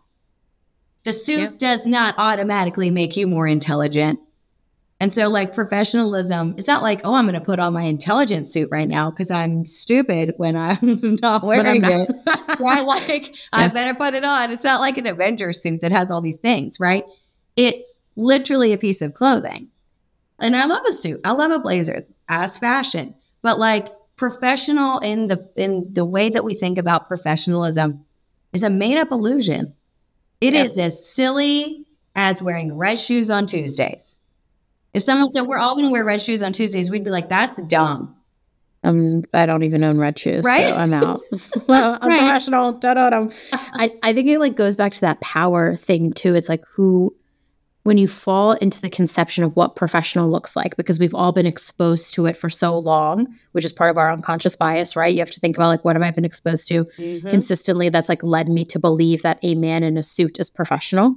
The 1.03 1.13
suit 1.13 1.39
yeah. 1.39 1.51
does 1.57 1.87
not 1.87 2.13
automatically 2.17 2.91
make 2.91 3.17
you 3.17 3.25
more 3.25 3.47
intelligent. 3.47 4.19
And 5.01 5.13
so, 5.13 5.29
like 5.29 5.53
professionalism, 5.53 6.55
it's 6.57 6.67
not 6.67 6.83
like, 6.83 7.01
oh, 7.05 7.15
I'm 7.15 7.25
going 7.25 7.39
to 7.39 7.41
put 7.41 7.59
on 7.59 7.71
my 7.71 7.83
intelligence 7.83 8.51
suit 8.51 8.67
right 8.69 8.87
now 8.87 9.09
because 9.09 9.31
I'm 9.31 9.65
stupid 9.65 10.33
when 10.35 10.57
I'm 10.57 11.17
not 11.21 11.43
wearing 11.43 11.85
I'm 11.85 12.05
not. 12.05 12.09
it. 12.09 12.15
right? 12.59 12.85
Like, 12.85 13.27
yeah. 13.27 13.33
I 13.53 13.67
better 13.69 13.93
put 13.93 14.13
it 14.13 14.25
on. 14.25 14.51
It's 14.51 14.63
not 14.63 14.81
like 14.81 14.97
an 14.97 15.07
Avenger 15.07 15.53
suit 15.53 15.81
that 15.81 15.93
has 15.93 16.11
all 16.11 16.19
these 16.19 16.37
things, 16.37 16.81
right? 16.81 17.05
It's 17.55 18.01
literally 18.17 18.73
a 18.73 18.77
piece 18.77 19.01
of 19.01 19.13
clothing. 19.13 19.69
And 20.41 20.55
I 20.55 20.65
love 20.65 20.85
a 20.85 20.91
suit. 20.91 21.21
I 21.23 21.31
love 21.31 21.51
a 21.51 21.59
blazer 21.59 22.05
as 22.27 22.57
fashion, 22.57 23.15
but 23.41 23.57
like 23.57 23.87
professional 24.15 24.99
in 24.99 25.27
the 25.27 25.49
in 25.55 25.93
the 25.93 26.05
way 26.05 26.29
that 26.29 26.43
we 26.43 26.53
think 26.53 26.77
about 26.77 27.07
professionalism 27.07 28.05
is 28.53 28.63
a 28.63 28.69
made 28.69 28.97
up 28.97 29.11
illusion. 29.11 29.73
It 30.41 30.53
yeah. 30.53 30.63
is 30.63 30.77
as 30.77 31.05
silly 31.05 31.85
as 32.15 32.41
wearing 32.41 32.77
red 32.77 32.99
shoes 32.99 33.29
on 33.29 33.45
Tuesdays. 33.45 34.18
If 34.99 35.03
someone 35.03 35.31
said 35.31 35.43
we're 35.43 35.59
all 35.59 35.75
going 35.75 35.87
to 35.87 35.93
wear 35.93 36.03
red 36.03 36.21
shoes 36.21 36.43
on 36.43 36.51
Tuesdays, 36.51 36.91
we'd 36.91 37.05
be 37.05 37.09
like, 37.09 37.29
"That's 37.29 37.61
dumb." 37.61 38.17
Um, 38.83 39.23
I 39.33 39.45
don't 39.45 39.63
even 39.63 39.81
own 39.81 39.97
red 39.97 40.19
shoes, 40.19 40.43
right? 40.43 40.67
So 40.67 40.75
I'm 40.75 40.91
out. 40.91 41.21
well, 41.67 41.97
I'm 42.01 42.09
right. 42.09 42.19
professional. 42.19 42.73
Da, 42.73 42.95
da, 42.95 43.09
da. 43.09 43.29
I 43.53 43.93
I 44.03 44.11
think 44.11 44.27
it 44.27 44.39
like 44.39 44.57
goes 44.57 44.75
back 44.75 44.91
to 44.91 45.01
that 45.01 45.21
power 45.21 45.77
thing 45.77 46.11
too. 46.11 46.35
It's 46.35 46.49
like 46.49 46.65
who, 46.75 47.15
when 47.83 47.97
you 47.97 48.09
fall 48.09 48.51
into 48.51 48.81
the 48.81 48.89
conception 48.89 49.45
of 49.45 49.55
what 49.55 49.77
professional 49.77 50.29
looks 50.29 50.57
like, 50.57 50.75
because 50.75 50.99
we've 50.99 51.15
all 51.15 51.31
been 51.31 51.45
exposed 51.45 52.13
to 52.15 52.25
it 52.25 52.35
for 52.35 52.49
so 52.49 52.77
long, 52.77 53.33
which 53.53 53.63
is 53.63 53.71
part 53.71 53.91
of 53.91 53.97
our 53.97 54.11
unconscious 54.11 54.57
bias, 54.57 54.97
right? 54.97 55.13
You 55.13 55.19
have 55.19 55.31
to 55.31 55.39
think 55.39 55.55
about 55.55 55.69
like 55.69 55.85
what 55.85 55.95
have 55.95 56.03
I 56.03 56.11
been 56.11 56.25
exposed 56.25 56.67
to 56.67 56.83
mm-hmm. 56.83 57.29
consistently 57.29 57.87
that's 57.87 58.09
like 58.09 58.21
led 58.21 58.49
me 58.49 58.65
to 58.65 58.79
believe 58.79 59.21
that 59.21 59.39
a 59.43 59.55
man 59.55 59.83
in 59.83 59.95
a 59.95 60.03
suit 60.03 60.41
is 60.41 60.49
professional 60.49 61.15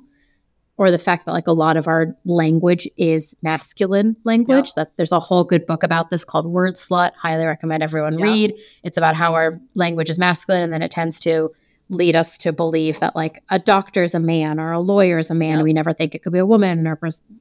or 0.79 0.91
the 0.91 0.99
fact 0.99 1.27
that 1.27 1.33
like 1.33 1.47
a 1.47 1.53
lot 1.53 1.77
of 1.77 1.87
our 1.87 2.17
language 2.25 2.89
is 2.97 3.35
masculine 3.43 4.17
language 4.25 4.69
yep. 4.69 4.75
that 4.77 4.97
there's 4.97 5.13
a 5.13 5.21
whole 5.21 5.45
good 5.45 5.67
book 5.67 5.83
about 5.83 6.11
this 6.11 6.25
called 6.25 6.47
Wordslut 6.47 7.13
highly 7.15 7.45
recommend 7.45 7.83
everyone 7.83 8.19
yep. 8.19 8.23
read 8.23 8.55
it's 8.83 8.97
about 8.97 9.15
how 9.15 9.35
our 9.35 9.55
language 9.75 10.11
is 10.11 10.19
masculine 10.19 10.63
and 10.63 10.73
then 10.73 10.83
it 10.83 10.91
tends 10.91 11.21
to 11.21 11.51
lead 11.89 12.17
us 12.17 12.39
to 12.39 12.53
believe 12.53 13.01
that 13.01 13.15
like 13.15 13.43
a 13.51 13.59
doctor 13.59 14.03
is 14.03 14.15
a 14.15 14.21
man 14.21 14.59
or 14.59 14.73
a 14.73 14.81
lawyer 14.81 15.19
is 15.19 15.31
a 15.31 15.35
man 15.35 15.51
yep. 15.51 15.59
and 15.59 15.65
we 15.65 15.73
never 15.73 15.93
think 15.93 16.15
it 16.15 16.23
could 16.23 16.33
be 16.33 16.39
a 16.39 16.47
woman 16.47 16.87
or 16.87 16.99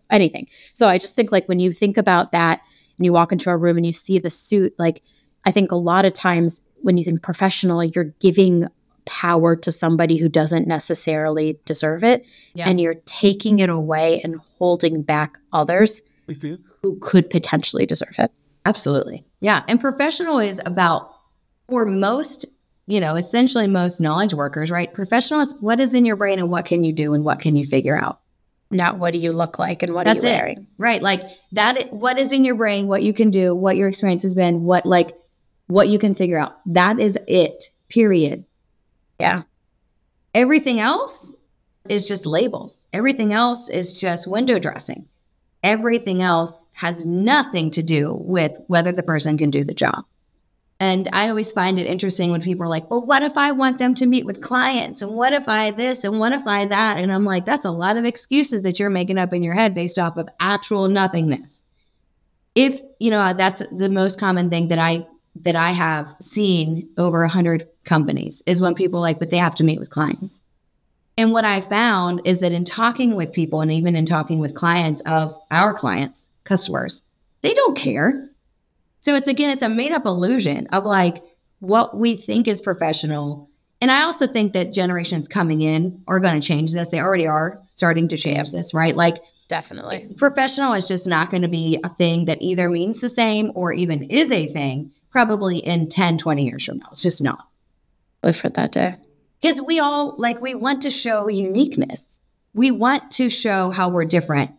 anything 0.10 0.48
so 0.74 0.88
i 0.88 0.98
just 0.98 1.16
think 1.16 1.32
like 1.32 1.48
when 1.48 1.60
you 1.60 1.72
think 1.72 1.98
about 1.98 2.32
that 2.32 2.62
and 2.98 3.06
you 3.06 3.14
walk 3.14 3.32
into 3.32 3.50
a 3.50 3.58
room 3.58 3.78
and 3.78 3.86
you 3.86 3.94
see 3.94 4.20
the 4.20 4.30
suit 4.30 4.74
like 4.78 5.02
i 5.46 5.52
think 5.52 5.72
a 5.72 5.76
lot 5.76 6.06
of 6.06 6.14
times 6.14 6.62
when 6.82 6.98
you 6.98 7.04
think 7.04 7.22
professional 7.22 7.84
you're 7.84 8.14
giving 8.20 8.68
power 9.06 9.56
to 9.56 9.72
somebody 9.72 10.18
who 10.18 10.30
doesn't 10.30 10.68
necessarily 10.68 11.60
deserve 11.66 12.04
it. 12.04 12.26
Yeah. 12.54 12.70
And 12.70 12.80
you're 12.80 13.02
taking 13.06 13.60
it 13.60 13.70
away 13.70 14.22
and 14.24 14.38
holding 14.58 15.02
back 15.02 15.38
others 15.52 16.10
who 16.28 16.98
could 17.02 17.30
potentially 17.30 17.86
deserve 17.86 18.16
it. 18.18 18.32
Absolutely. 18.66 19.26
Yeah. 19.40 19.64
And 19.68 19.80
professional 19.80 20.40
is 20.40 20.62
about, 20.66 21.14
for 21.68 21.86
most, 21.86 22.46
you 22.88 23.00
know, 23.00 23.16
essentially 23.16 23.68
most 23.68 24.00
knowledge 24.00 24.34
workers, 24.34 24.72
right? 24.72 24.94
Professional 24.94 25.42
is 25.42 25.56
what 25.60 25.80
is 25.80 25.94
in 25.94 26.06
your 26.06 26.16
brain 26.16 26.40
and 26.40 26.50
what 26.50 26.66
can 26.66 26.84
you 26.84 26.94
do 26.94 27.14
and 27.14 27.26
what 27.26 27.40
can 27.40 27.56
you 27.56 27.66
figure 27.66 27.98
out? 27.98 28.20
Not 28.70 28.98
what 28.98 29.12
do 29.12 29.20
you 29.20 29.34
look 29.34 29.60
like 29.60 29.84
and 29.84 29.94
what 29.94 30.06
That's 30.06 30.24
are 30.24 30.28
you 30.28 30.34
wearing? 30.34 30.58
It. 30.60 30.66
Right. 30.78 31.02
Like 31.02 31.22
that, 31.52 31.92
what 31.92 32.18
is 32.18 32.32
in 32.32 32.46
your 32.46 32.56
brain, 32.56 32.88
what 32.88 33.04
you 33.04 33.14
can 33.14 33.30
do, 33.30 33.54
what 33.54 33.76
your 33.76 33.90
experience 33.90 34.24
has 34.24 34.36
been, 34.36 34.64
what 34.64 34.86
like, 34.86 35.14
what 35.68 35.90
you 35.90 36.00
can 36.00 36.14
figure 36.14 36.38
out. 36.38 36.54
That 36.66 37.00
is 37.00 37.18
it, 37.28 37.66
period. 37.90 38.46
Yeah. 39.22 39.44
Everything 40.34 40.80
else 40.80 41.36
is 41.88 42.08
just 42.08 42.26
labels. 42.26 42.88
Everything 42.92 43.34
else 43.34 43.70
is 43.70 44.00
just 44.00 44.28
window 44.28 44.60
dressing. 44.60 45.08
Everything 45.64 46.22
else 46.22 46.68
has 46.74 47.06
nothing 47.06 47.70
to 47.72 47.84
do 47.84 48.14
with 48.14 48.58
whether 48.68 48.92
the 48.92 49.04
person 49.04 49.38
can 49.38 49.52
do 49.52 49.64
the 49.64 49.74
job. 49.74 50.06
And 50.80 51.08
I 51.14 51.30
always 51.30 51.52
find 51.52 51.80
it 51.80 51.86
interesting 51.86 52.32
when 52.32 52.42
people 52.42 52.66
are 52.66 52.70
like, 52.70 52.90
well, 52.90 53.06
what 53.06 53.22
if 53.22 53.38
I 53.38 53.52
want 53.52 53.78
them 53.78 53.94
to 53.96 54.08
meet 54.08 54.26
with 54.26 54.42
clients? 54.42 55.04
And 55.04 55.12
what 55.12 55.32
if 55.32 55.48
I 55.48 55.70
this? 55.70 56.04
And 56.04 56.20
what 56.20 56.34
if 56.34 56.48
I 56.48 56.66
that? 56.66 56.98
And 56.98 57.12
I'm 57.12 57.24
like, 57.24 57.46
that's 57.46 57.66
a 57.66 57.72
lot 57.72 57.98
of 57.98 58.06
excuses 58.06 58.64
that 58.64 58.80
you're 58.80 58.90
making 58.90 59.20
up 59.20 59.32
in 59.32 59.44
your 59.44 59.54
head 59.54 59.76
based 59.76 60.00
off 60.00 60.18
of 60.18 60.28
actual 60.40 60.88
nothingness. 60.88 61.66
If, 62.56 62.82
you 63.00 63.12
know, 63.12 63.34
that's 63.34 63.62
the 63.70 63.90
most 63.90 64.20
common 64.20 64.50
thing 64.50 64.70
that 64.70 64.80
I 64.80 65.06
that 65.36 65.56
I 65.56 65.72
have 65.72 66.16
seen 66.20 66.90
over 66.98 67.24
a 67.24 67.30
hundred 67.30 67.68
companies 67.86 68.44
is 68.46 68.62
when 68.62 68.76
people 68.76 69.00
like, 69.00 69.20
but 69.20 69.30
they 69.30 69.38
have 69.38 69.56
to 69.56 69.64
meet 69.64 69.80
with 69.80 69.90
clients. 69.90 70.44
And 71.18 71.32
what 71.32 71.46
I 71.46 71.62
found 71.62 72.22
is 72.26 72.40
that 72.40 72.52
in 72.52 72.64
talking 72.64 73.16
with 73.16 73.34
people 73.34 73.62
and 73.62 73.72
even 73.72 73.96
in 73.96 74.06
talking 74.06 74.40
with 74.40 74.56
clients 74.56 75.02
of 75.02 75.38
our 75.52 75.74
clients, 75.74 76.32
customers, 76.44 77.04
they 77.42 77.54
don't 77.54 77.78
care. 77.78 78.30
So 79.00 79.16
it's 79.16 79.28
again, 79.28 79.50
it's 79.50 79.64
a 79.64 79.70
made 79.70 79.92
up 79.92 80.06
illusion 80.06 80.68
of 80.68 80.86
like 80.86 81.24
what 81.60 81.96
we 81.96 82.16
think 82.16 82.48
is 82.48 82.62
professional. 82.62 83.50
And 83.82 83.92
I 83.92 84.04
also 84.04 84.28
think 84.28 84.54
that 84.54 84.74
generations 84.74 85.28
coming 85.28 85.62
in 85.62 86.04
are 86.08 86.20
going 86.20 86.40
to 86.40 86.48
change 86.48 86.72
this. 86.72 86.90
They 86.90 87.00
already 87.00 87.28
are 87.28 87.58
starting 87.64 88.08
to 88.10 88.18
change 88.18 88.52
this, 88.52 88.74
right? 88.74 88.96
Like, 88.96 89.18
definitely. 89.48 90.08
Professional 90.18 90.74
is 90.74 90.88
just 90.88 91.08
not 91.08 91.32
going 91.32 91.42
to 91.42 91.48
be 91.48 91.80
a 91.84 91.90
thing 91.90 92.26
that 92.26 92.42
either 92.42 92.70
means 92.70 93.02
the 93.02 93.10
same 93.10 93.52
or 93.56 93.74
even 93.74 94.04
is 94.04 94.32
a 94.32 94.46
thing 94.48 94.92
probably 95.10 95.58
in 95.58 95.90
10, 95.90 96.20
20 96.20 96.46
years 96.46 96.66
from 96.66 96.78
now. 96.78 96.90
It's 96.92 97.02
just 97.02 97.24
not. 97.24 97.48
For 98.22 98.50
that 98.50 98.72
day. 98.72 98.98
Because 99.42 99.62
we 99.62 99.80
all 99.80 100.16
like, 100.18 100.42
we 100.42 100.54
want 100.54 100.84
to 100.84 100.92
show 100.92 101.28
uniqueness. 101.28 102.22
We 102.54 102.70
want 102.70 103.12
to 103.14 103.30
show 103.30 103.72
how 103.72 103.90
we're 103.90 104.06
different. 104.06 104.52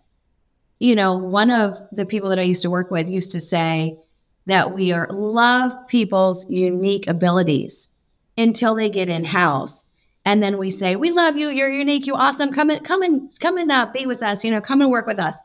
You 0.80 0.96
know, 0.96 1.16
one 1.16 1.50
of 1.50 1.76
the 1.92 2.04
people 2.04 2.30
that 2.30 2.38
I 2.38 2.42
used 2.42 2.62
to 2.62 2.70
work 2.70 2.90
with 2.90 3.08
used 3.08 3.32
to 3.32 3.40
say, 3.40 3.98
that 4.46 4.74
we 4.74 4.92
are 4.92 5.08
love 5.10 5.72
people's 5.86 6.48
unique 6.50 7.06
abilities 7.06 7.88
until 8.36 8.74
they 8.74 8.90
get 8.90 9.08
in 9.08 9.24
house. 9.24 9.90
And 10.24 10.42
then 10.42 10.58
we 10.58 10.70
say, 10.70 10.96
we 10.96 11.10
love 11.10 11.36
you. 11.36 11.48
You're 11.48 11.70
unique. 11.70 12.06
You 12.06 12.14
awesome. 12.14 12.52
Come 12.52 12.70
and 12.70 12.84
come 12.84 13.02
and 13.02 13.30
come 13.40 13.58
and 13.58 13.70
uh, 13.70 13.86
be 13.92 14.06
with 14.06 14.22
us. 14.22 14.44
You 14.44 14.50
know, 14.50 14.60
come 14.60 14.80
and 14.80 14.90
work 14.90 15.06
with 15.06 15.18
us. 15.18 15.40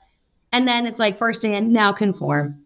And 0.51 0.67
then 0.67 0.85
it's 0.85 0.99
like 0.99 1.17
first 1.17 1.43
hand, 1.43 1.73
now 1.73 1.91
conform. 1.91 2.63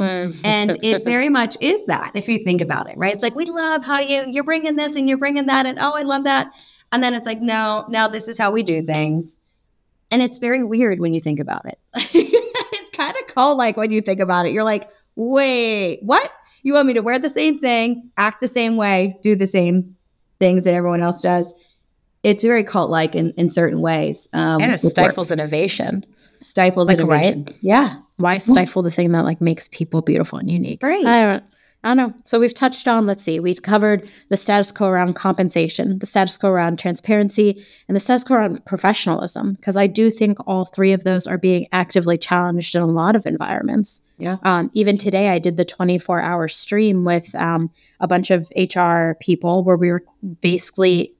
Mm. 0.00 0.40
and 0.44 0.76
it 0.82 1.04
very 1.04 1.28
much 1.28 1.56
is 1.60 1.84
that 1.86 2.12
if 2.14 2.26
you 2.26 2.38
think 2.38 2.62
about 2.62 2.88
it, 2.90 2.96
right? 2.96 3.12
It's 3.12 3.22
like, 3.22 3.34
we 3.34 3.44
love 3.44 3.84
how 3.84 4.00
you, 4.00 4.24
you're 4.26 4.44
bringing 4.44 4.76
this 4.76 4.96
and 4.96 5.08
you're 5.08 5.18
bringing 5.18 5.46
that. 5.46 5.66
And 5.66 5.78
oh, 5.78 5.94
I 5.94 6.02
love 6.02 6.24
that. 6.24 6.52
And 6.90 7.02
then 7.02 7.14
it's 7.14 7.26
like, 7.26 7.40
no, 7.40 7.84
now 7.88 8.08
this 8.08 8.26
is 8.26 8.38
how 8.38 8.50
we 8.50 8.62
do 8.62 8.82
things. 8.82 9.40
And 10.10 10.22
it's 10.22 10.38
very 10.38 10.64
weird 10.64 10.98
when 10.98 11.14
you 11.14 11.20
think 11.20 11.38
about 11.38 11.66
it. 11.66 11.78
it's 11.94 12.90
kind 12.96 13.14
of 13.16 13.34
cold 13.34 13.58
Like 13.58 13.76
when 13.76 13.90
you 13.90 14.00
think 14.00 14.20
about 14.20 14.46
it, 14.46 14.52
you're 14.52 14.64
like, 14.64 14.88
wait, 15.14 16.00
what? 16.02 16.32
You 16.62 16.74
want 16.74 16.86
me 16.86 16.94
to 16.94 17.02
wear 17.02 17.18
the 17.18 17.30
same 17.30 17.58
thing, 17.58 18.10
act 18.16 18.40
the 18.40 18.48
same 18.48 18.76
way, 18.76 19.18
do 19.22 19.36
the 19.36 19.46
same 19.46 19.96
things 20.38 20.64
that 20.64 20.74
everyone 20.74 21.02
else 21.02 21.20
does? 21.20 21.54
It's 22.22 22.44
very 22.44 22.64
cult 22.64 22.90
like 22.90 23.14
in, 23.14 23.32
in 23.36 23.48
certain 23.48 23.80
ways. 23.80 24.28
Um, 24.32 24.60
and 24.60 24.72
it 24.72 24.78
stifles 24.78 25.30
work. 25.30 25.38
innovation. 25.38 26.04
Stifles 26.42 26.88
like, 26.88 26.98
innovation. 26.98 27.44
Right? 27.46 27.56
Yeah. 27.60 28.00
Why 28.16 28.38
stifle 28.38 28.82
the 28.82 28.90
thing 28.90 29.12
that 29.12 29.24
like 29.24 29.40
makes 29.40 29.68
people 29.68 30.02
beautiful 30.02 30.38
and 30.38 30.50
unique? 30.50 30.82
Right. 30.82 31.04
I 31.04 31.26
don't 31.26 31.44
I 31.82 31.88
don't 31.88 31.96
know. 31.96 32.14
So 32.24 32.38
we've 32.38 32.52
touched 32.52 32.86
on, 32.88 33.06
let's 33.06 33.22
see, 33.22 33.40
we've 33.40 33.62
covered 33.62 34.06
the 34.28 34.36
status 34.36 34.70
quo 34.70 34.88
around 34.88 35.14
compensation, 35.14 35.98
the 35.98 36.06
status 36.06 36.36
quo 36.36 36.50
around 36.50 36.78
transparency, 36.78 37.64
and 37.88 37.96
the 37.96 38.00
status 38.00 38.22
quo 38.22 38.36
around 38.36 38.66
professionalism, 38.66 39.54
because 39.54 39.78
I 39.78 39.86
do 39.86 40.10
think 40.10 40.38
all 40.46 40.66
three 40.66 40.92
of 40.92 41.04
those 41.04 41.26
are 41.26 41.38
being 41.38 41.68
actively 41.72 42.18
challenged 42.18 42.74
in 42.74 42.82
a 42.82 42.86
lot 42.86 43.16
of 43.16 43.24
environments. 43.24 44.06
Yeah. 44.18 44.36
Um, 44.42 44.70
even 44.74 44.98
today, 44.98 45.30
I 45.30 45.38
did 45.38 45.56
the 45.56 45.64
24 45.64 46.20
hour 46.20 46.48
stream 46.48 47.04
with 47.06 47.34
um, 47.34 47.70
a 47.98 48.06
bunch 48.06 48.30
of 48.30 48.50
HR 48.54 49.14
people 49.18 49.64
where 49.64 49.76
we 49.78 49.90
were 49.90 50.04
basically 50.42 51.14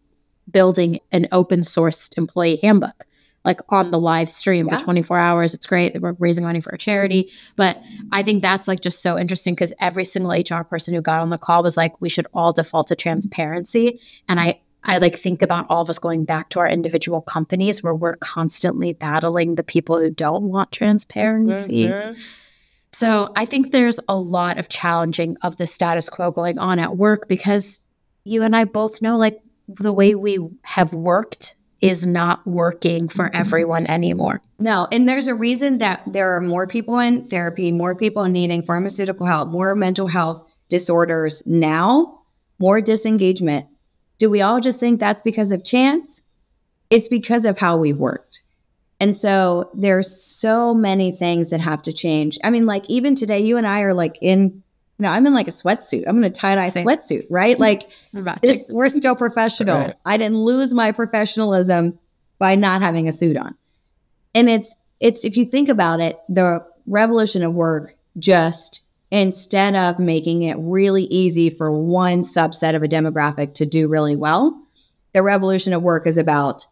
building 0.52 1.00
an 1.12 1.28
open 1.32 1.60
sourced 1.60 2.16
employee 2.18 2.58
handbook 2.62 3.06
like 3.44 3.60
on 3.70 3.90
the 3.90 3.98
live 3.98 4.28
stream 4.28 4.68
yeah. 4.68 4.76
for 4.76 4.84
24 4.84 5.18
hours. 5.18 5.54
It's 5.54 5.66
great 5.66 5.92
that 5.92 6.02
we're 6.02 6.16
raising 6.18 6.44
money 6.44 6.60
for 6.60 6.70
a 6.70 6.78
charity. 6.78 7.30
But 7.56 7.78
I 8.12 8.22
think 8.22 8.42
that's 8.42 8.68
like 8.68 8.80
just 8.80 9.02
so 9.02 9.18
interesting 9.18 9.54
because 9.54 9.72
every 9.80 10.04
single 10.04 10.32
HR 10.32 10.62
person 10.62 10.94
who 10.94 11.00
got 11.00 11.22
on 11.22 11.30
the 11.30 11.38
call 11.38 11.62
was 11.62 11.76
like, 11.76 11.98
we 12.00 12.08
should 12.08 12.26
all 12.34 12.52
default 12.52 12.88
to 12.88 12.96
transparency. 12.96 14.00
And 14.28 14.38
I, 14.38 14.60
I 14.84 14.98
like 14.98 15.14
think 15.14 15.42
about 15.42 15.66
all 15.70 15.82
of 15.82 15.88
us 15.88 15.98
going 15.98 16.24
back 16.24 16.50
to 16.50 16.60
our 16.60 16.68
individual 16.68 17.22
companies 17.22 17.82
where 17.82 17.94
we're 17.94 18.16
constantly 18.16 18.92
battling 18.92 19.54
the 19.54 19.62
people 19.62 19.98
who 19.98 20.10
don't 20.10 20.44
want 20.44 20.72
transparency. 20.72 21.86
Mm-hmm. 21.86 22.20
So 22.92 23.32
I 23.36 23.46
think 23.46 23.70
there's 23.70 24.00
a 24.08 24.18
lot 24.18 24.58
of 24.58 24.68
challenging 24.68 25.36
of 25.42 25.56
the 25.56 25.66
status 25.66 26.10
quo 26.10 26.30
going 26.30 26.58
on 26.58 26.78
at 26.78 26.96
work 26.96 27.28
because 27.28 27.80
you 28.24 28.42
and 28.42 28.54
I 28.54 28.64
both 28.64 29.00
know 29.00 29.16
like 29.16 29.40
the 29.76 29.92
way 29.92 30.14
we 30.14 30.38
have 30.62 30.92
worked 30.92 31.56
is 31.80 32.06
not 32.06 32.46
working 32.46 33.08
for 33.08 33.34
everyone 33.34 33.86
anymore. 33.86 34.42
No, 34.58 34.86
and 34.92 35.08
there's 35.08 35.28
a 35.28 35.34
reason 35.34 35.78
that 35.78 36.02
there 36.06 36.36
are 36.36 36.40
more 36.40 36.66
people 36.66 36.98
in 36.98 37.24
therapy, 37.24 37.72
more 37.72 37.94
people 37.94 38.24
needing 38.24 38.62
pharmaceutical 38.62 39.26
help, 39.26 39.48
more 39.48 39.74
mental 39.74 40.08
health 40.08 40.44
disorders 40.68 41.42
now, 41.46 42.20
more 42.58 42.80
disengagement. 42.80 43.66
Do 44.18 44.28
we 44.28 44.42
all 44.42 44.60
just 44.60 44.78
think 44.78 45.00
that's 45.00 45.22
because 45.22 45.50
of 45.50 45.64
chance? 45.64 46.22
It's 46.90 47.08
because 47.08 47.46
of 47.46 47.58
how 47.58 47.78
we've 47.78 47.98
worked. 47.98 48.42
And 49.00 49.16
so 49.16 49.70
there's 49.72 50.14
so 50.14 50.74
many 50.74 51.10
things 51.10 51.48
that 51.48 51.60
have 51.60 51.82
to 51.84 51.92
change. 51.92 52.38
I 52.44 52.50
mean, 52.50 52.66
like 52.66 52.84
even 52.88 53.14
today, 53.14 53.40
you 53.40 53.56
and 53.56 53.66
I 53.66 53.80
are 53.80 53.94
like 53.94 54.18
in 54.20 54.62
you 55.00 55.06
know, 55.06 55.12
I'm 55.12 55.26
in 55.26 55.32
like 55.32 55.48
a 55.48 55.50
sweatsuit. 55.50 56.04
I'm 56.06 56.18
in 56.18 56.24
a 56.24 56.30
tie 56.30 56.56
dye 56.56 56.66
sweatsuit, 56.66 57.26
right? 57.30 57.58
Like 57.58 57.90
this, 58.42 58.70
we're 58.70 58.90
still 58.90 59.16
professional. 59.16 59.78
Right. 59.78 59.94
I 60.04 60.18
didn't 60.18 60.36
lose 60.36 60.74
my 60.74 60.92
professionalism 60.92 61.98
by 62.38 62.54
not 62.54 62.82
having 62.82 63.08
a 63.08 63.12
suit 63.12 63.38
on. 63.38 63.56
And 64.34 64.50
it's, 64.50 64.74
it's, 65.00 65.24
if 65.24 65.38
you 65.38 65.46
think 65.46 65.70
about 65.70 66.00
it, 66.00 66.20
the 66.28 66.66
revolution 66.86 67.42
of 67.42 67.54
work 67.54 67.94
just 68.18 68.84
instead 69.10 69.74
of 69.74 69.98
making 69.98 70.42
it 70.42 70.58
really 70.58 71.04
easy 71.04 71.48
for 71.48 71.70
one 71.70 72.22
subset 72.22 72.76
of 72.76 72.82
a 72.82 72.88
demographic 72.88 73.54
to 73.54 73.64
do 73.64 73.88
really 73.88 74.16
well, 74.16 74.62
the 75.14 75.22
revolution 75.22 75.72
of 75.72 75.82
work 75.82 76.06
is 76.06 76.18
about 76.18 76.66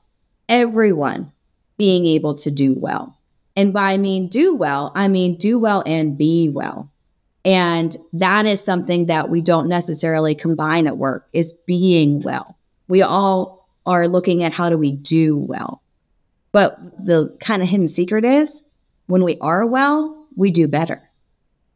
everyone 0.50 1.32
being 1.78 2.04
able 2.04 2.34
to 2.34 2.50
do 2.50 2.74
well. 2.74 3.16
And 3.56 3.72
by 3.72 3.92
I 3.92 3.96
mean 3.96 4.28
do 4.28 4.54
well, 4.54 4.92
I 4.94 5.08
mean 5.08 5.36
do 5.36 5.58
well 5.58 5.82
and 5.86 6.18
be 6.18 6.50
well. 6.50 6.90
And 7.48 7.96
that 8.12 8.44
is 8.44 8.62
something 8.62 9.06
that 9.06 9.30
we 9.30 9.40
don't 9.40 9.70
necessarily 9.70 10.34
combine 10.34 10.86
at 10.86 10.98
work 10.98 11.30
is 11.32 11.54
being 11.64 12.20
well. 12.20 12.58
We 12.88 13.00
all 13.00 13.70
are 13.86 14.06
looking 14.06 14.42
at 14.42 14.52
how 14.52 14.68
do 14.68 14.76
we 14.76 14.92
do 14.92 15.38
well. 15.38 15.80
But 16.52 16.78
the 17.02 17.34
kind 17.40 17.62
of 17.62 17.68
hidden 17.70 17.88
secret 17.88 18.26
is 18.26 18.64
when 19.06 19.24
we 19.24 19.38
are 19.38 19.64
well, 19.64 20.26
we 20.36 20.50
do 20.50 20.68
better. 20.68 21.08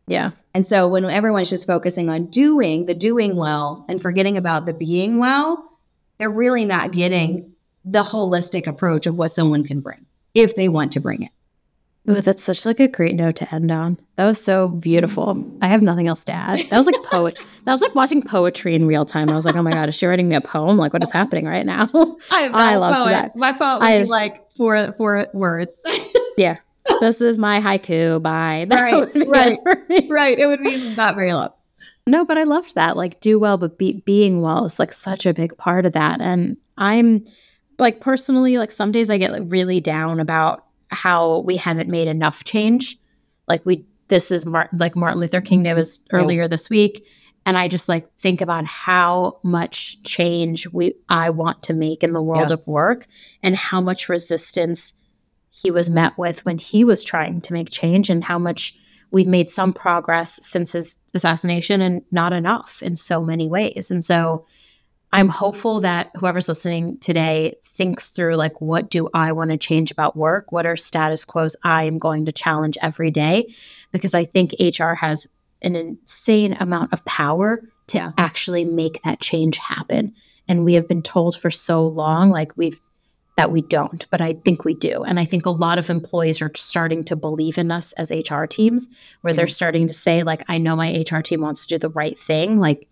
Yeah. 0.06 0.32
And 0.52 0.66
so 0.66 0.88
when 0.88 1.06
everyone's 1.06 1.48
just 1.48 1.66
focusing 1.66 2.10
on 2.10 2.26
doing 2.26 2.84
the 2.84 2.92
doing 2.92 3.34
well 3.34 3.86
and 3.88 4.02
forgetting 4.02 4.36
about 4.36 4.66
the 4.66 4.74
being 4.74 5.16
well, 5.16 5.78
they're 6.18 6.28
really 6.28 6.66
not 6.66 6.92
getting 6.92 7.54
the 7.82 8.02
holistic 8.02 8.66
approach 8.66 9.06
of 9.06 9.16
what 9.16 9.32
someone 9.32 9.64
can 9.64 9.80
bring 9.80 10.04
if 10.34 10.54
they 10.54 10.68
want 10.68 10.92
to 10.92 11.00
bring 11.00 11.22
it. 11.22 11.30
Ooh, 12.10 12.20
that's 12.20 12.42
such 12.42 12.66
like 12.66 12.80
a 12.80 12.88
great 12.88 13.14
note 13.14 13.36
to 13.36 13.54
end 13.54 13.70
on. 13.70 13.96
That 14.16 14.24
was 14.24 14.42
so 14.42 14.68
beautiful. 14.68 15.46
I 15.62 15.68
have 15.68 15.82
nothing 15.82 16.08
else 16.08 16.24
to 16.24 16.32
add. 16.32 16.58
That 16.70 16.76
was 16.76 16.86
like 16.86 17.00
poet. 17.04 17.38
that 17.64 17.70
was 17.70 17.80
like 17.80 17.94
watching 17.94 18.22
poetry 18.22 18.74
in 18.74 18.86
real 18.86 19.04
time. 19.04 19.30
I 19.30 19.34
was 19.34 19.46
like, 19.46 19.54
oh 19.54 19.62
my 19.62 19.70
god, 19.70 19.88
is 19.88 19.94
she 19.94 20.06
writing 20.06 20.28
me 20.28 20.34
a 20.34 20.40
poem? 20.40 20.78
Like, 20.78 20.92
what 20.92 21.04
is 21.04 21.12
happening 21.12 21.46
right 21.46 21.64
now? 21.64 21.88
I, 21.94 22.50
I 22.52 22.76
loved 22.76 23.08
that. 23.08 23.36
My 23.36 23.52
poem 23.52 23.78
would 23.78 23.84
I 23.84 24.02
be 24.02 24.08
like 24.08 24.50
four 24.50 24.92
four 24.94 25.28
words. 25.32 25.80
yeah, 26.36 26.58
this 27.00 27.20
is 27.20 27.38
my 27.38 27.60
haiku. 27.60 28.20
Bye. 28.20 28.66
That 28.68 28.82
right, 28.82 29.28
right, 29.28 30.08
right. 30.10 30.38
It 30.38 30.46
would 30.46 30.62
be 30.62 30.94
not 30.96 31.14
very 31.14 31.32
long. 31.32 31.50
No, 32.04 32.24
but 32.24 32.36
I 32.36 32.42
loved 32.42 32.74
that. 32.74 32.96
Like, 32.96 33.20
do 33.20 33.38
well, 33.38 33.56
but 33.58 33.78
be, 33.78 34.02
being 34.04 34.40
well 34.40 34.64
is 34.64 34.80
like 34.80 34.92
such 34.92 35.24
a 35.24 35.32
big 35.32 35.56
part 35.56 35.86
of 35.86 35.92
that. 35.92 36.20
And 36.20 36.56
I'm 36.76 37.24
like 37.78 38.00
personally, 38.00 38.58
like 38.58 38.72
some 38.72 38.90
days 38.90 39.08
I 39.08 39.18
get 39.18 39.30
like 39.30 39.44
really 39.46 39.80
down 39.80 40.18
about 40.18 40.64
how 40.92 41.40
we 41.40 41.56
haven't 41.56 41.88
made 41.88 42.08
enough 42.08 42.44
change. 42.44 42.96
Like 43.48 43.64
we, 43.66 43.86
this 44.08 44.30
is 44.30 44.46
Martin, 44.46 44.78
like 44.78 44.94
Martin 44.94 45.20
Luther 45.20 45.40
King 45.40 45.62
Day 45.62 45.74
was 45.74 46.00
earlier 46.12 46.46
this 46.48 46.70
week, 46.70 47.06
and 47.44 47.58
I 47.58 47.66
just 47.68 47.88
like 47.88 48.12
think 48.16 48.40
about 48.40 48.64
how 48.66 49.38
much 49.42 50.02
change 50.04 50.68
we 50.72 50.94
I 51.08 51.30
want 51.30 51.62
to 51.64 51.74
make 51.74 52.04
in 52.04 52.12
the 52.12 52.22
world 52.22 52.50
yeah. 52.50 52.54
of 52.54 52.66
work, 52.66 53.06
and 53.42 53.56
how 53.56 53.80
much 53.80 54.08
resistance 54.08 54.94
he 55.50 55.70
was 55.70 55.90
met 55.90 56.16
with 56.16 56.44
when 56.44 56.58
he 56.58 56.84
was 56.84 57.02
trying 57.04 57.40
to 57.42 57.52
make 57.52 57.70
change, 57.70 58.10
and 58.10 58.24
how 58.24 58.38
much 58.38 58.78
we've 59.10 59.26
made 59.26 59.50
some 59.50 59.72
progress 59.72 60.44
since 60.46 60.72
his 60.72 60.98
assassination, 61.14 61.80
and 61.80 62.02
not 62.10 62.32
enough 62.32 62.82
in 62.82 62.96
so 62.96 63.22
many 63.22 63.48
ways. 63.48 63.90
And 63.90 64.04
so 64.04 64.46
I'm 65.12 65.28
hopeful 65.28 65.80
that 65.80 66.10
whoever's 66.16 66.48
listening 66.48 66.98
today 66.98 67.56
thinks 67.64 68.10
through 68.10 68.36
like, 68.36 68.60
what 68.60 68.90
do 68.90 69.10
I 69.12 69.32
want 69.32 69.50
to 69.50 69.58
change 69.58 69.90
about 69.90 70.16
work? 70.16 70.52
What 70.52 70.66
are 70.66 70.76
status 70.76 71.24
quos 71.24 71.54
I 71.64 71.84
am 71.84 71.98
going 71.98 72.24
to 72.26 72.32
challenge 72.32 72.78
every 72.80 73.10
day? 73.10 73.52
Because 73.90 74.14
I 74.14 74.24
think 74.24 74.54
HR 74.58 74.94
has 74.94 75.26
an 75.60 75.76
insane 75.76 76.56
amount 76.58 76.92
of 76.92 77.04
power 77.04 77.62
to 77.88 77.98
yeah. 77.98 78.12
actually 78.16 78.64
make 78.64 79.02
that 79.02 79.20
change 79.20 79.58
happen. 79.58 80.14
And 80.48 80.64
we 80.64 80.74
have 80.74 80.88
been 80.88 81.02
told 81.02 81.36
for 81.36 81.50
so 81.50 81.86
long, 81.86 82.30
like 82.30 82.56
we've 82.56 82.80
that 83.36 83.50
we 83.50 83.62
don't, 83.62 84.06
but 84.10 84.20
I 84.20 84.34
think 84.34 84.64
we 84.64 84.74
do. 84.74 85.04
And 85.04 85.18
I 85.18 85.24
think 85.24 85.46
a 85.46 85.50
lot 85.50 85.78
of 85.78 85.88
employees 85.88 86.42
are 86.42 86.50
starting 86.54 87.02
to 87.04 87.16
believe 87.16 87.56
in 87.56 87.70
us 87.70 87.92
as 87.94 88.10
HR 88.10 88.44
teams, 88.44 88.88
where 89.22 89.30
mm-hmm. 89.30 89.38
they're 89.38 89.46
starting 89.46 89.88
to 89.88 89.94
say, 89.94 90.22
like, 90.22 90.44
I 90.48 90.58
know 90.58 90.76
my 90.76 91.02
HR 91.10 91.20
team 91.20 91.40
wants 91.40 91.66
to 91.66 91.74
do 91.74 91.78
the 91.78 91.88
right 91.88 92.18
thing. 92.18 92.58
Like, 92.58 92.88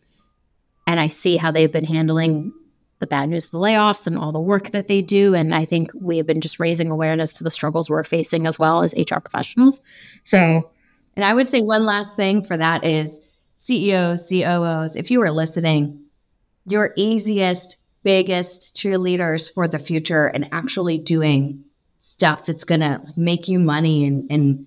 and 0.90 0.98
I 0.98 1.06
see 1.06 1.36
how 1.36 1.52
they've 1.52 1.70
been 1.70 1.84
handling 1.84 2.52
the 2.98 3.06
bad 3.06 3.28
news, 3.28 3.50
the 3.50 3.58
layoffs, 3.58 4.08
and 4.08 4.18
all 4.18 4.32
the 4.32 4.40
work 4.40 4.70
that 4.70 4.88
they 4.88 5.02
do. 5.02 5.36
And 5.36 5.54
I 5.54 5.64
think 5.64 5.92
we 5.94 6.16
have 6.16 6.26
been 6.26 6.40
just 6.40 6.58
raising 6.58 6.90
awareness 6.90 7.32
to 7.34 7.44
the 7.44 7.50
struggles 7.50 7.88
we're 7.88 8.02
facing 8.02 8.44
as 8.44 8.58
well 8.58 8.82
as 8.82 8.92
HR 8.98 9.20
professionals. 9.20 9.82
So, 10.24 10.68
and 11.14 11.24
I 11.24 11.32
would 11.32 11.46
say 11.46 11.62
one 11.62 11.86
last 11.86 12.16
thing 12.16 12.42
for 12.42 12.56
that 12.56 12.84
is 12.84 13.20
CEOs, 13.54 14.28
COOs, 14.28 14.96
if 14.96 15.12
you 15.12 15.22
are 15.22 15.30
listening, 15.30 16.06
your 16.66 16.92
easiest 16.96 17.76
biggest 18.02 18.74
cheerleaders 18.74 19.48
for 19.52 19.68
the 19.68 19.78
future 19.78 20.26
and 20.26 20.48
actually 20.50 20.98
doing 20.98 21.64
stuff 21.94 22.46
that's 22.46 22.64
going 22.64 22.80
to 22.80 23.00
make 23.16 23.46
you 23.46 23.60
money 23.60 24.04
and, 24.06 24.26
and 24.28 24.66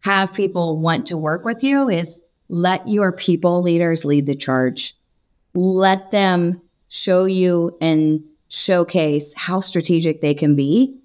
have 0.00 0.32
people 0.32 0.80
want 0.80 1.08
to 1.08 1.18
work 1.18 1.44
with 1.44 1.62
you 1.62 1.90
is 1.90 2.22
let 2.48 2.88
your 2.88 3.12
people 3.12 3.60
leaders 3.60 4.06
lead 4.06 4.24
the 4.24 4.34
charge. 4.34 4.96
Let 5.54 6.10
them 6.10 6.60
show 6.88 7.24
you 7.24 7.76
and 7.80 8.24
showcase 8.48 9.32
how 9.36 9.60
strategic 9.60 10.20
they 10.20 10.34
can 10.34 10.54
be 10.54 10.98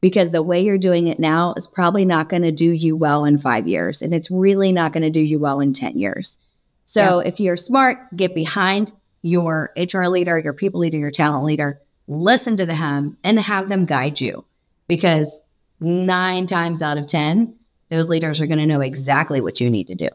because 0.00 0.30
the 0.30 0.42
way 0.42 0.62
you're 0.62 0.78
doing 0.78 1.06
it 1.06 1.18
now 1.18 1.54
is 1.56 1.66
probably 1.66 2.04
not 2.04 2.28
going 2.28 2.42
to 2.42 2.52
do 2.52 2.70
you 2.70 2.96
well 2.96 3.24
in 3.24 3.38
five 3.38 3.68
years. 3.68 4.02
And 4.02 4.14
it's 4.14 4.30
really 4.30 4.72
not 4.72 4.92
going 4.92 5.02
to 5.02 5.10
do 5.10 5.20
you 5.20 5.38
well 5.38 5.60
in 5.60 5.72
10 5.72 5.98
years. 5.98 6.38
So 6.84 7.20
yeah. 7.20 7.28
if 7.28 7.40
you're 7.40 7.56
smart, 7.56 7.98
get 8.16 8.34
behind 8.34 8.92
your 9.22 9.72
HR 9.76 10.06
leader, 10.06 10.38
your 10.38 10.54
people 10.54 10.80
leader, 10.80 10.96
your 10.96 11.10
talent 11.10 11.44
leader, 11.44 11.80
listen 12.08 12.56
to 12.56 12.66
them 12.66 13.16
and 13.22 13.38
have 13.38 13.68
them 13.68 13.86
guide 13.86 14.20
you 14.20 14.44
because 14.88 15.42
nine 15.78 16.46
times 16.46 16.82
out 16.82 16.98
of 16.98 17.06
10, 17.06 17.56
those 17.88 18.08
leaders 18.08 18.40
are 18.40 18.46
going 18.46 18.58
to 18.58 18.66
know 18.66 18.80
exactly 18.80 19.40
what 19.40 19.60
you 19.60 19.70
need 19.70 19.86
to 19.88 19.94
do. 19.94 20.08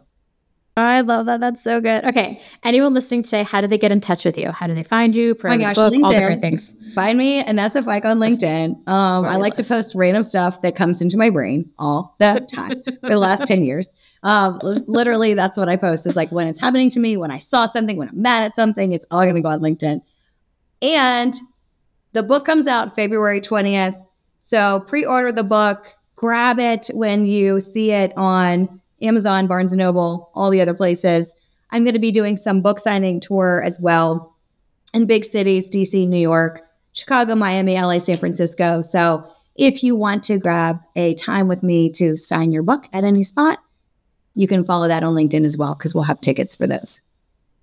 I 0.78 0.99
love 1.01 1.28
that. 1.28 1.39
That's 1.39 1.61
so 1.61 1.80
good. 1.80 2.03
Okay. 2.03 2.41
Anyone 2.61 2.93
listening 2.93 3.23
today, 3.23 3.43
how 3.43 3.61
do 3.61 3.67
they 3.67 3.78
get 3.78 3.93
in 3.93 4.01
touch 4.01 4.26
with 4.26 4.38
you? 4.38 4.51
How 4.51 4.67
do 4.67 4.73
they 4.73 4.84
find 4.84 5.15
you? 5.15 5.34
Oh 5.41 5.47
my 5.47 5.55
gosh, 5.57 5.76
book, 5.76 5.93
LinkedIn. 5.93 6.41
Things. 6.41 6.93
Find 6.93 7.17
me, 7.17 7.41
Anessa 7.41 7.82
Fike 7.82 8.03
on 8.03 8.19
LinkedIn. 8.19 8.86
Um, 8.86 9.23
I 9.23 9.38
like 9.38 9.55
to 9.55 9.63
post 9.63 9.93
random 9.95 10.26
stuff 10.26 10.61
that 10.63 10.76
comes 10.76 11.01
into 11.01 11.15
my 11.17 11.30
brain 11.30 11.71
all 11.80 12.15
the 12.19 12.45
time 12.53 12.84
for 12.99 13.09
the 13.09 13.17
last 13.17 13.47
10 13.47 13.63
years. 13.63 13.95
Um, 14.21 14.59
literally, 14.61 15.34
that's 15.34 15.57
what 15.57 15.69
I 15.69 15.78
post 15.78 16.07
is 16.07 16.17
like 16.17 16.30
when 16.34 16.47
it's 16.47 16.59
happening 16.59 16.89
to 16.89 16.99
me, 16.99 17.15
when 17.15 17.32
I 17.32 17.38
saw 17.38 17.67
something, 17.67 17.95
when 17.95 18.09
I'm 18.09 18.21
mad 18.21 18.43
at 18.43 18.53
something, 18.53 18.91
it's 18.91 19.05
all 19.09 19.23
going 19.23 19.36
to 19.36 19.41
go 19.41 19.49
on 19.49 19.61
LinkedIn. 19.61 20.01
And 20.82 21.34
the 22.11 22.21
book 22.21 22.45
comes 22.45 22.67
out 22.67 22.93
February 22.93 23.39
20th. 23.39 23.95
So 24.34 24.82
pre 24.82 25.05
order 25.05 25.32
the 25.32 25.45
book, 25.45 25.95
grab 26.17 26.59
it 26.59 26.89
when 26.93 27.26
you 27.26 27.61
see 27.61 27.91
it 27.91 28.11
on 28.17 28.82
Amazon, 29.01 29.47
Barnes 29.47 29.71
and 29.71 29.79
Noble, 29.79 30.31
all 30.33 30.49
the 30.49 30.61
other 30.61 30.73
places. 30.73 31.35
I'm 31.71 31.83
going 31.83 31.93
to 31.93 31.99
be 31.99 32.11
doing 32.11 32.37
some 32.37 32.61
book 32.61 32.79
signing 32.79 33.19
tour 33.19 33.61
as 33.63 33.79
well 33.81 34.35
in 34.93 35.05
big 35.05 35.25
cities, 35.25 35.69
DC, 35.69 36.07
New 36.07 36.17
York, 36.17 36.61
Chicago, 36.93 37.35
Miami, 37.35 37.75
LA, 37.75 37.99
San 37.99 38.17
Francisco. 38.17 38.81
So 38.81 39.29
if 39.55 39.83
you 39.83 39.95
want 39.95 40.23
to 40.25 40.37
grab 40.37 40.79
a 40.95 41.13
time 41.15 41.47
with 41.47 41.63
me 41.63 41.91
to 41.93 42.15
sign 42.15 42.51
your 42.51 42.63
book 42.63 42.85
at 42.93 43.03
any 43.03 43.23
spot, 43.23 43.59
you 44.33 44.47
can 44.47 44.63
follow 44.63 44.87
that 44.87 45.03
on 45.03 45.15
LinkedIn 45.15 45.45
as 45.45 45.57
well 45.57 45.75
because 45.75 45.93
we'll 45.93 46.03
have 46.05 46.21
tickets 46.21 46.55
for 46.55 46.67
those. 46.67 47.01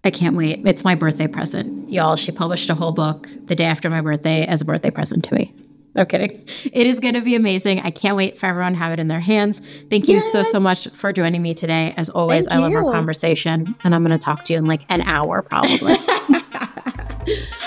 I 0.05 0.11
can't 0.11 0.37
wait. 0.37 0.67
It's 0.67 0.85
my 0.85 0.95
birthday 0.95 1.29
present. 1.29 1.91
Y'all, 1.91 2.17
she 2.17 2.33
published 2.33 2.69
a 2.71 2.75
whole 2.75 2.93
book 2.93 3.29
the 3.45 3.55
day 3.55 3.65
after 3.65 3.89
my 3.89 4.01
birthday 4.01 4.45
as 4.45 4.63
a 4.63 4.65
birthday 4.65 4.91
present 4.91 5.25
to 5.27 5.35
me. 5.35 5.55
No 5.95 6.05
kidding. 6.07 6.43
It 6.73 6.87
is 6.87 7.01
going 7.01 7.15
to 7.15 7.21
be 7.21 7.35
amazing. 7.35 7.81
I 7.81 7.91
can't 7.91 8.17
wait 8.17 8.39
for 8.39 8.47
everyone 8.47 8.73
to 8.73 8.79
have 8.79 8.93
it 8.93 9.01
in 9.01 9.09
their 9.09 9.21
hands. 9.21 9.61
Thank 9.91 10.09
you 10.09 10.17
Yay. 10.17 10.21
so, 10.21 10.43
so 10.43 10.59
much 10.59 10.89
for 10.89 11.13
joining 11.13 11.43
me 11.43 11.53
today. 11.53 11.93
As 11.97 12.09
always, 12.09 12.47
Thank 12.47 12.59
I 12.59 12.63
love 12.63 12.73
you. 12.73 12.79
our 12.79 12.91
conversation, 12.91 13.75
and 13.85 13.95
I'm 13.95 14.03
going 14.03 14.19
to 14.19 14.25
talk 14.25 14.45
to 14.45 14.53
you 14.55 14.59
in 14.59 14.65
like 14.65 14.83
an 14.89 15.03
hour 15.03 15.43
probably. 15.43 15.95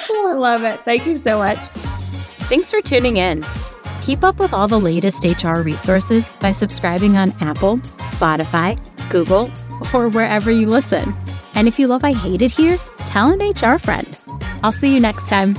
oh, 0.10 0.26
I 0.28 0.34
love 0.34 0.64
it. 0.64 0.80
Thank 0.86 1.06
you 1.06 1.18
so 1.18 1.38
much. 1.38 1.60
Thanks 2.50 2.72
for 2.72 2.82
tuning 2.82 3.18
in. 3.18 3.46
Keep 4.02 4.24
up 4.24 4.40
with 4.40 4.54
all 4.54 4.68
the 4.68 4.80
latest 4.80 5.24
HR 5.24 5.62
resources 5.62 6.32
by 6.40 6.52
subscribing 6.52 7.18
on 7.18 7.32
Apple, 7.42 7.78
Spotify, 8.00 8.80
Google, 9.10 9.52
or 9.94 10.10
wherever 10.10 10.52
you 10.52 10.68
listen. 10.68 11.16
And 11.54 11.68
if 11.68 11.80
you 11.80 11.88
love 11.88 12.04
I 12.04 12.14
Hate 12.14 12.42
It 12.42 12.52
Here, 12.52 12.78
tell 13.06 13.32
an 13.32 13.40
HR 13.40 13.78
friend. 13.78 14.18
I'll 14.64 14.72
see 14.72 14.94
you 14.94 15.00
next 15.00 15.30
time. 15.30 15.56